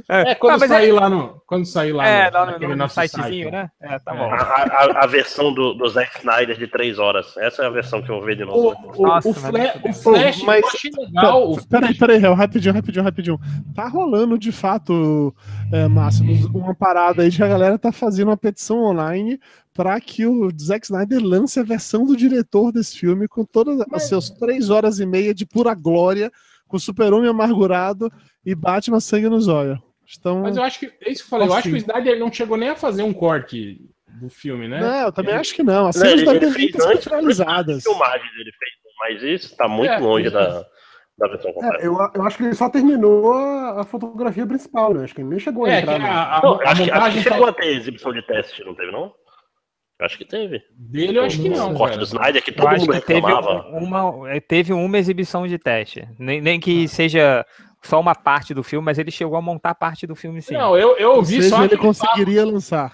[0.09, 2.75] É, quando Ah, mas sair lá no, quando sair lá É, no, lá no, no
[2.75, 3.69] nosso sitezinho, site, né?
[3.81, 4.17] É, tá É.
[4.17, 4.23] bom.
[4.33, 7.35] A, a- a versão do, do Zack Snyder de três horas.
[7.37, 8.69] Essa é a versão que eu vou ver de O, novo.
[8.71, 8.77] né?
[8.95, 11.51] o, Nossa, o, mas Fla- muito o Flash, Mas- eu achei legal.
[11.51, 13.39] o- Peraí, peraí, rapidinho, rapidinho, rapidinho.
[13.75, 15.33] Tá rolando de fato,
[15.71, 19.39] é, Márcio, uma parada aí de que a galera tá fazendo uma petição online
[19.73, 24.03] para que o Zack Snyder lance a versão do diretor desse filme com todas as
[24.07, 26.31] suas três horas e meia de pura glória,
[26.73, 28.11] com Super-Homem amargurado
[28.43, 29.77] e Batman sangue nos olhos.
[30.19, 31.47] Então, Mas eu acho que é isso que eu falei.
[31.47, 31.77] Eu acho que o.
[31.77, 33.79] Snyder não chegou nem a fazer um corte
[34.19, 34.79] do filme, né?
[34.79, 35.85] não, eu também acho que não.
[35.87, 37.77] As cenas ele- ele fez muitas antes, finalizadas.
[37.77, 40.31] A filmagem dele fez, mas isso tá muito É, longe é.
[40.31, 40.65] da,
[41.19, 41.83] da versão completa.
[41.83, 45.03] É, eu, eu acho que ele só terminou a, a fotografia principal, né?
[45.03, 46.01] Acho que ele nem chegou a É, entrar.
[46.03, 48.21] a, a, Não, a acho, que, acho que montagem chegou tá- a ter exibição de
[48.25, 49.11] teste, não teve, não?
[50.03, 50.61] Acho que teve.
[50.75, 51.71] dele, eu acho que não.
[51.73, 53.67] o corte do Snyder, que todo mundo que teve reclamava.
[53.71, 56.07] um- uma, teve uma exibição de teste.
[56.19, 56.61] Nem, nem Ah.
[56.61, 57.45] que seja
[57.81, 60.53] só uma parte do filme, mas ele chegou a montar parte do filme sim.
[60.53, 62.93] Não, eu, eu Ou ouvi seja, só ele aquele papo, conseguiria lançar.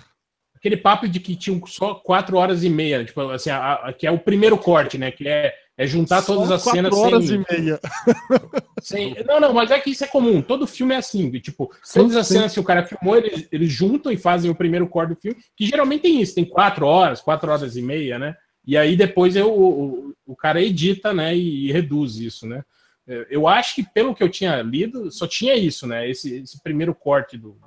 [0.56, 4.06] aquele papo de que tinham só quatro horas e meia, tipo, assim, a- a- que
[4.06, 5.10] é o primeiro corte, né?
[5.12, 7.80] Que é, é juntar Só todas as quatro cenas horas sem, e meia.
[8.82, 10.42] sem- Não, não, mas é que isso é comum.
[10.42, 11.30] Todo filme é assim.
[11.32, 12.34] de, Tipo, Sim, todas as sim.
[12.34, 15.40] cenas que o cara filmou, eles, eles juntam e fazem o primeiro corte do filme,
[15.56, 18.36] que geralmente tem isso, tem quatro horas, quatro horas e meia, né?
[18.68, 22.62] E aí depois eu, o, o cara edita, né, e, reduz isso, né.
[23.08, 26.62] É, Eu acho que, pelo que eu tinha lido, só tinha isso, né, esse, esse
[26.62, 27.58] primeiro corte do,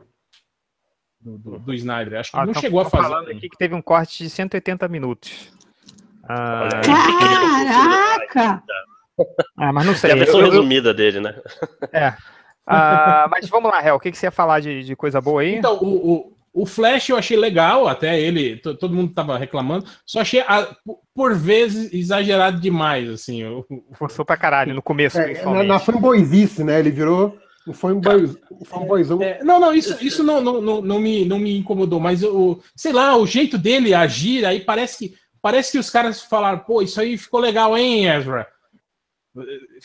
[1.19, 2.21] do, do, do Snyder.
[2.21, 3.09] Acho que Ah, não tão- chegou a fazer.
[3.09, 5.51] falando aqui que teve um corte de 180 minutos.
[6.29, 6.69] Ah.
[6.85, 8.63] Caraca!
[9.59, 10.13] ah, mas não É sei.
[10.13, 11.35] a versão eu- eu- resumida dele, né?
[11.93, 12.15] é.
[12.67, 15.43] Ah, mas vamos lá, Hel, o que, que você ia falar de, de coisa boa
[15.43, 15.57] aí?
[15.57, 19.85] Então, o, o, o Flash eu achei legal, até ele, to- todo mundo tava reclamando,
[20.07, 23.43] só achei, a- por- por vezes, exagerado demais, assim.
[23.95, 25.67] Forçou pra caralho, no começo, É, na, principalmente.
[25.69, 26.79] na fanboyzice, né?
[26.79, 27.37] Ele virou
[27.67, 29.21] um fanboy, um fanboyzão.
[29.21, 32.61] É, não, não, isso, isso não, não, não, não me, não me incomodou, mas o,
[32.77, 36.81] sei lá, o jeito dele agir, aí parece que, parece que os caras falaram, pô,
[36.81, 38.47] isso aí ficou legal, hein, Ezra?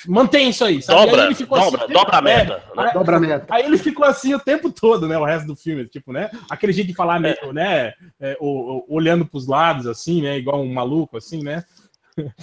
[0.05, 1.05] Mantém isso aí, sabe?
[1.05, 2.63] Dobra, aí ele ficou dobra, assim, dobra a é, meta.
[2.75, 2.91] né?
[2.93, 3.45] Dobra a meta.
[3.49, 5.17] Aí ele ficou assim o tempo todo, né?
[5.17, 6.29] O resto do filme, tipo, né?
[6.49, 7.93] Aquele jeito de falar meio, né?
[8.19, 10.37] é, o- o- olhando pros lados, assim, né?
[10.37, 11.63] Igual um maluco, assim, né?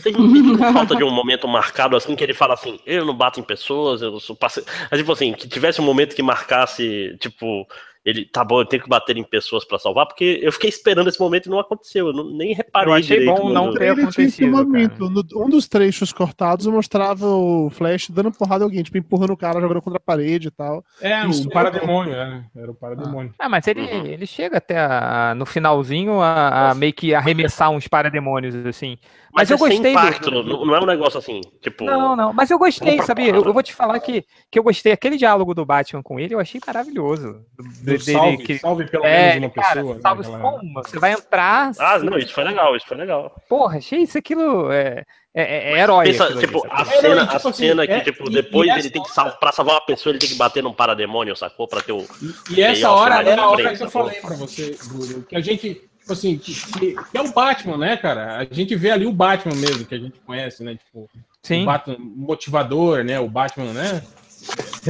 [0.02, 3.40] Tem tem falta de um momento marcado assim que ele fala assim, eu não bato
[3.40, 4.64] em pessoas, eu sou passe...
[4.90, 7.66] Mas, tipo assim, que tivesse um momento que marcasse, tipo,
[8.04, 11.08] ele, tá bom, eu tenho que bater em pessoas pra salvar, porque eu fiquei esperando
[11.08, 13.82] esse momento e não aconteceu, eu não- nem reparei Eu achei direito bom não ter
[13.84, 15.10] Ele tinha esse acontecido, momento.
[15.10, 19.36] No- um dos trechos cortados mostrava o Flash dando porrada em alguém, tipo, empurrando o
[19.36, 20.84] cara, jogando contra a parede e tal.
[21.00, 22.44] É, Isso o parademônio, né?
[22.56, 23.32] Era o parademônio.
[23.38, 24.06] Ah, mas ele, Uhum.
[24.06, 28.98] ele chega até a- no finalzinho a, a meio que arremessar uns parademônios, assim.
[29.32, 31.40] Mas, Mas, eu é sem gostei do- impacto, do- não, não é um negócio assim,
[31.60, 31.84] tipo...
[31.84, 33.30] Não, não, mas eu gostei, sabia?
[33.30, 34.92] Eu, eu vou te falar que, que eu gostei.
[34.92, 37.40] Aquele diálogo do Batman com ele, eu achei maravilhoso.
[37.58, 39.94] Do- Do dele salve, que- salve pelo é, menos uma cara, pessoa.
[39.94, 40.72] né, salve aquela- como?
[40.82, 41.72] Você vai entrar.
[41.78, 43.34] Ah, não, isso foi legal, isso foi legal.
[43.48, 44.70] Porra, achei isso aquilo.
[44.72, 45.02] É,
[45.34, 46.06] é, é, é herói.
[46.06, 46.72] Pensa, ali, tipo, sabe?
[46.72, 48.78] a É, cena, e tipo a assim, cena que, é, tipo, e- depois e ele
[48.80, 51.66] essa- tem que salvar, pra salvar uma pessoa, ele tem que bater num parademônio, sacou?
[51.66, 52.06] Pra ter o...
[52.50, 55.34] E essa Payoff hora era a hora frente, que eu falei pra você, Bruno, que
[55.36, 58.36] a gente, tipo assim, que, que- é o Batman, né, cara?
[58.38, 60.76] A gente vê ali o Batman mesmo, que a gente conhece, né?
[60.76, 61.08] Tipo,
[61.42, 61.62] Sim.
[61.62, 63.18] o Batman motivador, né?
[63.18, 64.02] O Batman, né?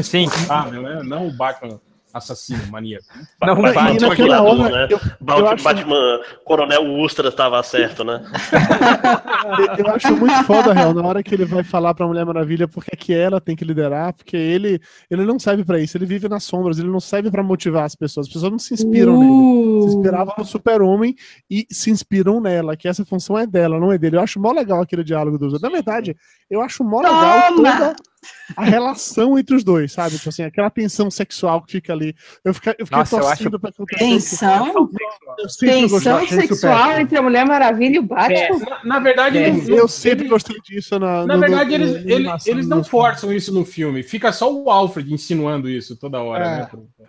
[0.03, 0.25] Sim.
[0.25, 1.01] Responsável, né?
[1.05, 1.81] Não o Batman
[2.15, 3.05] assassino, maníaco.
[3.43, 4.89] Não, Batman Batman, tinha naquela hora, né?
[4.91, 8.25] eu- Batman, eu acho- Batman Coronel Ustra estava certo, né?
[9.79, 12.91] Eu acho muito foda, real, na hora que ele vai falar pra Mulher Maravilha porque
[12.93, 14.81] é que ela tem que liderar, porque ele,
[15.11, 17.95] ele não serve pra isso, ele vive nas sombras, ele não serve pra motivar as
[17.95, 19.35] pessoas, as pessoas não se inspiram nele.
[19.35, 21.15] Se Uh, inspiravam no super-homem
[21.51, 24.17] e se inspiram nela, que essa função é dela, não é dele.
[24.17, 25.63] Eu acho mó legal aquele diálogo dos dois.
[25.63, 26.17] Na verdade,
[26.51, 27.73] eu acho mó legal Toma!
[27.73, 27.97] toda
[28.57, 30.17] a relação entre os dois, sabe?
[30.17, 32.15] Tipo assim, aquela tensão sexual que fica ali.
[32.45, 33.97] Eu fiquei, eu fiquei Nossa, eu torcendo pra que.
[33.97, 34.89] Tensão?
[35.61, 38.59] Tensão sexual entre a Mulher Maravilha e o Batman?
[38.59, 41.85] Na, na verdade, É, não- Eu sempre ele- gostei disso na Na no- verdade, no-
[41.85, 44.03] eles, eles do não forçam isso no filme.
[44.03, 46.51] Fica só o Alfred insinuando isso toda hora, É.
[46.59, 46.69] né?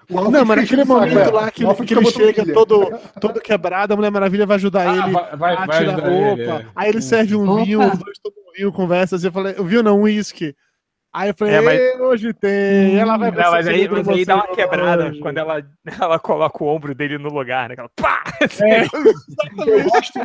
[0.09, 1.31] O Alfred Não, mas fica naquele momento é.
[1.31, 2.89] lá que, que ele fica chega todo,
[3.21, 6.09] todo quebrado, a Mulher Maravilha vai ajudar Ah, ele vai, vai, a tirar roupa.
[6.41, 6.65] ele, é.
[6.75, 7.63] Aí ele serve um Opa.
[7.63, 9.17] vinho, os dois tomam um vinho, conversam.
[9.17, 10.55] Assim, eu falei, vinho não, um uísque.
[11.17, 12.99] Aí eu falei, É, mas- "Ê, hoje tem.
[12.99, 15.65] Ela vai Não, mas aí, mas aí dá uma quebrada hoje." quando ela,
[16.01, 17.73] ela coloca o ombro dele no lugar, né?
[17.73, 18.21] Aquela pá!
[19.65, 20.19] Eu gosto,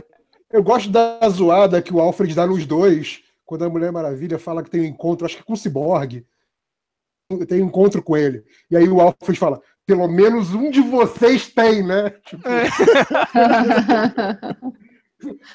[0.53, 4.65] eu gosto da zoada que o Alfred dá nos dois, quando a Mulher Maravilha fala
[4.65, 6.25] que tem um encontro, acho que com o Cyborg.
[7.49, 8.43] Tem um encontro com ele.
[8.69, 12.11] E aí o Alfred fala: pelo menos um de vocês tem, né?
[12.27, 12.43] Tipo,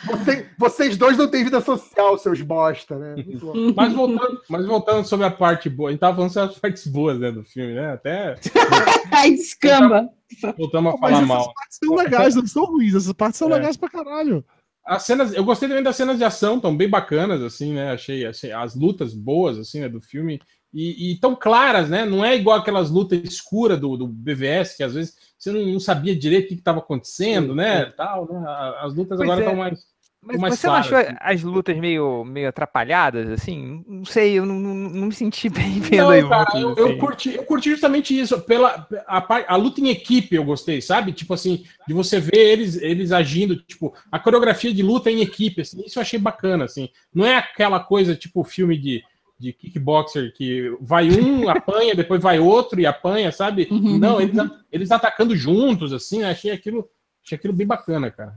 [0.06, 3.16] você- vocês dois não têm vida social, seus bosta, né?
[3.76, 6.88] Mas voltando, mas voltando sobre a parte boa, a gente tava falando sobre as partes
[6.88, 7.94] boas né, do filme, né?
[7.94, 8.36] Até
[9.12, 10.10] Ai, descamba.
[10.58, 11.54] voltamos a Mas falar essas mal.
[11.54, 12.96] partes são legais, não são ruins.
[12.96, 13.54] Essas partes são É.
[13.56, 14.44] legais pra caralho.
[14.86, 17.92] As cenas, eu gostei também das cenas de ação, tão bem bacanas, assim, né?
[17.92, 20.40] Achei, achei as lutas boas, assim, né, do filme.
[20.72, 22.06] E, e tão claras, né?
[22.06, 25.80] Não é igual aquelas lutas escuras do, do BVS, que às vezes você não, não
[25.80, 27.86] sabia direito o que estava acontecendo, Sim, né?
[27.98, 28.44] Tal, né?
[28.80, 29.44] As lutas Pois agora é.
[29.44, 29.96] estão mais.
[30.26, 31.16] Mas mais você não achou assim.
[31.20, 33.84] as lutas meio, meio atrapalhadas, assim?
[33.88, 37.44] Não sei, eu não, não, me senti bem vendo Não, cara, eu, eu curti, eu
[37.44, 38.42] curti justamente isso.
[38.42, 41.14] Pela, a, a luta em equipe eu gostei, sabe?
[41.14, 45.62] Tipo assim, de você ver eles, eles agindo, tipo, a coreografia de luta em equipe,
[45.62, 46.90] assim, isso eu achei bacana, assim.
[47.14, 49.04] Não é aquela coisa, tipo, filme de,
[49.38, 53.68] de kickboxer que vai um, apanha, depois vai outro e apanha, sabe?
[53.70, 53.98] Uhum.
[53.98, 54.36] Não, eles,
[54.72, 56.90] eles atacando juntos, assim, achei aquilo,
[57.24, 58.36] achei aquilo bem bacana, cara.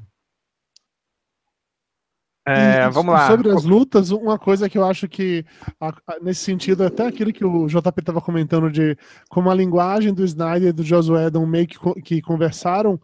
[2.47, 3.27] É, vamos lá.
[3.27, 5.45] Sobre as lutas, uma coisa que eu acho que,
[5.79, 8.97] a- a- nesse sentido, até aquilo que o JP estava comentando de
[9.29, 12.99] como a linguagem do Snyder e do Whedon meio que, que conversaram,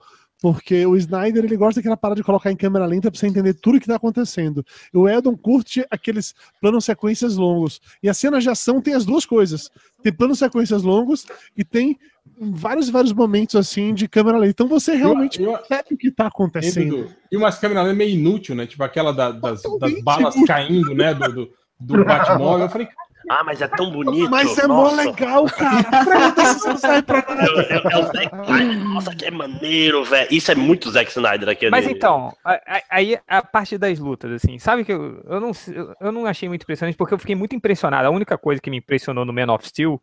[0.44, 3.54] porque o Snyder ele gosta daquela parada de colocar em câmera lenta para você entender
[3.54, 4.62] tudo que está acontecendo.
[4.92, 7.80] O Whedon curte aqueles planos sequências longos.
[8.02, 9.70] E as cenas de ação tem as duas coisas.
[10.02, 11.26] Tem planos sequências longos
[11.56, 11.98] e tem
[12.38, 14.50] vários e vários momentos assim de câmera lenta.
[14.50, 17.08] Então você realmente Eu- eu- percebe o que tá acontecendo.
[17.32, 18.66] E umas câmeras meio inútil, né?
[18.66, 21.14] Tipo aquela da- das, das balas caindo, né?
[21.14, 21.50] Do, do,
[21.80, 22.66] do Batmóvel.
[22.66, 22.88] Eu falei,
[23.28, 24.30] Ah, mas é tão bonito.
[24.30, 26.04] Mas é mó legal, cara.
[26.04, 27.62] Frota, isso não serve pra nada.
[27.62, 28.84] É o Zack Snyder.
[28.88, 30.28] Nossa, que é maneiro, velho.
[30.30, 31.70] Isso é muito Zack Snyder aquele.
[31.70, 35.52] Mas então, a- a- aí a parte das lutas, assim, sabe que eu, eu, não,
[35.68, 38.06] eu- eu não achei muito impressionante porque eu fiquei muito impressionado.
[38.06, 40.00] A única coisa que me impressionou no Man of Steel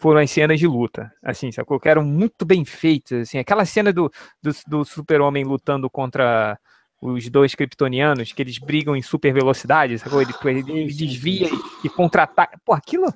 [0.00, 1.78] foram as cenas de luta, assim, sacou?
[1.78, 4.10] Que eram muito bem feitas, assim, aquela cena do,
[4.42, 6.58] do, do super-homem lutando contra
[7.02, 10.22] os dois kryptonianos, que eles brigam em super velocidade, sacou?
[10.22, 12.58] Ele, ele desvia e, e contra-ataca.
[12.64, 13.12] Pô, aquilo...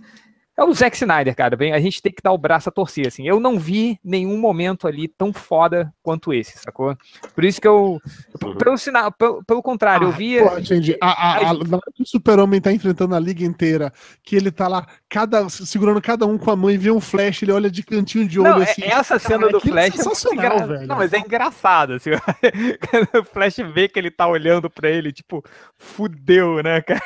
[0.59, 1.55] É o Zack Snyder, cara.
[1.55, 3.29] Bem, a gente tem que dar o braço a torcer, assim.
[3.29, 6.97] Eu não vi nenhum momento ali tão foda quanto esse, sacou?
[7.35, 8.01] Por isso que eu.
[8.59, 10.39] Pelo, sinal, pelo, pelo contrário, eu vi.
[10.41, 10.97] Porra, entendi.
[11.01, 13.93] A, a, a, na hora que o super-homem tá enfrentando a liga inteira,
[14.23, 17.43] que ele tá lá, cada, segurando cada um com a mão e vê um flash,
[17.43, 18.83] ele olha de cantinho de olho Não, é- assim.
[18.83, 20.87] essa cena Cara, do aquilo Flash é é sensacional, engra- velho.
[20.87, 22.11] Não, mas é engraçado, assim.
[23.21, 25.45] O Flash vê que ele tá olhando pra ele, tipo,
[25.77, 27.03] fudeu, né, cara?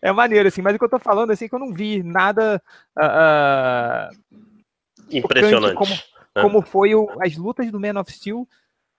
[0.00, 2.02] É maneiro, assim, mas o que eu tô falando, assim, é que eu não vi
[2.02, 2.62] nada
[2.96, 4.10] ah, ah,
[5.10, 5.74] Impressionante.
[5.76, 6.42] como, né?
[6.42, 8.46] como foi o- as lutas do Man of Steel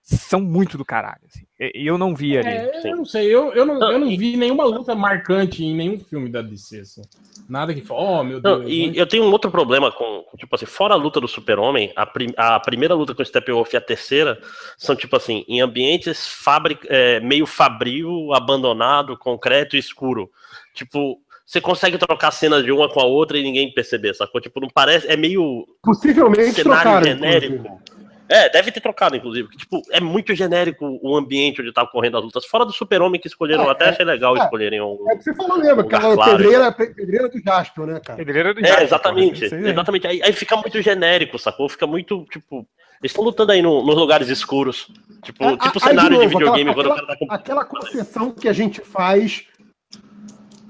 [0.05, 1.43] são muito do caralho, assim.
[1.73, 2.47] Eu não vi ali.
[2.49, 5.63] é, eu não sei, eu, eu, não, Não, eu não e- vi nenhuma luta marcante
[5.63, 6.79] em nenhum filme da DC.
[6.81, 7.01] Assim.
[7.49, 8.71] Nada que fala, oh meu Não, Deus.
[8.71, 11.91] e mas- eu tenho um outro problema com, tipo assim, fora a luta do Super-Homem,
[11.95, 14.39] a, prim- a primeira luta com o Steppenwolf e a terceira
[14.77, 20.29] são, tipo assim, em ambientes fabri é, meio fabril, abandonado, concreto e escuro.
[20.75, 24.39] Tipo, você consegue trocar cenas de uma com a outra e ninguém perceber, sacou?
[24.41, 25.07] Tipo, não parece.
[25.07, 27.05] É meio Possivelmente cenário trocaram.
[27.07, 27.55] genérico.
[27.55, 27.94] inclusive.
[28.27, 29.47] É, deve ter trocado, inclusive.
[29.49, 32.45] que, Tipo, é muito genérico o ambiente onde tá ocorrendo as lutas.
[32.45, 34.39] Fora do Super-Homem que escolheram, É, até achei legal é.
[34.43, 34.97] escolherem um.
[35.09, 38.17] É o que você falou mesmo, Lugar aquela claro, pedreira, pedreira do Jasper, né, cara?
[38.17, 39.45] Pedreira do É, Jasper, exatamente.
[39.45, 39.69] é.
[39.69, 40.07] Exatamente.
[40.07, 41.69] Aí, aí fica muito genérico, sacou?
[41.69, 42.67] Fica muito, tipo.
[43.01, 44.87] Eles estão lutando aí no- nos lugares escuros.
[45.21, 47.31] Tipo, Ah, tipo aí, cenário de, novo, videogame aquela, quando o cara tá com.
[47.31, 49.45] aquela concessão que a gente faz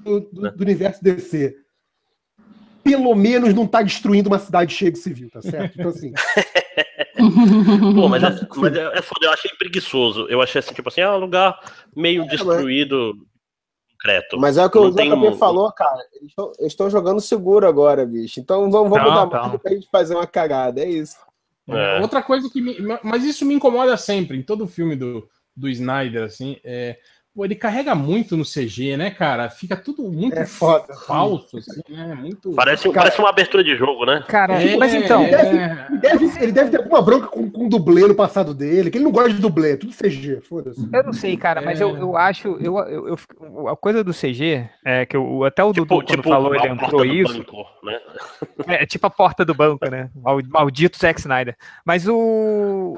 [0.04, 1.56] do, do- do universo DC.
[2.84, 5.76] Pelo menos não tá destruindo uma cidade cheia de civil, tá certo?
[5.80, 6.12] Então, assim,
[7.96, 10.28] Pô, mas, é, mas é, é foda, eu achei preguiçoso.
[10.30, 11.60] Eu achei assim, tipo assim, é um lugar
[11.96, 13.14] meio destruído,
[13.92, 14.40] concreto.
[14.40, 16.00] Mas é o que Não o JP um- falou, cara.
[16.20, 18.40] Eles tão- Eles estão jogando seguro agora, bicho.
[18.40, 19.42] Então vamos, vamos Não, dar tá.
[19.44, 20.82] margem pra gente fazer uma cagada.
[20.82, 21.18] É isso.
[21.68, 22.00] É.
[22.02, 26.24] Outra coisa que me, mas isso me incomoda sempre em todo filme do, do Snyder
[26.24, 27.00] assim, é,
[27.36, 29.50] pô, ele carrega muito no CG, né, cara?
[29.50, 30.94] Fica tudo muito É foda.
[31.06, 32.16] falso assim, né?
[32.16, 34.24] Muito Parece, Cara- parece uma abertura de jogo, né?
[34.28, 35.22] Cara, É, mas então.
[35.24, 38.90] é, ele deve, ele deve ter alguma bronca com, com o dublê no passado dele,
[38.90, 40.88] que ele não gosta de dublê, é tudo CG, foda-se.
[40.94, 42.00] Eu não sei, cara, mas eu, É.
[42.02, 42.48] eu acho.
[42.62, 46.24] Eu, eu, eu a coisa do CG é que eu, até o Tipo, Dudu, quando
[46.24, 47.38] falou, a ele porta entrou do isso.
[47.40, 48.00] banco, né?
[48.82, 50.10] É tipo a porta do banco, né?
[50.16, 51.56] Mal- Maldito Zack Snyder.
[51.86, 52.96] Mas o.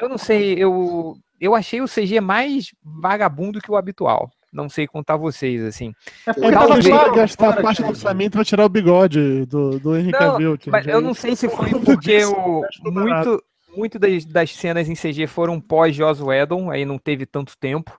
[0.00, 4.30] Eu não sei, eu, eu achei o CG mais vagabundo que o habitual.
[4.50, 5.92] Não sei contar vocês, assim.
[6.26, 9.94] É Ele Talvez- tava gastar claro, parte do orçamento pra tirar o bigode do, do
[9.96, 10.58] Henry Não, Cavill.
[10.68, 13.44] Mas eu não sei se foi Por porque o, muito,
[13.76, 17.92] muito das, das cenas em CG foram pós Joss Whedon, aí não teve tanto tempo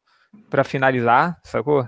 [0.49, 1.85] pra finalizar, sacou?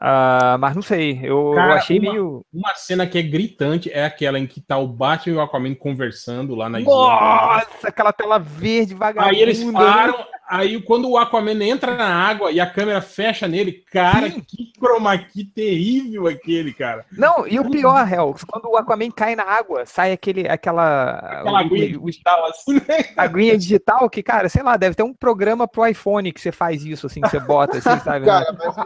[0.00, 2.46] Ah, mas não sei, eu, eu Cara, achei uma- meio.
[2.52, 5.74] Uma cena que é gritante é aquela em que tá o Batman e o Aquaman
[5.74, 6.92] conversando lá na isla.
[6.94, 9.34] Nossa, aquela tela verde vagabunda.
[9.34, 13.72] Aí eles param, aí quando o Aquaman entra na água e a câmera fecha nele,
[13.92, 14.40] cara, Sim.
[14.40, 17.06] que chroma key terrível aquele, cara.
[17.12, 21.10] Não, e o pior, Hel, quando o Aquaman cai na água, sai aquele, aquela.
[21.18, 23.04] Aquela aguinha o- digital assim, né?
[23.16, 26.84] aguinha digital que, cara, sei lá, deve ter um programa pro iPhone que você faz
[26.84, 28.26] isso, assim, que você bota, assim, sabe?
[28.26, 28.76] Cara, mas,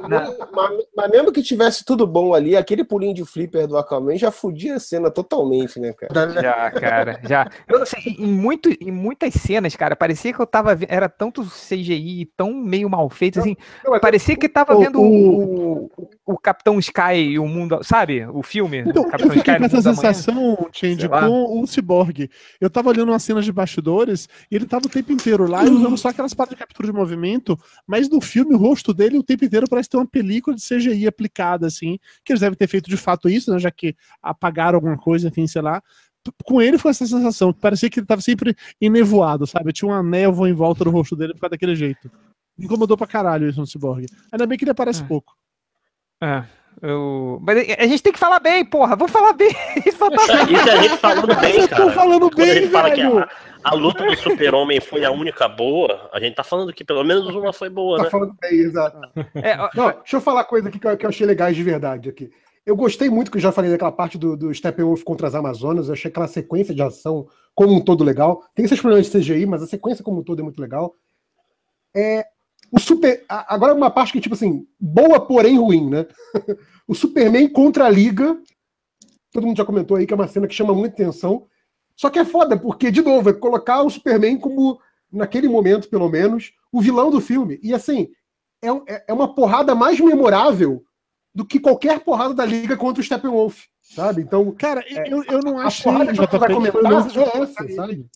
[0.52, 4.30] mas- mas mesmo que tivesse tudo bom ali, aquele pulinho de flipper do Aquaman já
[4.30, 6.30] fudia a cena totalmente, né, cara?
[6.42, 7.48] Já, cara, já.
[7.68, 10.90] Eu não sei, em, muito, em muitas cenas, cara, parecia que eu tava vendo.
[10.90, 13.56] Era tanto CGI, tão meio mal feito, assim.
[13.84, 17.80] Não, mas Parecia que tava o- vendo o, o, o Capitão Sky e o mundo.
[17.82, 18.26] Sabe?
[18.26, 18.78] O filme?
[18.86, 22.28] Então, o eu Capitão fiquei Sky com essa sensação, Change, com o Cyborg.
[22.60, 25.70] Eu tava olhando umas cenas de bastidores e ele tava o tempo inteiro lá e
[25.70, 29.22] usando só aquelas partes de captura de movimento, mas no filme o rosto dele o
[29.22, 32.88] tempo inteiro parece ter uma película de CGI aplicada, assim, que eles devem ter feito
[32.88, 35.82] de fato isso, né, já que apagaram alguma coisa, enfim, sei lá.
[36.44, 39.72] Com ele foi essa sensação, que parecia que ele tava sempre enevoado, sabe?
[39.72, 42.10] Tinha uma névoa em volta do rosto dele por causa daquele jeito.
[42.56, 44.06] Me incomodou pra caralho isso no Cyborg.
[44.32, 45.06] Ainda bem que ele aparece É.
[45.06, 45.34] pouco.
[46.22, 46.44] É,
[46.80, 47.38] eu...
[47.42, 48.96] Mas a gente tem que falar bem, porra.
[48.96, 49.50] Vamos falar bem.
[49.98, 51.84] Só tá- Isso é a gente falando bem, Eu cara.
[51.84, 53.18] tô falando Quando bem, gente fala que velho!
[53.18, 53.28] a,
[53.64, 57.26] a luta do super-homem foi a única boa, a gente tá falando que pelo menos
[57.34, 58.10] uma foi boa, Tá né?
[58.10, 58.98] falando bem, exato.
[59.34, 61.62] É, ó, Não, deixa eu falar coisa aqui que eu, que eu achei legais de
[61.62, 62.30] verdade aqui.
[62.66, 65.86] Eu gostei muito que eu já falei daquela parte do, do Steppenwolf contra as Amazonas.
[65.88, 68.42] Eu achei aquela sequência de ação como um todo legal.
[68.54, 70.94] Tem esses problemas de CGI, mas a sequência como um todo é muito legal.
[71.94, 72.26] É,
[72.72, 73.24] o super.
[73.28, 76.06] Agora uma parte que, tipo assim, boa, porém ruim, né?
[76.88, 78.38] o Superman contra a Liga.
[79.30, 81.46] Todo mundo já comentou aí que é uma cena que chama muita atenção.
[81.94, 84.80] Só que é foda, porque, de novo, é colocar o Superman como,
[85.12, 87.60] naquele momento, pelo menos, o vilão do filme.
[87.62, 88.08] E assim,
[88.62, 90.82] é, é- é uma porrada mais memorável
[91.34, 94.22] do que qualquer porrada da Liga contra o Steppenwolf, sabe?
[94.22, 98.06] Então, Cara, eu, eu não a porrada que você vai foi comentar é essa, sabe?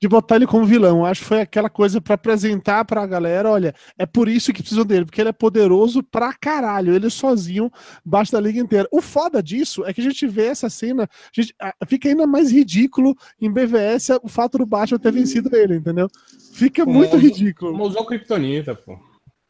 [0.00, 0.98] de botar ele como vilão.
[0.98, 4.62] Eu Acho que foi aquela coisa pra apresentar pra galera, olha, é por isso que
[4.62, 6.94] precisam dele, porque ele é poderoso pra caralho.
[6.94, 7.70] Ele sozinho
[8.04, 8.88] basta a liga inteira.
[8.90, 11.54] O foda disso é que a gente vê essa cena, a gente,
[11.86, 16.08] fica ainda mais ridículo em BVS o fato do Batman ter vencido ele, entendeu?
[16.52, 17.72] Fica muito ridículo.
[17.72, 18.98] Como usou Kryptonita, pô.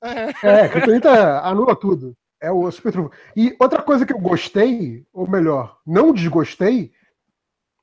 [0.03, 2.15] É, Kryptonita anula tudo.
[2.41, 3.11] É o super.
[3.35, 6.93] E outra coisa que eu gostei, ou melhor, não desgostei,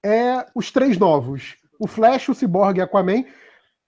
[0.04, 1.58] é os três novos.
[1.80, 3.26] O Flash, o Cyborg e Aquaman,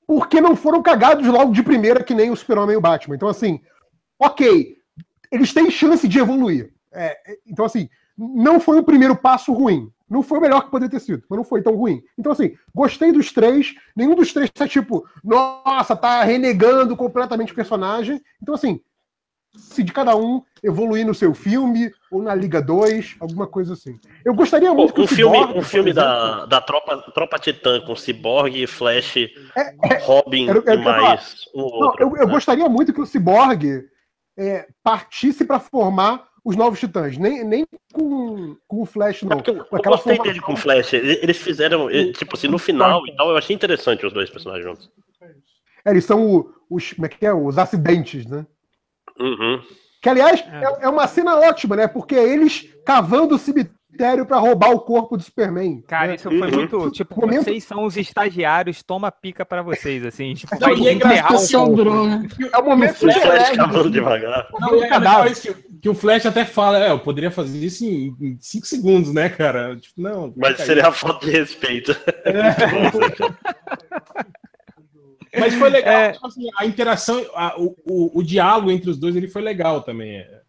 [0.08, 3.16] porque não foram cagados logo de primeira que nem o Super-Homem e o Batman.
[3.16, 3.60] Então, assim,
[4.20, 4.78] ok,
[5.32, 6.74] eles têm chance de evoluir.
[6.92, 9.92] É, é, então, assim, não foi o primeiro passo ruim.
[10.08, 12.04] Não foi o melhor que poderia ter sido, mas não foi tão ruim.
[12.18, 13.74] Então, assim, gostei dos três.
[13.96, 18.22] Nenhum dos três tá tipo, nossa, tá renegando completamente o personagem.
[18.42, 18.80] Então, assim,
[19.58, 24.00] se de cada um evoluir no seu filme ou na Liga 2, alguma coisa assim.
[24.24, 27.80] Eu gostaria muito que Um o filme, Cyborg, um filme da, da tropa, tropa Titã
[27.82, 32.04] com Cyborg, Flash, é- Robin era o que eu e mais um Não, outro.
[32.04, 32.34] eu, eu né?
[32.34, 33.84] gostaria muito que o Cyborg
[34.38, 37.18] é, partisse para formar os novos titãs.
[37.18, 39.38] Nem, nem com, com o Flash, É não.
[39.38, 40.94] porque eu, eu gostei formação- dele com o Flash.
[40.94, 44.66] Ele- Eles fizeram, tipo assim, no final e tal, eu achei interessante os dois personagens
[44.66, 44.92] juntos.
[45.86, 47.34] É, eles são o- os, como é que é?
[47.34, 48.46] os acidentes, né?
[49.20, 49.62] Uhum.
[50.02, 51.88] Que, aliás, é, é uma cena ótima, né?
[51.88, 55.82] Porque é eles cavando o cemitério para roubar o corpo do Superman.
[55.88, 56.16] Cara, né?
[56.16, 56.52] isso foi Uhum.
[56.52, 56.92] muito.
[56.92, 60.34] Tipo, Momento- vocês são os estagiários, toma pica pra vocês, assim.
[60.36, 62.28] Tipo, Não, vai é enterrar um né?
[62.52, 63.92] É o momento O Flash cavando assim.
[63.92, 64.48] devagar.
[64.60, 68.38] Não, é isso que, que o Flash até fala, é, eu poderia fazer isso em
[68.40, 69.76] 5 segundos, né, cara?
[69.78, 70.34] Tipo, não.
[70.36, 71.96] Mas seria a falta de respeito.
[75.40, 76.12] Mas foi legal, É.
[76.14, 79.82] tipo assim, a interação, a- o, o, o diálogo entre os dois ele foi legal
[79.82, 80.18] também.
[80.18, 80.42] É,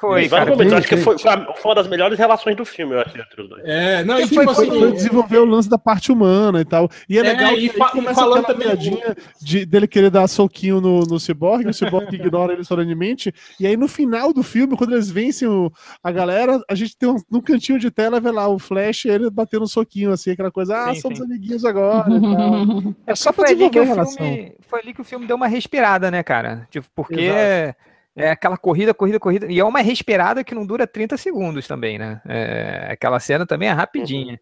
[0.00, 0.50] Foi, cara.
[0.50, 1.30] momentos, acho que foi, foi
[1.64, 3.62] uma das melhores relações do filme, eu achei, entre os dois.
[3.64, 6.64] É, não, e Foi, tipo foi, assim, foi desenvolver o lance da parte humana e
[6.64, 6.88] tal.
[7.08, 9.66] E é, É, legal e que fa- aí e começa falando aquela também piadinha de,
[9.66, 13.32] dele querer dar soquinho no, no Cyborg, o Cyborg ignora ele solenemente.
[13.58, 15.70] E aí no final do filme, quando eles vencem o-
[16.02, 19.08] a galera, a gente tem um, num cantinho de tela, vê lá o Flash e
[19.10, 21.24] ele batendo um soquinho, assim, aquela coisa, ah, Sim, somos sim.
[21.24, 22.94] amiguinhos agora e tal.
[23.06, 24.16] É só pra foi ali, que desenvolver a o relação.
[24.26, 26.66] filme, foi ali que o filme deu uma respirada, né, cara?
[26.70, 27.89] Tipo, porque Exato.
[28.20, 29.46] É, aquela corrida, corrida, corrida.
[29.50, 32.20] E é uma respirada que não dura 30 segundos também, né?
[32.26, 34.38] É, aquela cena também é rapidinha.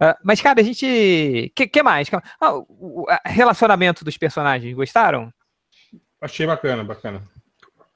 [0.00, 1.52] Ah, mas, cara, a gente.
[1.54, 2.08] que, que mais?
[2.40, 5.32] Ah, o, relacionamento dos personagens, gostaram?
[6.20, 7.22] achei bacana, bacana.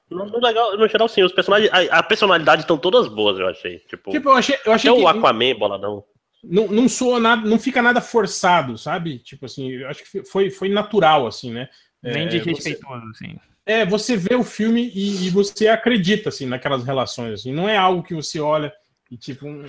[0.09, 1.71] No, no legal, no geral, sim, os personagens.
[1.73, 3.79] A, a personalidade estão todas boas, eu achei.
[3.79, 6.03] Tipo, Tipo, eu achei, eu achei até que o Aquaman, boladão.
[6.43, 9.17] não, não soa nada, não fica nada forçado, sabe?
[9.19, 11.67] Tipo assim, eu acho que foi, foi natural, assim, né?
[12.03, 13.35] Nem É, desrespeitoso, assim.
[13.65, 17.51] É, você vê o filme e, e você acredita, assim, naquelas relações, assim.
[17.51, 18.71] Não é algo que você olha
[19.09, 19.65] e, tipo, um-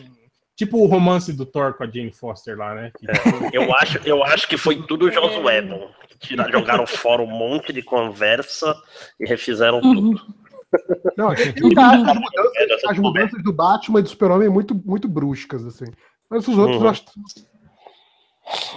[0.55, 2.91] tipo o romance do Thor com a Jane Foster lá, né?
[2.99, 3.07] Que-
[3.57, 5.91] Eu acho, eu acho que foi tudo Joss Whedon.
[6.09, 8.75] que tira- Jogaram fora um monte de conversa
[9.21, 10.21] e refizeram tudo.
[11.17, 15.09] Não, eu ainda acho as mudanças, as mudanças do Batman e do Super-Homem muito, muito
[15.09, 15.87] bruscas, assim.
[16.29, 16.85] Mas os outros Uhum.
[16.85, 17.05] eu acho.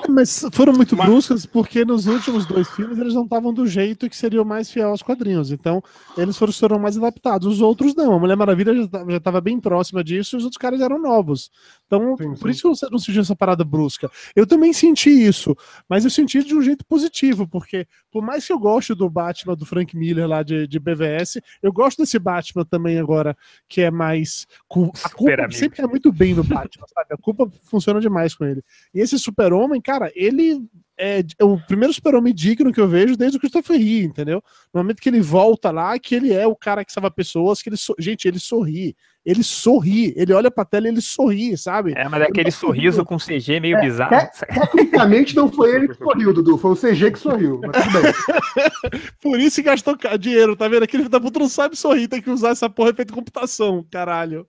[0.08, 4.10] Mas foram muito Mas- bruscas porque nos últimos dois filmes eles não estavam do jeito
[4.10, 5.52] que seria o mais fiel aos quadrinhos.
[5.52, 5.84] Então,
[6.18, 7.48] eles foram, foram mais adaptados.
[7.48, 8.14] Os outros não.
[8.14, 11.52] A Mulher Maravilha já estava bem próxima disso e os outros caras eram novos.
[11.86, 12.50] Então, Sim, por sim.
[12.50, 14.10] isso você não sentiu essa parada brusca.
[14.36, 15.56] Eu também senti isso,
[15.88, 19.56] mas eu senti de um jeito positivo, porque por mais que eu goste do Batman
[19.56, 23.38] do Frank Miller lá de, de BVS, eu gosto desse Batman também agora,
[23.68, 24.48] que é mais.
[24.70, 25.54] A Super culpa amigo.
[25.54, 27.08] sempre é muito bem no Batman, sabe?
[27.12, 28.64] A culpa funciona demais com ele.
[28.94, 29.18] E esse
[29.60, 30.64] super-homem, cara, ele
[30.98, 34.44] é é o primeiro super-homem digno que eu vejo desde o Christopher Reeve, entendeu?
[34.74, 37.70] No momento que ele volta lá, que ele é o cara que salva pessoas, que
[37.70, 38.94] ele so- gente, ele sorri.
[39.26, 41.94] Ele sorri, ele olha pra tela e ele sorri, sabe?
[41.96, 44.14] É, mas aquele sorriso com CG meio É, bizarro.
[44.14, 47.62] é- Tecnicamente não foi ele que sorriu, Dudu, foi o CG que sorriu.
[47.64, 48.12] Mas tudo bem.
[49.22, 50.84] Por isso que gastou dinheiro, tá vendo?
[50.84, 54.46] Aquele da puta não sabe sorrir, tem que usar essa porra feita computação, caralho.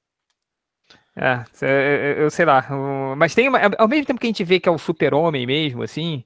[1.22, 1.44] É,
[2.16, 2.66] eu, sei lá.
[3.16, 5.82] Mas tem uma, ao mesmo tempo que a gente vê que é o super-homem mesmo,
[5.82, 6.24] assim.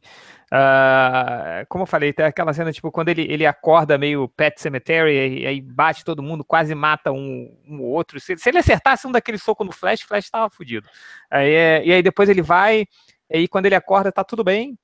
[0.53, 5.43] Ah, como eu falei, tem aquela cena, tipo, quando ele, ele acorda meio Pet Cemetery,
[5.43, 8.21] e aí bate todo mundo, quase mata um, um outro.
[8.21, 10.89] Se, se ele acertasse um daquele soco no Flash, o Flash tava fudido.
[11.31, 12.83] Aí, é- e aí depois ele vai,
[13.31, 14.79] e aí quando ele acorda, tá tudo bem.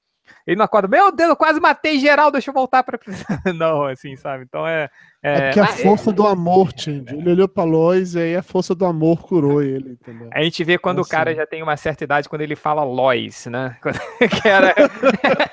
[0.46, 3.24] Ele não acorda, meu Deus, eu quase matei geral, deixa eu voltar pra prisão.
[3.56, 4.44] Não, assim, sabe?
[4.44, 4.88] Então é.
[5.22, 7.14] É é- porque a ah, força do amor, Tindy.
[7.14, 10.30] Ele olhou pra Lois e aí a força do amor curou ele, entendeu?
[10.32, 11.10] A gente vê quando o Assim.
[11.10, 13.76] cara já tem uma certa idade, quando ele fala Lois, né?
[13.82, 13.98] Quando,
[14.40, 14.74] que era...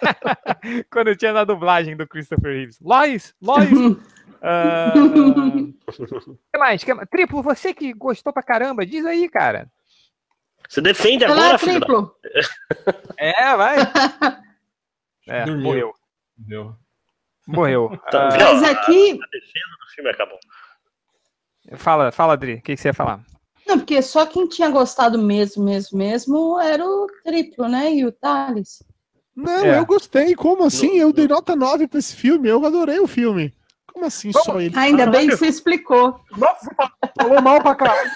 [0.91, 2.79] quando tinha na dublagem do Christopher Reeves.
[2.81, 3.33] Lois!
[3.41, 3.69] Lois!
[4.41, 4.93] Ah,
[6.51, 6.83] que mais?
[6.83, 7.09] Que mais?
[7.09, 9.67] Triplo, você que gostou pra caramba, diz aí, cara.
[10.67, 11.85] Você defende Olá, agora, filho da...
[11.85, 12.15] triplo.
[13.17, 13.77] É, vai.
[15.27, 15.63] É, Dormiu.
[15.63, 15.93] morreu.
[16.39, 16.75] Entendeu?
[17.47, 17.89] Morreu.
[18.11, 18.37] Tá, Ah?
[18.37, 20.39] Mas aqui, A defesa do filme acabou.
[21.75, 23.21] fala, fala, Adri, o que, que você ia falar?
[23.67, 27.93] não, porque só quem tinha gostado mesmo, mesmo, mesmo era o triplo, né?
[27.93, 28.81] E o Thales.
[29.35, 29.77] Não, É.
[29.79, 30.33] eu gostei.
[30.35, 30.97] Como assim?
[30.97, 32.47] Eu dei nota 9 pra esse filme.
[32.49, 33.53] Eu adorei o filme.
[33.97, 34.77] Como assim só ele?
[34.77, 36.19] Ainda bem que você explicou.
[36.37, 36.69] Nossa,
[37.19, 38.11] falou mal pra caralho.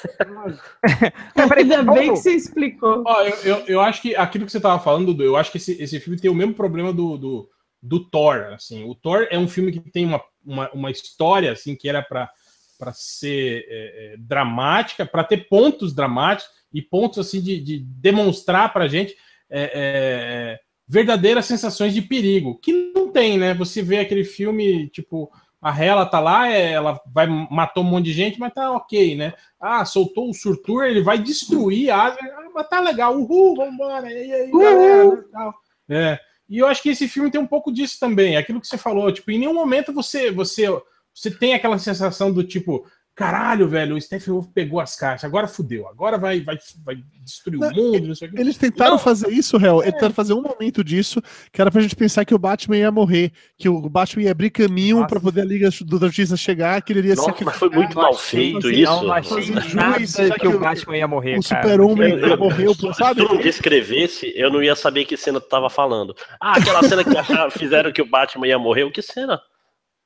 [1.58, 3.04] Ainda vamos- bem que você explicou.
[3.04, 5.58] Ó, eu, eu, eu acho que aquilo que você tava falando, Dudu, eu acho que
[5.58, 7.50] esse, esse filme tem o mesmo problema do, do,
[7.82, 8.54] do Thor.
[8.54, 8.88] Assim.
[8.88, 12.30] O Thor é um filme que tem uma, uma, uma história assim que era para
[12.78, 18.74] para ser é, é, dramática, para ter pontos dramáticos e pontos assim de, de demonstrar
[18.74, 19.16] para gente
[19.52, 23.54] é, é, verdadeiras sensações de perigo, que não tem, né?
[23.54, 25.32] Você vê aquele filme tipo
[25.62, 29.16] a Hela tá lá, é, ela vai matou um monte de gente, mas tá ok,
[29.16, 29.34] né?
[29.60, 34.12] Ah, soltou o Surtur, ele vai destruir a Asgard, ah, mas tá legal, uhul, vambora,
[34.12, 35.54] e aí, galera, né, tal.
[35.88, 36.20] É.
[36.50, 39.12] E eu acho que esse filme tem um pouco disso também, aquilo que você falou,
[39.12, 40.68] tipo, em nenhum momento você você
[41.14, 42.86] você tem aquela sensação do tipo,
[43.22, 47.58] caralho, velho, o Stephen Wolf pegou as caixas, agora fudeu, agora vai vai, vai destruir
[47.58, 48.40] o Não, mundo, não sei o que.
[48.42, 49.00] Eles tentaram Não.
[49.00, 49.82] fazer isso, Hel.
[49.82, 51.22] Eles tentaram fazer um momento disso,
[51.52, 54.50] que era pra gente pensar que o Batman ia morrer, que o Batman ia abrir
[54.50, 55.08] caminho Nossa.
[55.10, 57.70] pra poder a Liga do da Justiça chegar, que ele iria Nossa, ser mas foi
[57.70, 58.92] muito mal feito assim, isso.
[58.92, 62.28] Não, não achei nada já que que o o- Batman ia morrer, o super-homem Eu-
[62.28, 63.24] eu- morreu, se sabe?
[63.26, 66.16] tu não descrevesse, eu não ia saber que cena tu tava falando.
[66.40, 67.10] Ah, aquela cena que
[67.58, 68.84] fizeram que o Batman ia morrer.
[68.84, 69.40] O que cena?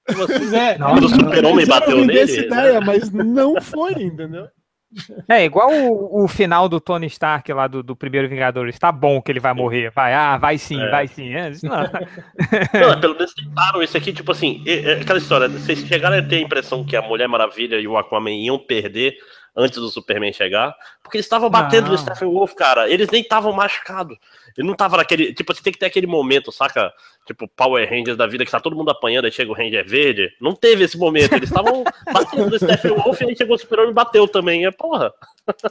[0.06, 2.46] Pois é, Não, Quando o super-homem bateu vender essa nele.
[2.48, 4.48] ideia, mas não foi, entendeu?
[5.28, 8.80] É, igual o, o final do Tony Stark lá do, do primeiro Vingadores.
[8.80, 9.92] Tá bom que ele vai morrer.
[9.94, 10.90] Vai, ah, vai sim, É.
[10.90, 11.34] vai sim.
[11.34, 11.82] É, não.
[12.94, 16.22] Não, pelo menos tentaram isso aqui, tipo assim, é- é aquela história, vocês chegaram a
[16.22, 19.16] ter a impressão que a Mulher Maravilha e o Aquaman iam perder
[19.58, 21.92] antes do Superman chegar, porque eles estavam batendo Não.
[21.94, 24.18] no Stephen Wolf, cara, eles nem estavam machucados.
[24.58, 26.92] Ele não tava naquele, tipo, você tem que ter aquele momento, saca?
[27.26, 30.30] Tipo, Power Rangers da vida, que tá todo mundo apanhando, aí chega o Ranger verde.
[30.40, 31.84] Não teve esse momento, eles estavam
[32.14, 35.12] batendo no Stephen Wolf e aí chegou o Super-Homem e bateu também, é porra.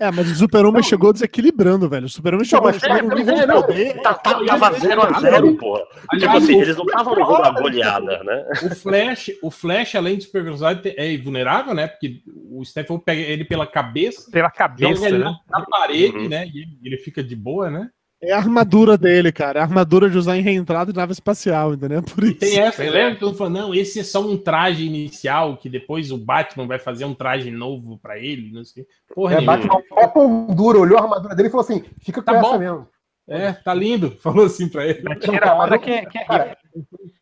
[0.01, 2.07] É, mas o Super-Homem chegou desequilibrando, velho.
[2.07, 3.63] O Super-Homem chegou mas chegou é, nível é, não.
[3.63, 4.01] poder.
[4.03, 5.81] Tá, tá, tava 0x0, porra.
[5.85, 8.45] Tipo Aliás, assim, o- eles não estavam levando a goleada, né?
[8.65, 11.87] O Flash, o Flash, além de super velocidade, é vulnerável, né?
[11.87, 12.21] Porque
[12.51, 15.33] o Stephen pega ele pela cabeça, Pela joga cabeça, ele né?
[15.49, 16.29] na, parede, Uhum.
[16.29, 16.47] né?
[16.49, 17.89] E ele fica de boa, né?
[18.29, 19.59] É a armadura dele, cara.
[19.59, 22.03] É a armadura de usar em reentrada de nave espacial, entendeu?
[22.03, 22.39] Por E isso.
[22.41, 26.11] tem essa, lembra que mundo falou, não, esse é só um traje inicial, que depois
[26.11, 28.87] o Batman vai fazer um traje novo pra ele, não sei.
[29.15, 29.57] Porra, É, nenhuma.
[29.59, 32.59] Batman pão duro, olhou a armadura dele e falou assim: fica com Tá essa bom.
[32.59, 32.89] mesmo.
[33.27, 34.11] É, tá lindo.
[34.21, 35.03] Falou assim pra ele.
[35.21, 36.59] Tira a onda que, é- que é Cara,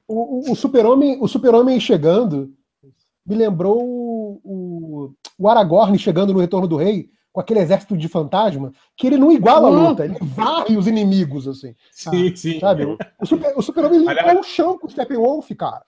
[0.09, 2.51] o, o, o super-homem o super chegando
[3.25, 8.73] me lembrou o, o Aragorn chegando no Retorno do Rei com aquele exército de fantasma,
[8.97, 9.89] que ele não iguala a Hum.
[9.89, 12.61] luta, ele varre os inimigos, assim, Sim, sim.
[12.61, 12.85] sabe?
[13.21, 15.83] O, super, o super-homem limpou Aliás- o chão com o Steppenwolf, cara.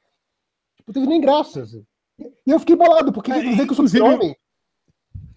[0.86, 1.84] Não teve nem graça, assim.
[2.46, 4.34] E eu fiquei bolado, porque quer dizer que o super-homem...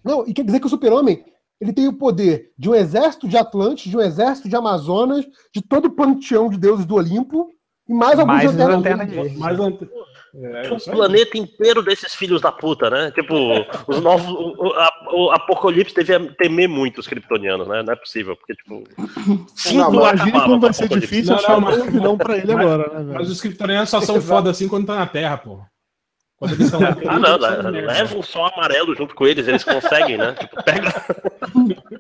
[0.04, 1.26] Não, e quer dizer que o super-homem
[1.60, 5.62] ele tem o poder de um exército de Atlantes, de um exército de Amazonas, de
[5.62, 7.50] todo o panteão de deuses do Olimpo,
[7.90, 9.90] e mais alguns Mais lanternas lanternas
[10.40, 13.12] Mas é, o planeta inteiro desses filhos da puta, né?
[13.12, 13.34] Tipo,
[13.88, 14.28] os novos.
[14.30, 17.82] O, a- o Apocalipse devia temer muito os kryptonianos, né?
[17.82, 18.84] Não é possível, porque, tipo.
[19.56, 21.92] Cinco Não, Imagina acabaram como vai o ser difícil Não, achar não, um mas- novo
[21.92, 23.22] vilão pra ele agora, né, Mas velho?
[23.24, 25.60] os kryptonianos só são foda assim quando tá na Terra, pô.
[26.38, 26.80] Quando eles lá.
[27.10, 30.34] Ah, não, le- leva um sol amarelo junto com eles, eles conseguem, né?
[30.36, 30.90] Tipo, pega.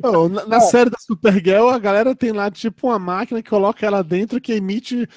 [0.07, 3.85] Ô, na, na série da Supergirl, a galera tem lá tipo uma máquina que coloca
[3.85, 5.07] ela dentro que emite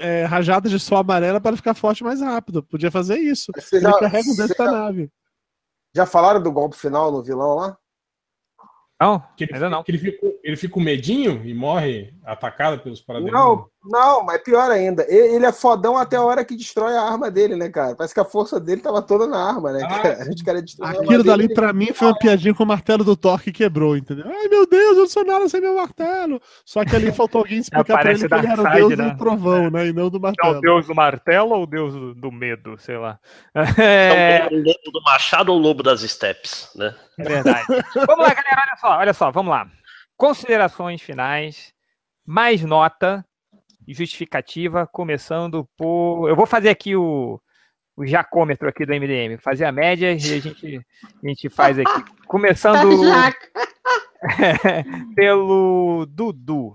[0.00, 2.62] é, rajadas de sol amarela para ficar forte mais rápido.
[2.62, 3.50] Podia fazer isso.
[3.56, 5.10] Você Ele já, carrega um dentro da já, nave.
[5.94, 7.76] já falaram do golpe final no vilão lá?
[9.00, 9.82] Não, Que ele, ainda não.
[9.84, 13.32] que ele, fica, ele fica com medinho e morre atacado pelos paradelos.
[13.32, 17.30] Não, Não, mas pior ainda, ele é fodão até a hora que destrói a arma
[17.30, 17.94] dele, né, cara?
[17.96, 20.18] Parece que a força dele tava toda na arma, né, Ah, cara?
[20.22, 21.54] A gente queria destruir a arma Aquilo dali dele.
[21.54, 24.26] pra mim foi uma piadinha com o martelo do Thor que quebrou, entendeu?
[24.26, 26.40] Ai meu Deus, eu não sou nada sem meu martelo.
[26.64, 29.10] Só que ali faltou alguém explicar pra Parece ele que ele era o deus né?
[29.10, 29.86] do trovão, né?
[29.86, 30.60] E não do É o martelo.
[30.60, 33.18] deus do martelo ou o deus do, do medo, sei lá.
[33.54, 33.68] É...
[34.48, 36.94] É, o lobo do machado ou o lobo das steps, né?
[37.18, 37.64] é verdade.
[37.94, 39.66] vamos lá, galera, olha só, olha só, vamos lá.
[40.16, 41.72] Considerações finais,
[42.28, 43.24] mais nota
[43.86, 46.28] e justificativa, começando por.
[46.28, 47.40] Eu vou fazer aqui o,
[47.96, 50.86] o jacômetro aqui do MDM, fazer a média e a gente,
[51.24, 52.04] a gente faz aqui.
[52.26, 53.48] Começando Jaca.
[55.16, 56.74] pelo Dudu.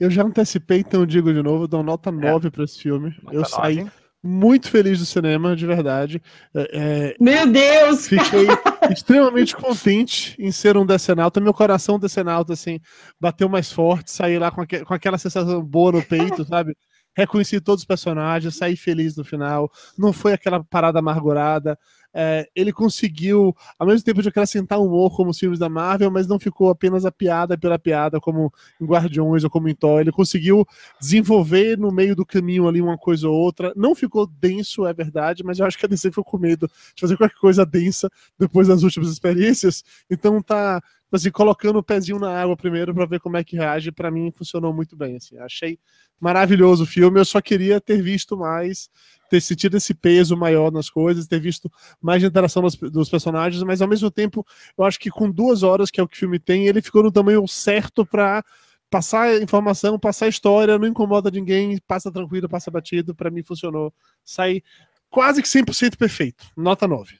[0.00, 3.16] Eu já antecipei, então eu digo de novo, eu dou nota 9 pra esse filme.
[3.30, 3.90] eu Nota saí nove.
[4.20, 6.20] muito feliz do cinema, de verdade.
[6.54, 8.08] É, é, Meu Deus!
[8.08, 8.46] Fiquei
[8.92, 11.40] extremamente contente em ser um decenalta.
[11.40, 12.80] Meu coração decenalta, assim,
[13.20, 16.76] bateu mais forte, saí lá com, aque- com aquela sensação boa no peito, sabe?
[17.16, 19.70] Reconheci todos os personagens, saí feliz no final.
[19.98, 21.78] Não foi aquela parada amargurada.
[22.14, 26.26] É, ele conseguiu, ao mesmo tempo, de acrescentar humor como os filmes da Marvel, mas
[26.26, 30.00] não ficou apenas a piada pela piada, como em Guardiões ou como em Thor.
[30.00, 30.66] Ele conseguiu
[31.00, 33.72] desenvolver no meio do caminho ali uma coisa ou outra.
[33.76, 37.00] Não ficou denso, é verdade, mas eu acho que a DC ficou com medo de
[37.00, 39.84] fazer qualquer coisa densa depois das últimas experiências.
[40.10, 43.90] Então tá assim, colocando o pezinho na água primeiro para ver como é que reage.
[43.90, 45.16] Para mim funcionou muito bem.
[45.16, 45.38] Assim.
[45.38, 45.78] Achei
[46.20, 47.18] maravilhoso o filme.
[47.18, 48.90] Eu só queria ter visto mais,
[49.30, 51.70] ter sentido esse peso maior nas coisas, ter visto
[52.00, 55.90] mais interação dos, dos personagens, mas ao mesmo tempo eu acho que com duas horas,
[55.90, 58.44] que é o que o filme tem, ele ficou no tamanho certo para
[58.90, 63.14] passar informação, passar história, não incomoda ninguém, passa tranquilo, passa batido.
[63.14, 63.92] Para mim funcionou.
[64.24, 64.62] Sai
[65.10, 66.44] quase que 100% perfeito.
[66.56, 67.18] Nota 9.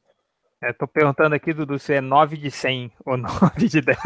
[0.61, 3.99] É, tô perguntando aqui, Dudu, se é 9 de 100 ou 9 de 10.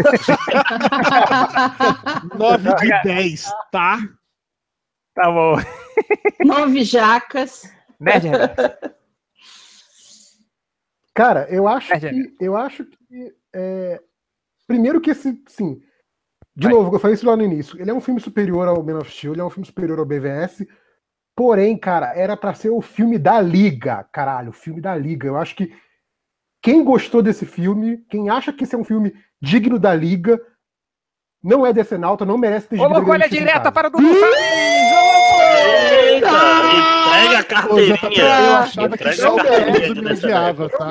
[2.37, 3.99] 9 de 10, tá?
[5.15, 5.57] Tá bom.
[6.45, 7.63] Nove jacas.
[8.01, 8.79] Nerd Reverso.
[11.15, 12.35] Cara, eu acho É, que.
[12.41, 13.35] Eu acho que.
[13.55, 14.01] é,
[14.67, 15.43] primeiro que esse.
[15.49, 15.81] Sim.
[16.57, 16.75] De Vai.
[16.75, 17.81] novo, eu falei isso lá no início.
[17.81, 20.05] Ele é um filme superior ao Man of Steel, ele é um filme superior ao
[20.07, 20.67] BVS.
[21.35, 24.07] Porém, cara, era pra ser o filme da Liga.
[24.13, 25.27] Caralho, o filme da Liga.
[25.27, 25.75] Eu acho que
[26.63, 30.41] quem gostou desse filme, quem acha que esse é um filme digno da Liga,
[31.43, 34.92] não é decenalta, não merece ter louco, olha direta para Dudu Salles!
[37.13, 38.59] Entrega a tá- eu carteirinha.
[38.59, 39.37] achava que só a o
[40.03, 40.87] me odiava, tá?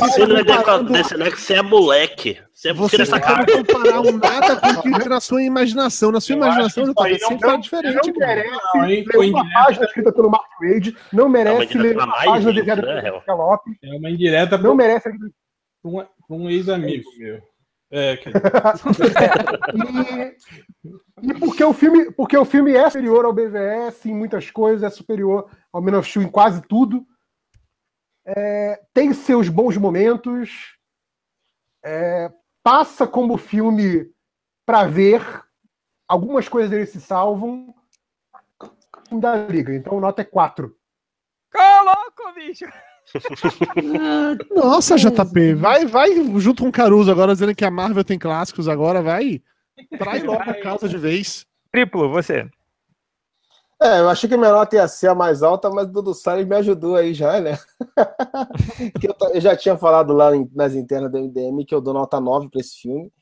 [0.00, 0.44] Você não é
[0.84, 2.38] desse né, que você é moleque.
[2.52, 6.12] Você Você querendo comparar um nada com aquilo que na sua imaginação.
[6.12, 7.94] Na sua Eu imaginação, tá aí não- sempre tá diferente.
[8.06, 12.06] Não merece Não, ler uma página escrita pelo Mark Wade, não Não, merece ler uma
[12.06, 15.10] mais página desenhada pelo Lopes, É uma indireta não merece.
[15.82, 17.40] pra um ex-amigo meu.
[17.94, 18.32] É, quer
[21.22, 24.82] E, e porque o filme, porque o filme é superior ao BVS em muitas coisas,
[24.82, 27.06] é superior ao Man of Steel em quase tudo.
[28.24, 30.78] É, tem seus bons momentos.
[31.84, 32.32] é,
[32.62, 34.10] passa como filme
[34.64, 35.22] para ver.
[36.08, 37.74] Algumas coisas dele se salvam.
[39.10, 40.74] Da liga, então nota é 4.
[41.52, 42.64] Coloco, bicho!
[44.54, 48.68] Nossa, JP, vai, vai junto com o Caruso agora dizendo que a Marvel tem clássicos
[48.68, 49.40] agora, vai.
[49.98, 51.46] Trai logo a casa de vez.
[51.70, 52.48] Triplo, você.
[53.82, 56.14] É, eu achei que a minha nota ia ser a mais alta, mas o Dudu
[56.14, 57.58] Salles me ajudou aí já, né?
[59.00, 62.48] que eu, já tinha falado lá nas internas do MDM que eu dou nota 9
[62.48, 63.12] para esse filme.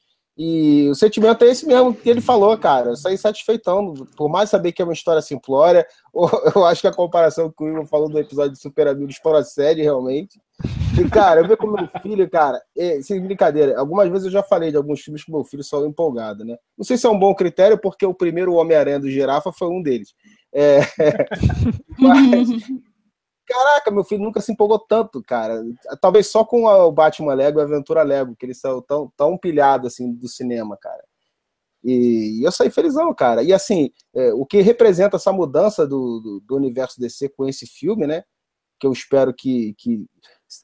[0.42, 2.88] E o sentimento é esse mesmo que ele falou, cara.
[2.88, 3.92] Eu saí satisfeitão.
[4.16, 5.86] Por mais saber que é uma história simplória,
[6.56, 9.82] eu acho que a comparação que o Igor falou do episódio de Super Amigos procede
[9.82, 10.40] realmente.
[10.98, 14.42] E, cara, eu vejo com meu filho, cara, é, sem brincadeira, algumas vezes eu já
[14.42, 16.56] falei de alguns filmes que meu filho só empolgado, né?
[16.76, 19.82] Não sei se é um bom critério, porque o primeiro Homem-Aranha do Girafa foi um
[19.82, 20.14] deles.
[20.54, 20.80] É,
[22.00, 22.48] mas,
[23.50, 25.62] caraca, meu filho nunca se empolgou tanto, cara.
[26.00, 29.36] Talvez só com o Batman Lego e a Aventura Lego, que eles são tão, tão
[29.38, 31.02] pilhados assim do cinema, cara.
[31.82, 33.42] E, eu saí felizão, cara.
[33.42, 37.66] E assim, é, o que representa essa mudança do, do, do universo DC com esse
[37.66, 38.22] filme, né?
[38.78, 40.06] Que eu espero que, que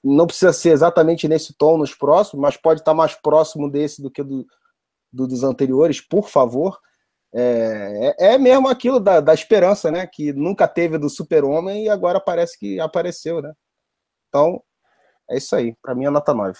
[0.04, 4.10] não precisa ser exatamente nesse tom nos próximos, mas pode estar mais próximo desse do
[4.10, 4.46] que do,
[5.12, 6.78] do- dos anteriores, por favor.
[7.34, 10.06] É, é, é mesmo aquilo da, da esperança, né?
[10.10, 13.52] Que nunca teve do super-homem e agora parece que apareceu, né?
[14.28, 14.60] Então,
[15.30, 15.74] é isso aí.
[15.82, 16.58] Pra mim é nota 9.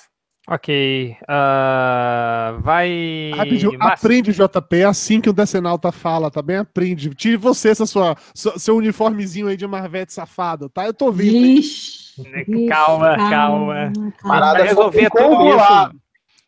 [0.49, 1.17] Ok.
[1.27, 3.33] ah, vai.
[3.37, 4.07] Rapidinho, Márcio.
[4.07, 6.59] aprende, JP, assim que o Decenalta fala, tá bem?
[6.59, 7.11] Aprende.
[7.17, 10.87] Tire você essa sua, seu uniformezinho aí de Marvete safado, tá?
[10.87, 11.35] Eu tô vendo.
[11.35, 11.57] hein?
[11.57, 13.31] Vixe, vixe, Calma, calma.
[13.31, 14.13] calma.
[14.23, 16.06] Parada Pra resolver tudo isso.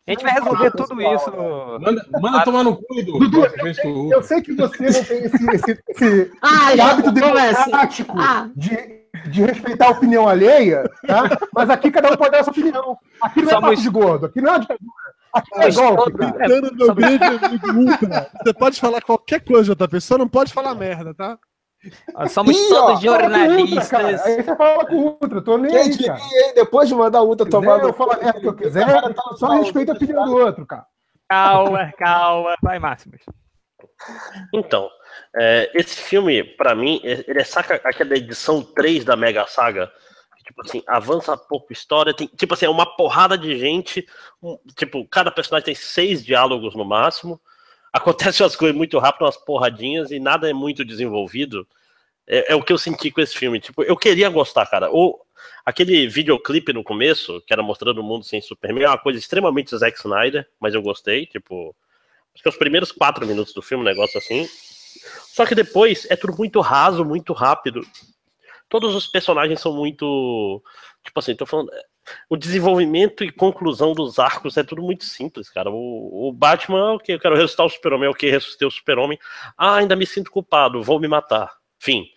[0.09, 1.31] A gente vai resolver tudo isso.
[1.79, 2.83] Manda, manda tomar no cu.
[3.19, 4.11] Dudu, o Hulk.
[4.11, 8.49] Eu sei que você não tem esse, esse, esse, Ah, hábito democrático Ah.
[8.55, 11.37] de, de respeitar a opinião alheia, tá?
[11.53, 12.97] Mas aqui cada um pode dar a sua opinião.
[13.21, 14.89] Aqui não é Somos- papo de gordo, aqui não é ditadura.
[15.31, 16.45] Aqui não é golpe, cara.
[16.45, 17.97] É, meu grande amigo.
[18.43, 21.37] Você pode falar qualquer coisa, outra pessoa não pode falar merda, tá?
[22.29, 23.37] Somos Ih, todos ó, Ultra, cara.
[23.39, 23.93] jornalistas.
[24.25, 26.19] Aí você fala com o Ultra, eu tô nem aí, cara.
[26.19, 26.53] hein?
[26.55, 29.35] Depois de mandar o tomar quiser, eu falo a merda que eu quiser, Cara, tá-
[29.37, 30.85] só respeita a opinião do outro, cara.
[31.29, 32.55] Calma, calma.
[32.61, 33.21] Vai, Máximos.
[34.53, 34.89] Então,
[35.37, 39.87] é, esse filme, pra mim, é- ele é saca aquela edição 3 da Mega Saga.
[40.37, 42.13] que, Tipo assim, avança pouco história.
[42.13, 44.05] Tem, tipo assim, é uma porrada de gente.
[44.41, 47.39] um- tipo, cada personagem tem seis diálogos no máximo.
[47.91, 51.67] Acontecem as coisas muito rápido, umas porradinhas, e nada é muito desenvolvido.
[52.27, 53.59] É, é o que eu senti com esse filme.
[53.59, 54.89] Tipo, eu queria gostar, cara.
[54.91, 55.19] Ou
[55.65, 59.75] aquele videoclipe no começo, que era mostrando o mundo sem Superman, é uma coisa extremamente
[59.75, 61.25] Zack Snyder, mas eu gostei.
[61.25, 61.75] Tipo,
[62.33, 64.47] acho que os primeiros quatro minutos do filme, um negócio assim.
[65.27, 67.81] Só que depois é tudo muito raso, muito rápido.
[68.67, 70.61] Todos os personagens são muito.
[71.03, 71.71] Tipo assim, tô falando.
[72.29, 75.69] O desenvolvimento e conclusão dos arcos é tudo muito simples, cara.
[75.69, 79.19] O, o Batman, ok, eu quero ressuscitar o Super-Homem, ok, ressuscitei o Super-Homem.
[79.57, 81.59] Ah, ainda me sinto culpado, vou me matar.
[81.79, 82.09] Fim.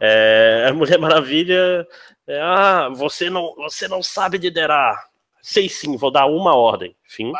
[0.00, 1.86] É, a Mulher Maravilha.
[2.26, 4.96] é, ah, você não, você não sabe liderar.
[5.42, 6.96] Sei sim, vou dar uma ordem.
[7.04, 7.32] Fim.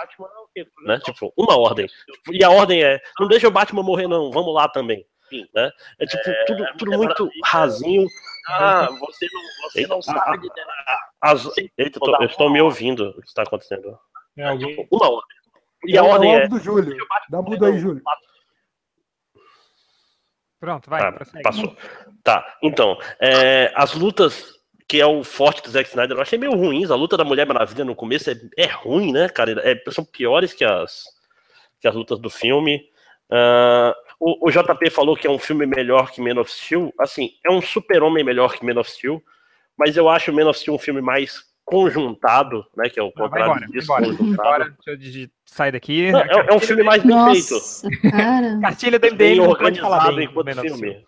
[0.85, 0.99] Né?
[1.05, 1.89] Tipo, uma ordem.
[2.33, 5.07] E a ordem é: não deixa o Batman morrer, não, vamos lá também.
[5.55, 5.71] Né?
[5.99, 8.07] É tipo, tudo, tudo muito rasinho.
[8.47, 11.11] Ah, você não, você não sabe liderar.
[11.21, 11.49] As...
[11.77, 13.99] Eita, tô- eu estou me ouvindo o que está acontecendo.
[14.37, 14.89] É alguém.
[14.91, 15.37] Uma ordem.
[15.85, 16.49] E a ordem é.
[16.49, 16.97] do Júlio.
[17.29, 18.03] Dá mudo aí, Júlio.
[20.59, 21.13] Pronto, vai.
[21.13, 21.43] Prossegue.
[21.43, 21.77] passou.
[22.23, 26.53] Tá, então, é, as lutas que é o forte do Zack Snyder, eu achei meio
[26.53, 26.91] ruins.
[26.91, 29.53] A luta da Mulher Maravilha no começo é, é ruim, né, cara?
[29.61, 31.05] É, são piores que as,
[31.81, 32.83] que as lutas do filme.
[33.31, 36.93] Ah, o, o JP falou que é um filme melhor que Man of Steel.
[36.99, 39.23] Assim, é um super-homem melhor que Man of Steel,
[39.77, 42.91] mas eu acho Man of Steel um filme mais conjuntado, né?
[42.91, 44.17] Que é o Ah, vai contrário embora, vai disso, embora.
[44.17, 44.49] conjuntado.
[44.49, 46.13] Agora, deixa eu sair daqui.
[46.13, 47.55] Não, é, é um filme mais bem feito.
[47.55, 48.61] Nossa, cara.
[48.61, 51.05] Cartilha do bem MDM organizado bem enquanto Man filme.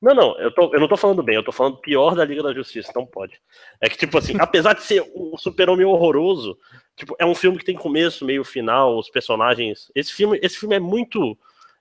[0.00, 2.40] Não, não, eu, tô, eu não tô falando bem, eu tô falando pior da Liga
[2.40, 3.40] da Justiça, então pode.
[3.80, 6.56] É que, tipo assim, apesar de ser um super-homem horroroso,
[6.96, 9.90] tipo, é um filme que tem começo, meio, final, os personagens.
[9.96, 11.36] Esse filme, esse filme é muito.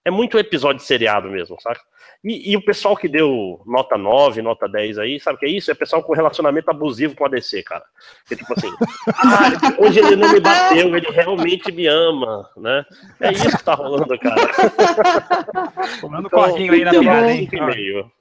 [0.07, 1.79] É muito episódio seriado mesmo, sabe?
[2.23, 5.49] E, e o pessoal que deu nota 9, nota 10 aí, sabe o que é
[5.49, 5.69] isso?
[5.69, 7.83] É pessoal com relacionamento abusivo com a DC, cara.
[8.25, 8.69] Que tipo assim,
[9.13, 12.85] ah, hoje ele não me bateu, ele realmente me ama, né?
[13.19, 14.47] É isso que tá rolando, cara.
[15.99, 17.49] Pulando Então, corguinho aí na piada, hein?
[17.51, 18.11] e meio.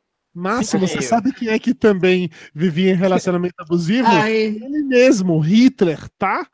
[0.65, 0.79] Sim.
[0.79, 4.09] você sabe quem é que também vivia em relacionamento abusivo?
[4.09, 6.49] Ai, Ele mesmo, Hitler, tá?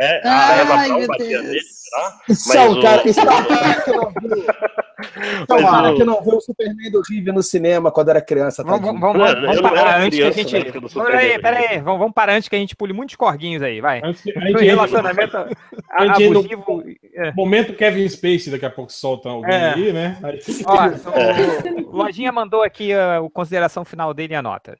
[0.00, 1.44] É, Ai, a Eva meu Braun batia Deus.
[1.44, 2.20] nele, será?
[2.28, 4.36] Isso é o- é cara que não viu.
[4.36, 8.08] Isso é Mas cara o- que não viu o Superman do Rive no cinema quando
[8.10, 10.52] era criança, Vamos, vamos, vamos, Não, vamos parar antes que a gente.
[10.52, 11.80] né, quando eu Pera aí, sou pera aí.
[11.80, 14.00] Vamos, vamos parar antes que a gente pule muitos corguinhos aí, vai.
[14.04, 15.48] Antes a entra relacionamento a-
[15.90, 16.84] a entra- abusivo.
[17.14, 17.30] é.
[17.30, 19.74] no momento Kevin Spacey, daqui a pouco solta alguém É.
[19.74, 20.16] aí, né?
[20.22, 24.78] Aí- Ó, o Lojinha mandou aqui a o consideração final dele e a nota.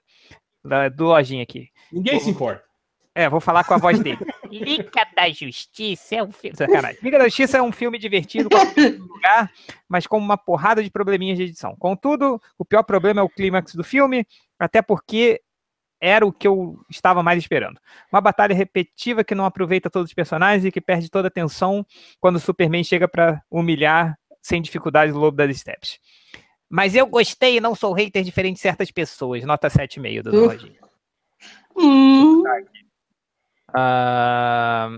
[0.65, 1.69] Da- do Lojinha aqui.
[1.93, 2.62] Ninguém se importa.
[3.19, 4.20] É, vou falar com a voz dele.
[4.49, 6.57] Liga da Justiça é um filme.
[6.57, 7.01] Sacanagem.
[7.03, 8.59] Liga da Justiça é um filme divertido, com
[9.12, 9.53] lugar,
[9.89, 11.74] mas com uma porrada de probleminhas de edição.
[11.74, 14.24] Contudo, o pior problema é o clímax do filme,
[14.57, 15.43] até porque
[16.01, 17.81] era o que eu estava mais esperando.
[18.12, 21.85] Uma batalha repetitiva que não aproveita todos os personagens e que perde toda a tensão
[22.20, 25.99] quando o Superman chega para humilhar sem dificuldade o Lobo das Steps.
[26.70, 29.43] Mas eu gostei e não sou hater diferente de certas pessoas.
[29.43, 30.31] Nota 7,5 do.
[30.31, 30.78] Lojinha.
[31.77, 32.43] Hum,
[33.74, 34.90] Ah,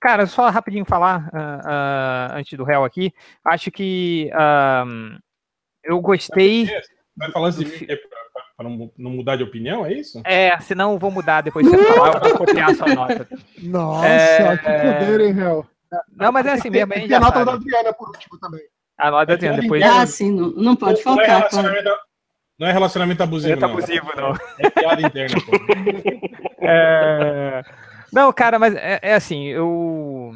[0.00, 3.12] cara, só rapidinho falar ah, ah, antes do réu aqui.
[3.44, 4.30] Acho que
[5.84, 6.68] eu gostei.
[7.16, 7.96] Vai falando de mim é
[8.56, 10.20] pra não, não mudar de opinião, é isso?
[10.24, 13.28] É, senão eu vou mudar depois de você falar, eu vou copiar a sua nota.
[13.58, 15.66] Nossa, É, que poder, hein, réu?
[16.16, 17.64] Não, mas é assim mesmo, a gente Tem a nota da sabe.
[17.64, 18.62] Adriana por último também.
[18.98, 19.82] A nota tem, depois.
[19.82, 21.62] ah, sim, não, não pode Não é, faltar.
[22.58, 23.68] não é relacionamento abusivo, não.
[23.70, 24.34] abusivo, não.
[24.58, 25.52] É piada interna, pô.
[26.64, 27.62] É,
[28.12, 30.32] Não, cara, mas é, é assim, eu.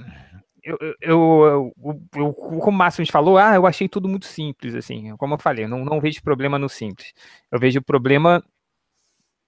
[0.64, 5.16] Eu, eu, eu, eu- como o Márcio falou, ah, eu achei tudo muito simples, assim,
[5.16, 7.12] como eu falei, não, não vejo problema no simples.
[7.52, 8.42] Eu vejo problema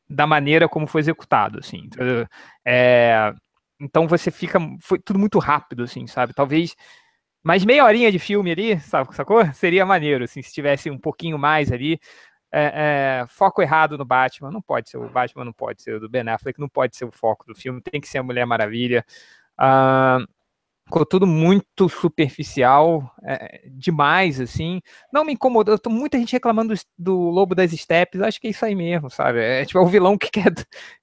[0.08, 1.88] da maneira como foi executado, assim.
[2.64, 3.32] É,
[3.80, 6.32] então você fica, foi tudo muito rápido, assim, sabe?
[6.34, 6.74] Talvez
[7.44, 9.44] mais meia horinha de filme ali, sabe, sacou?
[9.54, 11.98] Seria maneiro, assim, se tivesse um pouquinho mais ali.
[12.50, 16.00] É, é, foco errado no Batman, não pode ser o Batman, não pode ser o
[16.00, 18.46] do Ben Affleck, não pode ser o foco do filme, tem que ser a Mulher
[18.46, 19.04] Maravilha.
[20.88, 24.80] Ficou tudo muito superficial, é, demais, assim.
[25.12, 25.74] Não me incomodou.
[25.74, 28.22] Eu tô muita gente reclamando do, do Lobo das Steppes.
[28.22, 29.38] Acho que é isso aí mesmo, sabe?
[29.38, 30.50] É tipo é o vilão que quer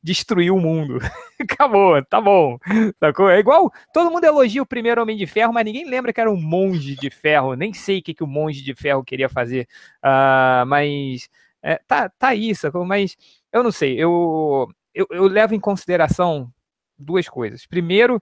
[0.02, 0.98] destruir o mundo.
[1.40, 2.57] Acabou, tá bom.
[2.99, 3.30] Sacou?
[3.30, 3.72] É igual.
[3.94, 6.95] Todo mundo elogia o primeiro Homem de Ferro, mas ninguém lembra que era um monge
[6.95, 7.53] de ferro.
[7.53, 9.68] Nem sei o que, que o monge de ferro queria fazer.
[10.03, 11.30] Uh, mas.
[11.62, 12.84] É, tá, tá aí, sacou?
[12.86, 13.16] Mas
[13.53, 13.94] eu não sei.
[14.02, 16.52] Eu, eu, eu levo em consideração
[16.98, 17.68] duas coisas.
[17.68, 18.20] Primeiro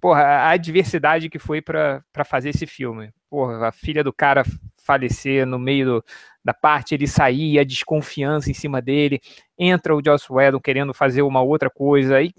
[0.00, 3.12] porra, a adversidade que foi para fazer esse filme.
[3.28, 4.44] Porra, a filha do cara
[4.82, 6.04] falecer no meio do,
[6.44, 9.20] da parte, ele sair, a desconfiança em cima dele,
[9.58, 12.16] entra o Joss Whedon querendo fazer uma outra coisa.
[12.16, 12.32] Aí,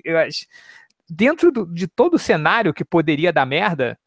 [1.10, 3.98] dentro do, de todo o cenário que poderia dar merda,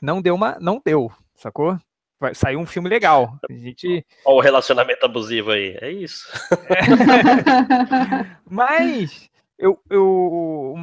[0.00, 1.78] não deu uma, não deu, sacou?
[2.18, 3.38] Vai, saiu um filme legal.
[3.48, 4.04] A gente...
[4.24, 6.26] Olha o relacionamento abusivo aí, é isso.
[6.68, 8.36] É.
[8.48, 10.74] Mas eu, eu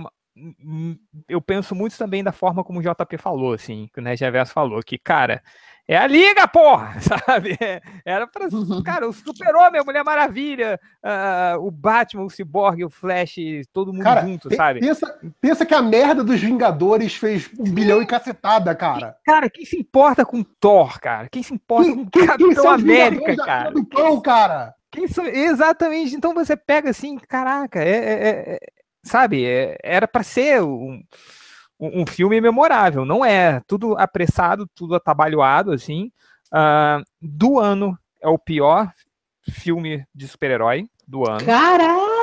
[1.30, 4.54] eu penso muito também da forma como o JP falou, assim, que o Nerd Reverso
[4.54, 5.44] falou, que, cara,
[5.86, 6.96] é a Liga, porra!
[7.02, 7.58] Sabe?
[8.06, 8.48] Era pra.
[8.48, 8.82] Uhum.
[8.82, 13.36] Cara, o Super-Homem, a Mulher Maravilha, uh, o Batman, o Cyborg, o Flash,
[13.74, 14.80] todo mundo cara, junto, sabe?
[14.80, 19.18] Pensa, pensa que a merda dos Vingadores fez um bilhão e cacetada, cara.
[19.26, 21.28] Cara, quem se importa com Thor, cara?
[21.30, 23.72] Quem se importa quem, com quem, Capitão América, cara?
[23.72, 24.74] Do pão, cara?
[24.90, 25.26] Quem são...
[25.26, 26.16] Exatamente.
[26.16, 28.60] Então você pega assim, caraca, é, é, é
[29.04, 31.02] sabe, é, era para ser um,
[31.80, 33.62] um filme memorável, não é?
[33.68, 36.12] Tudo apressado, tudo atabalhoado, assim.
[36.54, 38.92] Uh, do ano é o pior
[39.52, 41.46] filme de super-herói do ano.
[41.46, 42.14] Caraca!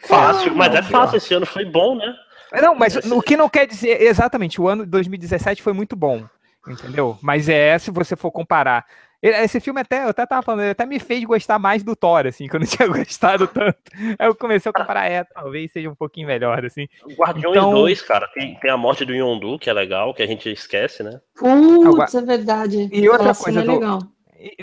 [0.00, 2.14] Fácil, mas é fácil, esse ano foi bom, né?
[2.60, 6.24] Não, mas o que não quer dizer exatamente, o ano de 2017 foi muito bom,
[6.68, 7.18] entendeu?
[7.22, 8.84] Mas é, se você for comparar
[9.22, 12.26] esse filme até, eu até tava falando, ele até me fez gostar mais do Thor,
[12.26, 13.78] assim, que eu não tinha gostado tanto.
[14.18, 16.86] Aí eu comecei a comparar, é, talvez seja um pouquinho melhor, assim.
[17.16, 17.72] Guardiões então...
[17.72, 21.02] 2, cara, tem, tem a morte do Yondu, que é legal, que a gente esquece,
[21.02, 21.20] né?
[21.36, 22.88] Putz, é verdade.
[22.92, 23.72] E outra coisa, é do...
[23.72, 23.98] legal.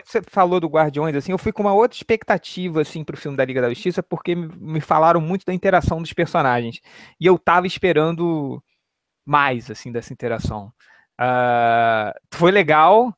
[0.05, 3.43] Você falou do Guardiões, assim, eu fui com uma outra expectativa, assim, pro filme da
[3.43, 6.79] Liga da Justiça, porque me falaram muito da interação dos personagens.
[7.19, 8.63] E eu tava esperando
[9.25, 10.71] mais, assim, dessa interação.
[11.19, 13.15] Uh, foi legal,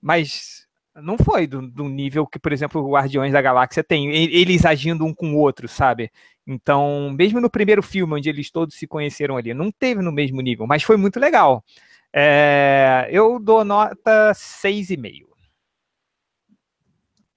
[0.00, 0.65] mas
[1.02, 5.04] não foi do, do, nível que, por exemplo, o Guardiões da Galáxia tem, eles agindo
[5.04, 6.10] um com o outro, sabe?
[6.46, 10.40] Então, mesmo no primeiro filme, onde eles todos se conheceram ali, não teve no mesmo
[10.40, 11.64] nível, mas foi muito legal.
[12.12, 15.26] É, eu dou nota 6,5.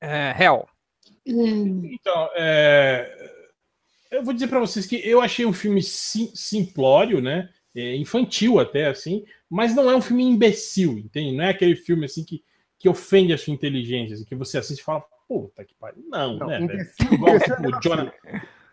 [0.01, 0.65] É, Hell.
[1.25, 3.35] Então, é,
[4.11, 7.49] eu vou dizer para vocês que eu achei um filme sim, simplório, né?
[7.75, 11.35] É, infantil até, assim, mas não é um filme imbecil, entende?
[11.35, 12.43] Não é aquele filme assim que
[12.79, 16.03] que ofende a sua inteligência, assim, que você assiste e fala, puta que pariu.
[16.09, 16.89] Não, não né, velho?
[17.11, 18.13] Igual tipo Jonah,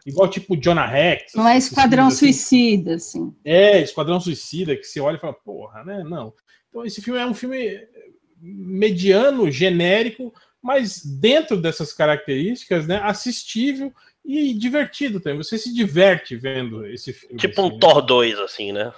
[0.06, 1.34] igual tipo Jonah Rex.
[1.34, 2.18] Não é Esquadrão assim.
[2.18, 3.34] Suicida, assim.
[3.44, 6.04] É, Esquadrão Suicida, que você olha e fala, porra, né?
[6.04, 6.32] Não.
[6.68, 7.80] Então esse filme é um filme
[8.40, 13.92] mediano, genérico, mas dentro dessas características, né, assistível
[14.26, 15.38] e divertido também.
[15.38, 17.36] Você se diverte vendo esse filme.
[17.36, 18.92] Tipo um Thor 2, assim, né?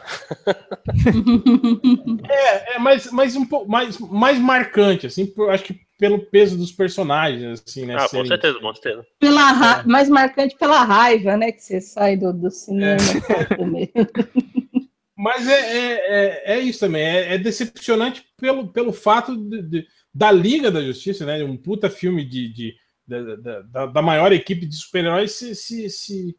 [2.28, 6.56] é, é mais, mais um pouco mais, mais marcante, assim, por, acho que pelo peso
[6.56, 7.96] dos personagens, assim, né?
[7.98, 9.06] Ah, com certeza, com certeza.
[9.18, 9.80] Pela ra...
[9.80, 9.86] é.
[9.86, 11.52] Mais marcante pela raiva, né?
[11.52, 12.96] Que você sai do, do cinema.
[13.02, 14.88] É.
[15.18, 19.86] Mas é, é, é, é, isso também, é, é, decepcionante pelo, pelo fato de, de,
[20.14, 21.42] da Liga da Justiça, né?
[21.42, 22.74] Um puta filme de, de
[23.08, 26.36] da, da, da maior equipe de super-heróis se, se, se,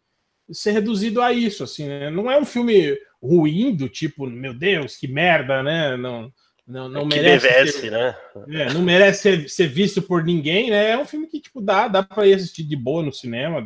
[0.51, 2.09] ser reduzido a isso, assim, né?
[2.09, 5.97] Não é um filme ruim do tipo, meu Deus, que merda, né?
[5.97, 6.31] Não,
[6.67, 8.15] não, não é merece ser, né?
[8.49, 10.91] É, não merece ser, ser, visto por ninguém, né?
[10.91, 13.65] É um filme que, tipo, dá, dá pra ir assistir de boa no cinema,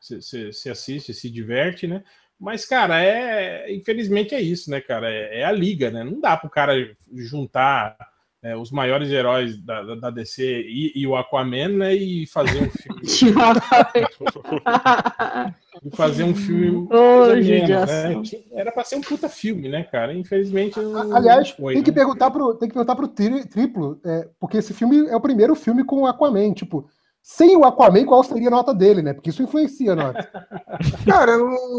[0.00, 2.04] você assiste, se diverte, né?
[2.38, 5.10] Mas, cara, é infelizmente é isso, né, cara?
[5.10, 6.04] É, é a liga, né?
[6.04, 6.74] Não dá pro cara
[7.14, 7.96] juntar
[8.44, 11.94] é, os maiores heróis da, da, da DC e, e, o Aquaman, né?
[11.94, 13.00] E fazer um filme.
[15.82, 16.86] e fazer um filme.
[16.90, 18.40] Oh, menos, né?
[18.52, 20.12] Era para ser um puta filme, né, cara?
[20.12, 20.78] Infelizmente.
[20.78, 21.86] Não, Aliás, foi, tem, né?
[21.86, 25.22] que perguntar pro, tem que perguntar pro tri, triplo, é, porque esse filme é o
[25.22, 26.52] primeiro filme com o Aquaman.
[26.52, 26.86] Tipo,
[27.22, 29.14] sem o Aquaman, qual seria a nota dele, né?
[29.14, 30.28] Porque isso influencia a nota.
[31.08, 31.38] Cara,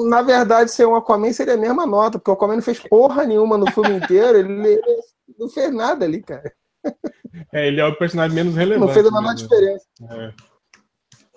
[0.09, 3.23] na verdade, sem o Aquaman seria a mesma nota, porque o Aquaman não fez porra
[3.23, 4.39] nenhuma no filme inteiro.
[4.39, 4.79] Ele
[5.37, 6.53] não fez nada ali, cara.
[7.51, 8.87] É, ele é o personagem menos relevante.
[8.87, 9.85] Não fez a menor diferença.
[10.09, 10.33] É.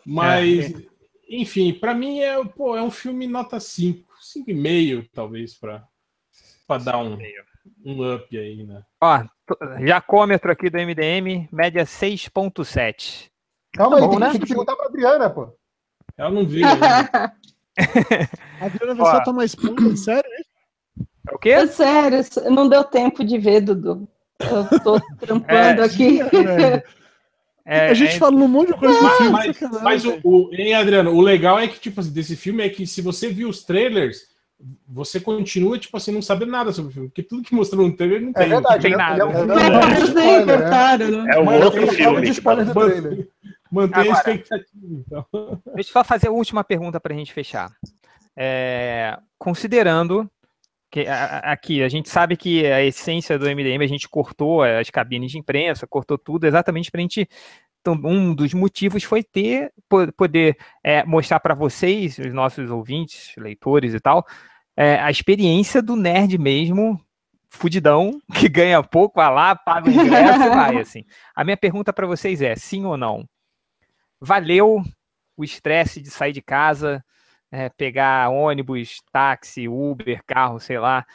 [0.05, 0.87] Mas, é.
[1.29, 4.09] enfim, para mim é, pô, é um filme nota 5,
[4.47, 5.85] 5,5, talvez, para
[6.85, 7.19] dar um,
[7.85, 8.83] um up aí, né?
[9.01, 9.25] Ó,
[9.85, 13.31] jacômetro aqui do MDM, média 6,7.
[13.75, 14.31] Calma tá aí, tem, né?
[14.31, 15.55] tem que perguntar pra Adriana, pô.
[16.17, 16.67] Ela não viu.
[17.79, 17.85] Né?
[18.61, 20.38] a Adriana vai só tomar spoiler, sério?
[21.31, 21.51] É o quê?
[21.51, 22.19] É sério,
[22.51, 24.09] não deu tempo de ver, Dudu.
[24.41, 26.21] Eu tô trampando É, aqui.
[27.71, 29.31] É, a gente é- falando um monte de coisa do filme.
[29.31, 32.69] Mas, mas o, o, hein, Adriano, o legal é que, tipo assim, desse filme é
[32.71, 34.23] que se você viu os trailers,
[34.89, 37.09] você continua, tipo assim, não sabendo nada sobre o filme.
[37.11, 38.49] Porque tudo que mostrou no trailer não É tem.
[38.49, 38.97] verdade, tem né?
[38.97, 39.23] nada.
[39.23, 40.21] É um- Mas ele
[41.31, 41.35] é?
[41.35, 42.33] É um outro filme.
[42.33, 43.29] trailer.
[43.71, 44.87] Mantém Agora- a expectativa.
[44.91, 45.27] Então.
[45.75, 47.71] Deixa eu só fazer a última pergunta para a gente fechar.
[48.35, 50.27] É, considerando
[50.91, 54.89] que a- aqui a gente sabe que a essência do MDM a gente cortou as
[54.91, 57.29] cabines de imprensa, cortou tudo exatamente para a gente.
[57.81, 63.33] então, um dos motivos foi ter po- poder é, mostrar para vocês, os nossos ouvintes,
[63.37, 64.27] leitores e tal,
[64.77, 67.01] é, a experiência do nerd mesmo,
[67.49, 70.77] fudidão, que ganha pouco, vai lá, paga o ingresso e vai.
[70.83, 71.05] Assim.
[71.35, 73.25] A minha pergunta para vocês é: sim ou não?
[74.21, 74.83] Valeu
[75.37, 77.03] o estresse de sair de casa,
[77.51, 81.07] é, pegar ônibus, táxi, Uber, carro, sei lá,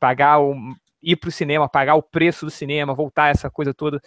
[0.00, 0.54] pagar o,
[1.02, 4.00] ir para o cinema, pagar o preço do cinema, voltar essa coisa toda.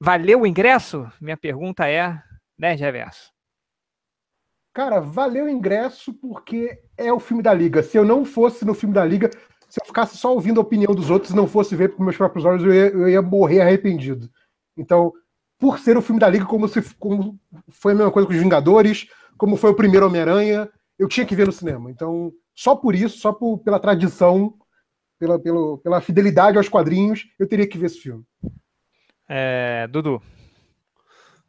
[0.00, 1.10] Valeu o ingresso?
[1.20, 2.20] Minha pergunta é,
[2.58, 3.32] né, Reverso?
[4.74, 7.82] Cara, valeu o ingresso porque é o filme da Liga.
[7.82, 9.30] Se eu não fosse no filme da Liga,
[9.68, 12.16] se eu ficasse só ouvindo a opinião dos outros e não fosse ver com meus
[12.16, 14.30] próprios olhos, eu ia, eu ia morrer arrependido.
[14.76, 15.12] Então,
[15.58, 17.38] por ser o filme da Liga, como, se, como
[17.68, 20.68] foi a mesma coisa com os Vingadores, como foi o primeiro Homem-Aranha,
[20.98, 21.90] eu tinha que ver no cinema.
[21.90, 24.54] Então, só por isso, só por- pela tradição,
[25.18, 28.24] pela, pelo- pela fidelidade aos quadrinhos, eu teria que ver esse filme.
[29.28, 30.22] É, Dudu.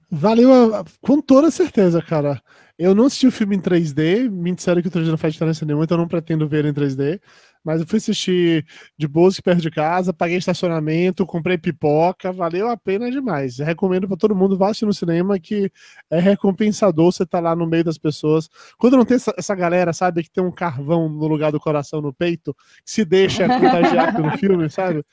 [0.10, 2.42] Valeu a- com toda certeza, cara.
[2.80, 5.66] Eu não assisti o filme em 3D, me disseram que o 3D não faz diferença
[5.66, 7.20] nenhuma, então eu não pretendo ver em 3D.
[7.68, 8.66] Mas eu fui assistir
[8.98, 13.58] de boa aqui perto de casa, paguei estacionamento, comprei pipoca, valeu a pena demais.
[13.58, 15.70] Recomendo para todo mundo, vá assistir no cinema, que
[16.10, 18.50] é recompensador você estar lá no meio das pessoas.
[18.78, 22.02] Quando não tem essa, essa galera, sabe, que tem um carvão no lugar do coração
[22.02, 25.04] no peito, que se deixa contagiar pelo filme, sabe?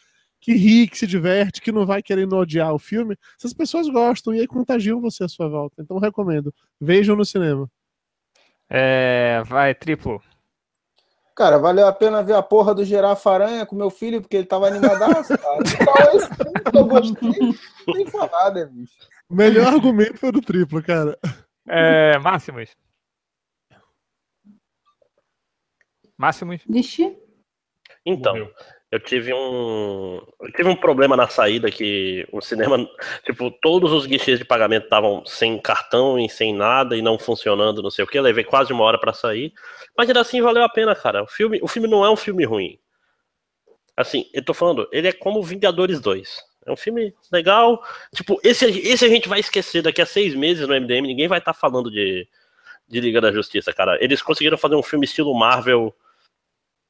[0.40, 4.32] que ri, que se diverte, que não vai querendo odiar o filme, essas pessoas gostam
[4.32, 5.82] e aí contagiam você à sua volta.
[5.82, 6.54] Então recomendo.
[6.80, 7.68] Vejam no cinema.
[8.68, 10.22] É, vai, triplo.
[11.34, 14.46] Cara, valeu a pena ver a porra do Girafa Aranha com meu filho, porque ele
[14.46, 15.58] tava animadaço, cara.
[15.58, 17.54] Então, esse eu gostei,
[17.88, 18.94] nem falar, né, bicho?
[19.28, 21.18] O melhor argumento foi o do triplo, cara.
[21.66, 22.70] É, Máximos.
[26.16, 26.62] Máximos.
[26.68, 27.18] Vixe.
[28.06, 28.54] Então, Morreu.
[28.94, 30.20] Eu tive um.
[30.40, 32.88] Eu tive um problema na saída que o cinema.
[33.26, 37.82] Tipo, todos os guichês de pagamento estavam sem cartão e sem nada e não funcionando,
[37.82, 38.20] não sei o que.
[38.20, 39.52] Levei quase uma hora pra sair.
[39.98, 41.24] Mas ainda assim valeu a pena, cara.
[41.24, 42.78] O filme, o filme não é um filme ruim.
[43.96, 46.38] Assim, eu tô falando, ele é como Vingadores 2.
[46.64, 47.82] É um filme legal.
[48.14, 51.02] Tipo, esse, esse a gente vai esquecer daqui a seis meses no MDM.
[51.02, 52.28] Ninguém vai estar falando de,
[52.86, 53.98] de Liga da Justiça, cara.
[54.00, 55.92] Eles conseguiram fazer um filme estilo Marvel.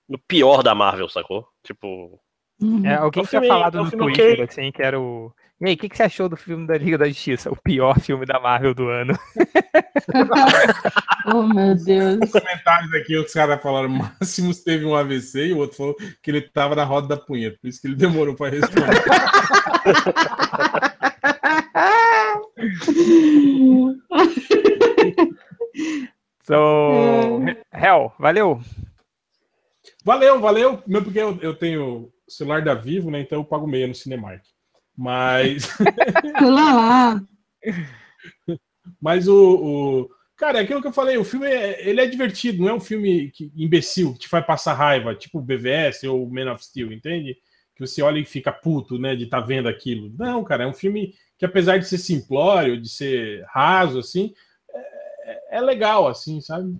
[0.09, 1.47] No pior da Marvel, sacou?
[1.63, 2.21] Tipo.
[2.63, 2.87] Uhum.
[2.87, 4.45] É, alguém É um tinha filme- falado é um no Twitter, ok.
[4.45, 5.33] assim, que era o.
[5.61, 7.51] E aí, o que, que você achou do filme da Liga da Justiça?
[7.51, 9.15] O pior filme da Marvel do ano.
[11.27, 12.19] Oh, meu Deus.
[12.23, 16.31] Os comentários aqui, os caras falaram: Máximos teve um AVC e o outro falou que
[16.31, 18.85] ele tava na roda da punheta, por isso que ele demorou pra responder.
[26.47, 27.41] So,
[27.73, 28.61] Hell, valeu.
[30.05, 30.83] Valeu, valeu.
[30.87, 33.21] Mesmo porque eu, eu tenho celular da Vivo, né?
[33.21, 34.43] Então eu pago meia no Cinemark.
[34.97, 35.69] Mas.
[36.41, 37.23] Lá, lá.
[39.01, 39.35] Mas o,
[40.05, 42.75] o- Cara, é aquilo que eu falei, o filme é, ele é divertido, não é
[42.75, 46.53] um filme que, imbecil, que te faz passar raiva, tipo o BVS ou o Man
[46.53, 47.37] of Steel, entende?
[47.77, 50.13] Que você olha e fica puto, né, de estar tá vendo aquilo.
[50.19, 54.35] Não, cara, é um filme que apesar de ser simplório, de ser raso, assim,
[55.25, 56.77] é, é legal, assim, sabe?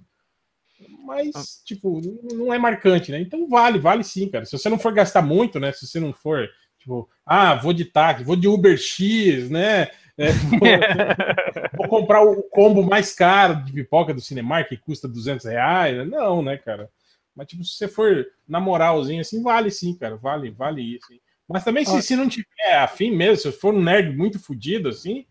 [1.05, 2.01] Mas, tipo,
[2.33, 3.21] não é marcante, né?
[3.21, 4.45] Então vale, vale sim, cara.
[4.45, 5.73] Se você não for gastar muito, né?
[5.73, 6.49] Se você não for,
[6.79, 9.89] tipo, ah, vou de táxi, vou de Uber X, né?
[10.17, 15.47] É, vou, vou comprar o combo mais caro de pipoca do Cinemark que custa 200
[15.47, 15.97] reais.
[15.97, 16.05] né?
[16.05, 16.89] Não, né, cara?
[17.35, 20.17] Mas, tipo, se você for na moralzinha, assim, vale sim, cara.
[20.17, 21.07] Vale, vale isso.
[21.49, 25.27] Mas também, se, se não tiver afim mesmo, se for um nerd muito fudido, assim,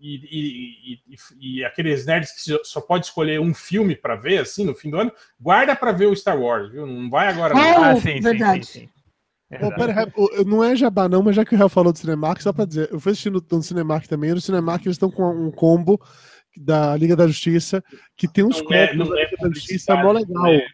[0.00, 1.00] e, e,
[1.40, 4.90] e, e aqueles nerds que só pode escolher um filme pra ver, assim, no fim
[4.90, 6.86] do ano, guarda pra ver o Star Wars, viu?
[6.86, 7.54] Não vai agora.
[7.54, 7.60] não.
[7.62, 8.66] Ah, Ah, sim, sim, verdade.
[8.66, 8.88] sim, sim.
[9.62, 12.40] Ô, pera, ô, não é jabá não, mas já que o Real falou do Cinemark,
[12.40, 15.28] só pra dizer, eu fui assistindo no Cinemark também, e no Cinemark eles estão com
[15.28, 16.00] um combo
[16.62, 17.82] da Liga da Justiça,
[18.16, 20.46] que tem uns é- copos da é Liga da Justiça mó legal.
[20.46, 20.66] É.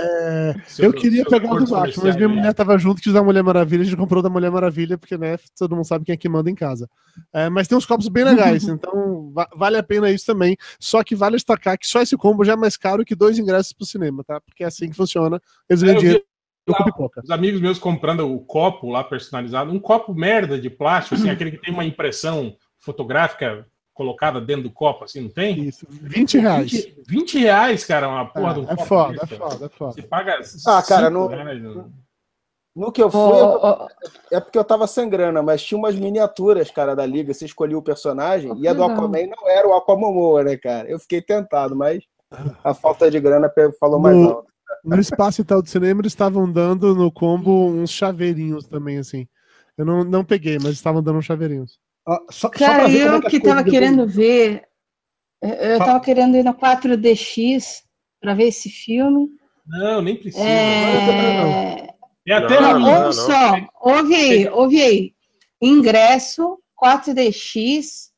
[0.00, 2.34] É, Seu- eu queria pegar o do Batman, mas minha né?
[2.34, 5.36] mulher tava junto que da Mulher Maravilha, a gente comprou da Mulher Maravilha, porque né,
[5.56, 6.88] todo mundo sabe quem é que manda em casa.
[7.32, 10.56] É, mas tem uns copos bem legais, então va- vale a pena isso também.
[10.80, 13.72] Só que vale destacar que só esse combo já é mais caro que dois ingressos
[13.72, 14.40] pro cinema, tá?
[14.40, 15.40] Porque é assim que funciona.
[15.68, 16.24] Eles É, ganham dinheiro
[16.68, 17.10] lá.
[17.22, 21.52] Os amigos meus comprando o copo lá personalizado, um copo merda de plástico, assim, aquele
[21.52, 25.60] que tem uma impressão fotográfica colocada dentro do copo, assim, não tem?
[25.60, 26.70] Isso, 20 reais.
[26.72, 29.66] 20, 20 reais, cara, uma porra de um É, é copo foda, é desse, foda,
[29.66, 29.92] é foda.
[29.92, 30.38] Você paga.
[30.66, 31.84] Ah, cara, no- reais, né?
[32.76, 33.88] No que eu fui, eu- ô,
[34.32, 37.32] é porque eu tava sem grana, mas tinha umas miniaturas, cara, da liga.
[37.32, 38.82] Você escolhia o personagem e a do.
[38.82, 40.90] Aquaman não era o Aquamomoa, né, cara?
[40.90, 42.02] Eu fiquei tentado, mas
[42.64, 43.48] a falta de grana
[43.78, 44.48] falou mais No- alto.
[44.84, 49.28] No espaço e tal do cinema, eles estavam dando no combo uns chaveirinhos também, assim.
[49.78, 51.78] Eu não, não peguei, mas estavam dando uns chaveirinhos.
[52.06, 54.06] Só, só Cara, pra ver como é eu que as que coisas tava depois- querendo
[54.06, 54.62] ver,
[55.42, 55.90] eu- eu Fala.
[55.92, 57.82] tava querendo ir no 4DX
[58.20, 59.28] pra ver esse filme.
[59.66, 60.44] Não, nem precisa.
[60.46, 61.88] É...
[62.26, 63.12] E até Não, Não, não, ouve não.
[63.12, 65.12] só, ouve aí, ouve aí.
[65.62, 68.10] Ingresso 4DX,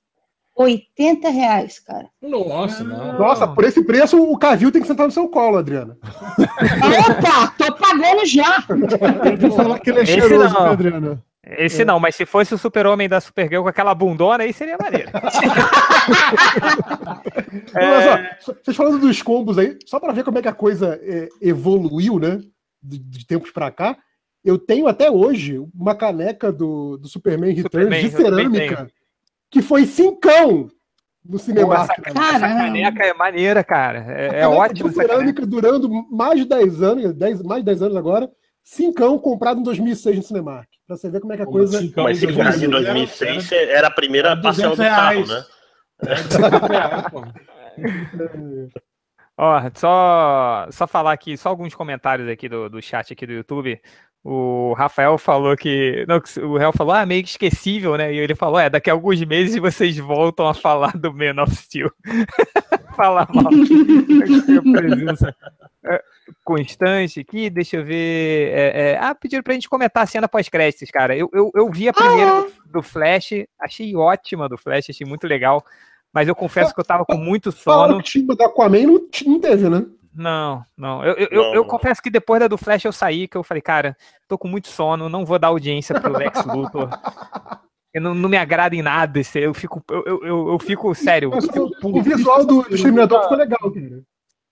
[0.57, 2.09] 80 reais, cara.
[2.23, 3.19] Nossa, não.
[3.19, 5.97] Nossa, por esse preço, o Cavil tem que sentar no seu colo, Adriana.
[6.39, 8.63] Opa, tô pagando já.
[8.63, 11.23] Tem que falar que ele é Esse cheiroso, né, Adriano?
[11.47, 15.11] Esse não, mas se fosse o super-homem da Supergirl com aquela bundona, aí seria maneiro.
[17.73, 20.53] Mas, ó, só- vocês falando dos combos aí, só pra ver como é que a
[20.53, 22.41] coisa é, evoluiu, né?
[22.83, 23.97] De, de tempos pra cá.
[24.45, 28.87] Eu tenho até hoje uma caneca do, do Superman Returns Superman, de cerâmica
[29.51, 30.69] que foi cincão
[31.25, 31.75] no cinema.
[31.75, 34.05] essa, essa caneca é maneira, cara.
[34.09, 38.31] É, é ótimo cerâmica durando mais de 10 anos, 10, mais de 10 anos agora.
[38.67, 40.69] Cincão comprado em 2006 no Cinemark.
[40.89, 41.79] Pra você ver como é que a coisa.
[41.79, 43.19] Cincão Mas se em fosse em 2006,
[43.49, 45.29] 2006, era a primeira Era parcela do 200 carro, reais.
[45.29, 45.45] né?
[46.03, 47.23] É, 200 reais, pô.
[49.39, 53.81] Ó, só, só falar aqui, só alguns comentários aqui do, do chat aqui do YouTube.
[54.25, 56.05] O Rafael falou que.
[56.09, 58.13] Não, o Rafael falou, ah, meio que esquecível, né?
[58.13, 61.55] E ele falou, é, daqui a alguns meses vocês voltam a falar do Man of
[61.55, 61.93] Steel.
[62.97, 63.47] falar mal.
[64.59, 65.37] A presença
[66.45, 68.53] constante aqui, deixa eu ver.
[68.53, 71.17] é, é, ah, pediram pra gente comentar a cena pós-créditos, cara.
[71.17, 73.31] Eu, eu, eu vi a primeira do, do Flash,
[73.61, 75.65] achei ótima do Flash, achei muito legal.
[76.13, 78.01] Mas eu confesso que eu tava com muito sono.
[78.37, 79.85] da Aquaman não, não teve, né?
[80.15, 81.05] Não, não.
[81.05, 81.69] Eu, eu, eu, Não, eu não.
[81.69, 83.95] confesso que depois da do Flash eu saí, que eu falei, cara,
[84.27, 86.89] tô com muito sono, não vou dar audiência pro Lex Luthor.
[87.93, 89.19] Eu não, não me agrada em nada.
[89.21, 91.33] esse- Eu fico, eu, eu, eu, eu fico sério.
[91.35, 94.03] Eu fico o, visual do Exterminador ficou legal, cara.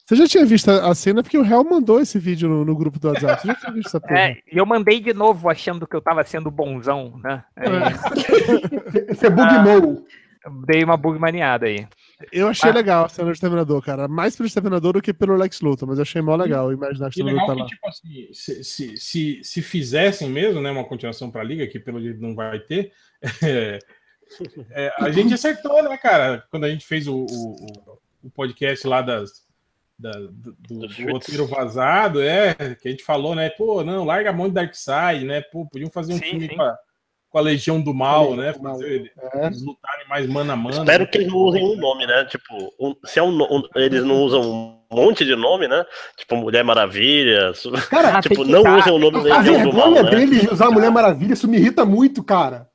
[0.07, 2.99] Você já tinha visto a cena porque o Real mandou esse vídeo no, no grupo
[2.99, 3.41] do WhatsApp.
[3.41, 4.19] Você já tinha visto essa porra?
[4.19, 7.43] É, e eu mandei de novo achando que eu tava sendo bonzão, né?
[7.57, 7.69] Aí,
[9.15, 10.05] Você bugmou.
[10.45, 11.87] eu dei uma bug maniada aí.
[12.31, 12.75] Eu achei Ah.
[12.75, 14.07] legal a cena do Exterminador, cara.
[14.07, 17.21] Mais pelo Exterminador do que pelo Lex Luthor, mas eu achei mó legal imaginar que
[17.21, 17.69] E o Exterminador tá lá.
[17.69, 21.79] que, tipo assim, se, se, se, se fizessem mesmo, né, uma continuação pra Liga, que
[21.81, 22.93] pelo jeito não vai ter,
[23.43, 23.79] é,
[24.73, 26.45] é, a gente acertou, né, cara?
[26.51, 29.45] Quando a gente fez o, o- o podcast lá das,
[29.99, 34.31] da- do, do, do roteiro vazado, é, que a gente falou, né, pô, não, larga
[34.31, 36.57] a mão de Darkseid, né, pô, podiam fazer um Sim, filme sim.
[36.57, 36.77] com a,
[37.31, 38.73] com a Legião do Mal, Legião né, do Mal.
[38.75, 39.47] fazer É.
[39.47, 40.77] eles lutarem mais mano a mano.
[40.79, 42.25] Espero que eles não usem um nome, né?
[42.27, 45.85] Tipo, um- se é um, um- eles não usam um monte de nome, né?
[46.16, 47.53] Tipo, Mulher Maravilha.
[47.91, 50.11] Cara, tipo, não usar- usem o nome a Legião do Mal, vergonha né?
[50.11, 52.69] deles de usar a Mulher Maravilha, isso me irrita muito, cara.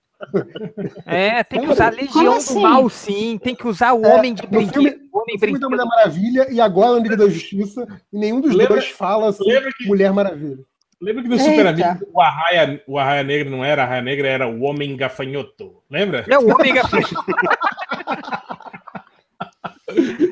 [1.06, 2.62] É, tem que usar Legião do assim?
[2.62, 3.38] Mal, sim.
[3.42, 4.74] Tem que usar o É, Homem de no Brinquedo.
[4.74, 5.70] filme- Homem O filme da.
[5.70, 9.44] Mulher Maravilha e agora na Liga da Justiça, e nenhum dos Lembra- dois fala assim,
[9.48, 10.58] lembra que- Mulher Maravilha.
[11.02, 11.46] Lembra que no Eita.
[11.50, 15.82] Super Amigo o Arraia, o Arraia Negra não era Arraia Negra, era o Homem Gafanhoto.
[15.90, 16.26] Lembra?
[16.30, 17.16] É o Homem Gafanhoto.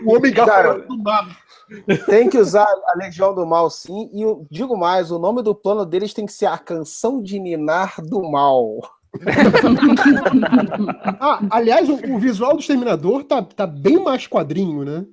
[0.06, 1.26] O Homem Gafanhoto do Mal.
[2.06, 4.10] Tem que usar a Legião do Mal, sim.
[4.14, 7.40] E eu digo mais, o nome do plano deles tem que ser a Canção de
[7.40, 8.80] Ninar do Mal.
[11.20, 15.06] Ah, aliás, o, o visual do Exterminador tá, tá bem mais quadrinho, né?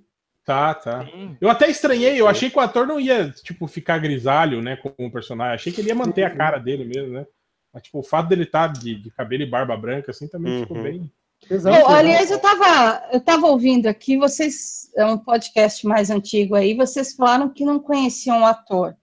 [0.45, 1.09] Tá, tá.
[1.41, 4.93] Eu até estranhei, eu achei que o ator não ia, tipo, ficar grisalho, né, com
[4.99, 5.55] o personagem.
[5.55, 7.27] Achei que ele ia manter a cara dele mesmo, né?
[7.73, 10.77] Mas, tipo, o fato dele estar de, de cabelo e barba branca, assim, também ficou
[10.77, 10.83] Uhum.
[10.83, 11.13] bem.
[11.51, 11.79] Exato.
[11.79, 16.75] Bom, aliás, eu tava, eu tava ouvindo aqui, vocês, é um podcast mais antigo aí,
[16.75, 18.95] vocês falaram que não conheciam o ator.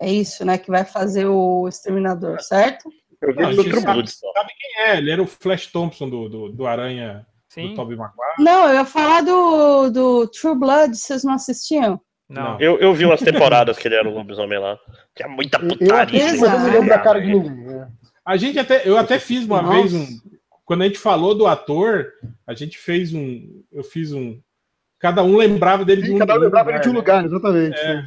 [0.00, 2.90] É isso, né, que vai fazer o Exterminador, certo?
[3.26, 4.32] Eu vi Não, True sabe- só.
[4.32, 4.98] Sabe quem é?
[4.98, 7.74] Ele era o Flash Thompson do, do, do Aranha do Sim.
[7.74, 8.18] Tobey Maguire.
[8.38, 12.00] Não, eu ia falar do, do True Blood, vocês não assistiam?
[12.28, 12.58] Não.
[12.60, 14.78] Eu, eu vi umas temporadas que ele era o lobisomem lá.
[15.14, 16.30] Tinha muita Eu putaria.
[16.34, 17.50] eu não lembro a cara de ninguém.
[17.66, 17.88] né?
[18.26, 19.74] A gente até, eu até fiz uma Nossa.
[19.76, 20.06] vez um,
[20.64, 22.08] quando a gente falou do ator,
[22.46, 23.62] a gente fez um.
[23.70, 24.40] Eu fiz um.
[24.98, 26.98] Cada um lembrava dele de um, Cada um lembrava ele de um né?
[26.98, 27.78] lugar, exatamente.
[27.78, 28.02] É.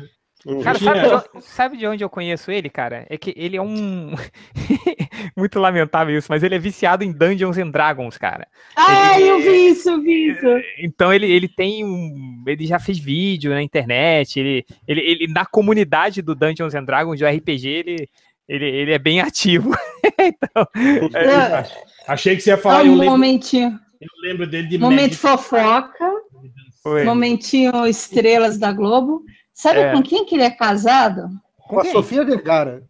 [0.63, 3.05] Cara, Tinha- sabe de, onde, sabe de onde eu conheço ele, cara?
[3.09, 4.13] É que ele é um.
[5.35, 8.47] Muito lamentável isso, mas ele é viciado em Dungeons and Dragons, cara.
[8.75, 10.45] Ah, eu vi isso, eu vi isso.
[10.79, 12.43] Então ele, ele tem um.
[12.47, 14.39] Ele já fez vídeo na internet.
[14.39, 18.09] Ele, ele, ele na comunidade do Dungeons and Dragons, do RPG, ele,
[18.47, 19.75] ele, ele é bem ativo.
[20.19, 20.67] então,
[21.15, 21.65] É,
[22.07, 23.77] Achei que você ia é falar, um eu lembro, momentinho.
[23.99, 25.17] eu lembro dele de Momento Magic.
[25.17, 26.09] fofoca,
[26.83, 27.03] foi.
[27.03, 29.23] momentinho estrelas da Globo.
[29.57, 29.91] Sabe É.
[29.91, 31.29] com quem que ele é casado?
[31.67, 31.91] Com a quem?
[31.91, 32.83] Sofia Vergara.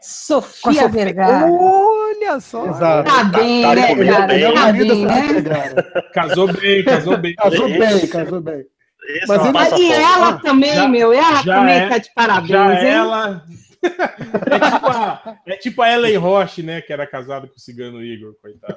[0.00, 1.46] Sofia, Sofia- Vergara.
[1.52, 2.66] Olha só.
[2.68, 3.10] Exato.
[3.10, 4.26] Tá bem, tá né, cara?
[4.26, 4.54] bem.
[4.54, 5.32] Tá marido da bem, Sofia né?
[5.34, 6.02] Vergara.
[6.14, 7.34] Casou bem, casou bem.
[7.34, 8.64] Casou Esse- bem, casou bem.
[9.10, 12.74] Esse Mas é E ela também, já- meu, ela também é- tá de parabéns, Já
[12.82, 12.88] hein?
[12.88, 13.42] ela.
[13.82, 16.80] É tipo, a, é tipo a Ellen Roche, né?
[16.82, 18.74] Que era casada com o cigano Igor, coitado.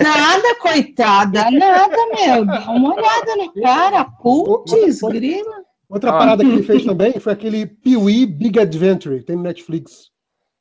[0.00, 2.44] Nada, coitada, nada, meu.
[2.44, 4.04] Dá uma olhada na cara.
[4.22, 5.67] Putz, grila.
[5.88, 6.18] Outra Ah.
[6.18, 10.10] parada que ele fez também foi aquele Pee-wee Big Adventure, tem no Netflix.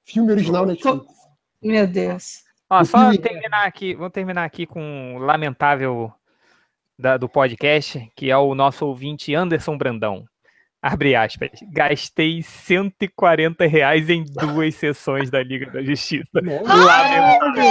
[0.05, 1.05] Filme original Netflix.
[1.61, 2.43] Meu Deus.
[2.69, 6.11] Ó, só terminar aqui, vamos terminar aqui com o lamentável
[6.97, 10.25] da- do podcast, que é o nosso ouvinte Anderson Brandão.
[10.79, 11.49] Abre aspas.
[11.73, 16.27] Gastei 140 reais em duas sessões da Liga da Justiça.
[16.35, 17.63] Lamentável.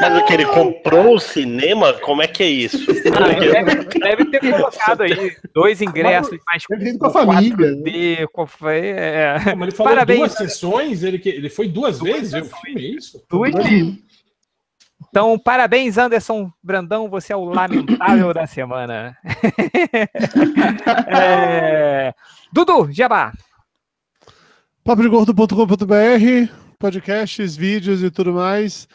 [0.00, 1.92] Mas o que ele comprou o cinema?
[1.94, 2.86] Como é que é isso?
[2.86, 8.26] Deve, deve ter colocado aí dois ingressos, mais Deve ter ido com a família, 4D,
[8.32, 12.32] com- foi, é, Como ele falou Parabéns, duas sessões, ele, que- ele foi duas, vezes
[12.32, 13.22] ver o filme, é isso?
[13.28, 13.52] duas
[15.10, 19.16] Então, parabéns, Anderson Brandão, você é o lamentável da semana.
[21.12, 22.14] É,
[22.52, 23.32] Dudu, Jabá.
[24.84, 28.88] Papodegordo.com.br, podcasts, vídeos e tudo mais.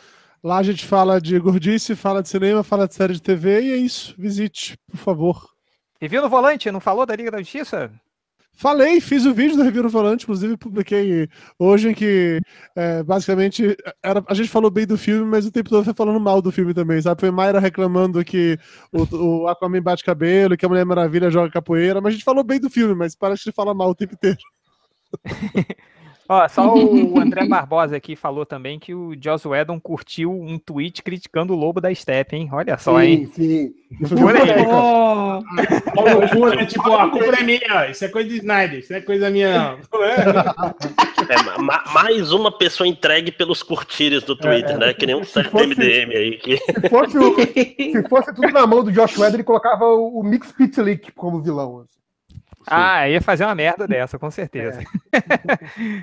[0.43, 3.71] Lá a gente fala de gordice, fala de cinema, fala de série de TV e
[3.73, 4.15] é isso.
[4.17, 5.49] Visite, por favor.
[5.99, 7.91] Review no volante, não falou da Liga da Justiça?
[8.55, 11.29] Falei, fiz o vídeo do Review no Volante, inclusive publiquei
[11.59, 12.39] hoje, em que
[12.75, 16.19] é, basicamente era, a gente falou bem do filme, mas o tempo todo foi falando
[16.19, 17.19] mal do filme também, sabe?
[17.19, 18.57] Foi Mayra reclamando que
[18.93, 22.43] o, o Aquaman bate cabelo, que a Mulher Maravilha joga capoeira, mas a gente falou
[22.43, 24.37] bem do filme, mas parece que fala mal o tempo inteiro.
[26.27, 31.03] Ó, só o André Barbosa aqui falou também que o Joss Whedon curtiu um tweet
[31.03, 32.49] criticando o Lobo da Steppe, hein?
[32.51, 33.29] Olha só, hein?
[33.33, 34.15] Sim, sim.
[34.67, 36.65] Oh, né?
[36.65, 39.71] Tipo, a culpa é minha, isso é coisa de Snyder, isso é coisa minha.
[39.71, 39.79] não.
[41.27, 44.93] É, ma- mais uma pessoa entregue pelos curtires do Twitter, né?
[44.93, 46.37] Que nem um certo fosse- MDM aí.
[46.37, 46.57] Que...
[46.57, 50.23] Se fosse, o- se fosse tudo na mão do Josh Whedon, ele colocava o, o
[50.23, 51.79] Mix Pitlick como vilão.
[51.79, 51.89] assim.
[52.67, 54.81] Ah, ia fazer uma merda dessa, com certeza.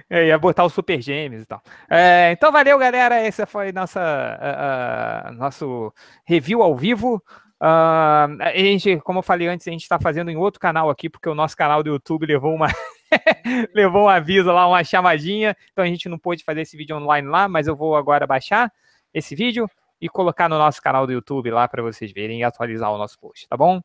[0.09, 1.63] É, ia botar o Super Gêmeos e tal.
[1.91, 3.27] É, então, valeu, galera.
[3.27, 5.93] Esse foi nossa, ah, ah, nosso
[6.25, 7.23] review ao vivo.
[7.61, 11.09] Ah, a gente, como eu falei antes, a gente está fazendo em outro canal aqui,
[11.09, 12.67] porque o nosso canal do YouTube levou uma.
[13.75, 15.57] levou um aviso lá, uma chamadinha.
[15.73, 18.73] Então a gente não pôde fazer esse vídeo online lá, mas eu vou agora baixar
[19.15, 19.69] esse vídeo
[20.03, 23.17] e colocar no nosso canal do YouTube lá para vocês verem e atualizar o nosso
[23.21, 23.81] post, tá bom?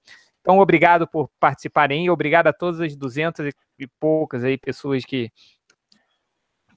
[0.48, 3.48] Então, obrigado por participarem e obrigado a todas as 200
[3.78, 5.30] e poucas aí pessoas que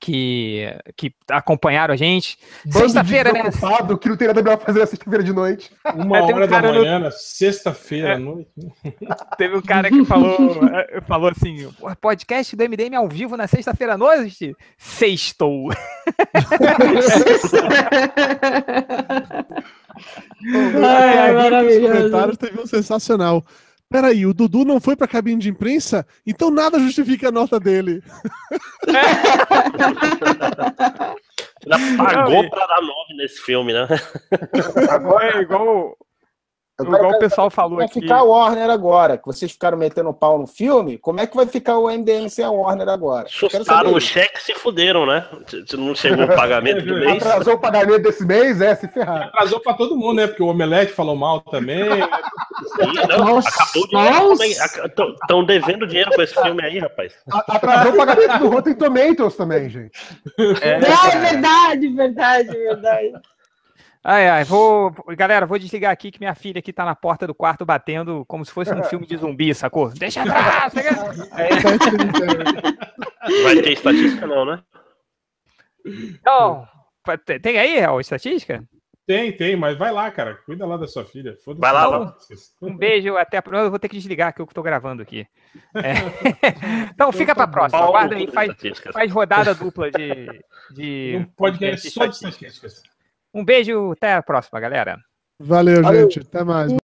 [0.03, 0.65] que,
[0.97, 2.39] que acompanharam a gente.
[2.71, 3.43] Sexta-feira, né?
[3.43, 5.71] desocupado, que não tem nada melhor pra fazer na sexta-feira de noite.
[5.95, 8.49] Uma É, tem um hora da no- manhã, na sexta-feira à noite.
[9.37, 10.39] Teve um cara que falou,
[11.07, 14.57] falou assim: "Pô, podcast do MDM ao vivo na sexta-feira à noite?
[14.79, 15.69] Sextou.
[20.45, 21.93] Ai, nos maravilhoso.
[21.93, 23.45] comentários teve um sensacional.
[23.89, 26.07] Peraí, o Dudu não foi pra cabine de imprensa?
[26.25, 28.01] Então nada justifica a nota dele.
[31.67, 33.87] Ela pagou pra dar nove nesse filme, né?
[34.89, 35.97] Agora é igual,
[36.81, 38.01] Agora igual o vai- pessoal falou Vai aqui.
[38.01, 41.47] ficar a Warner agora, que vocês ficaram metendo pau no filme, como é que vai
[41.47, 43.27] ficar o MDM sem a Warner agora?
[43.29, 45.27] Sustaram o cheque e se fuderam, né?
[45.77, 47.23] Não chegou o pagamento do mês.
[47.27, 49.29] Atrasou o pagamento desse mês, é, se ferrar.
[49.29, 50.27] Atrasou pra todo mundo, né?
[50.27, 51.81] Porque o Omelete falou mal também.
[55.23, 57.13] Estão devendo dinheiro com esse filme aí, rapaz.
[57.49, 59.93] Atrasou o pagamento do Rotten Tomatoes também, gente.
[60.61, 63.13] É, É verdade, verdade, verdade.
[64.03, 64.93] Ai, ai, vou.
[65.17, 68.45] Galera, vou desligar aqui que minha filha aqui tá na porta do quarto batendo como
[68.45, 69.91] se fosse um filme de zumbi, sacou?
[69.91, 70.73] Deixa atrás!
[73.43, 74.63] Vai ter estatística, não, né?
[75.85, 76.67] Então,
[77.43, 78.65] tem- aí, Real, estatística?
[79.07, 80.37] Tem, tem, mas vai lá, cara.
[80.47, 81.37] Cuida lá da sua filha.
[81.45, 81.61] Foda-se.
[81.61, 82.13] Vai lá, vai.
[82.63, 83.67] Um beijo, até a próxima.
[83.67, 85.27] Eu vou ter que desligar que eu tô gravando aqui.
[85.75, 86.91] É.
[86.95, 87.83] Então fica pra próxima.
[87.83, 88.53] Aguarda aí, faz,
[88.93, 90.27] faz rodada dupla de.
[90.75, 92.83] de Um podcast só de estatísticas.
[93.35, 94.99] Um beijo, até a próxima, galera.
[95.41, 96.03] Valeu, Valeu.
[96.11, 96.21] gente.
[96.21, 96.80] Até mais.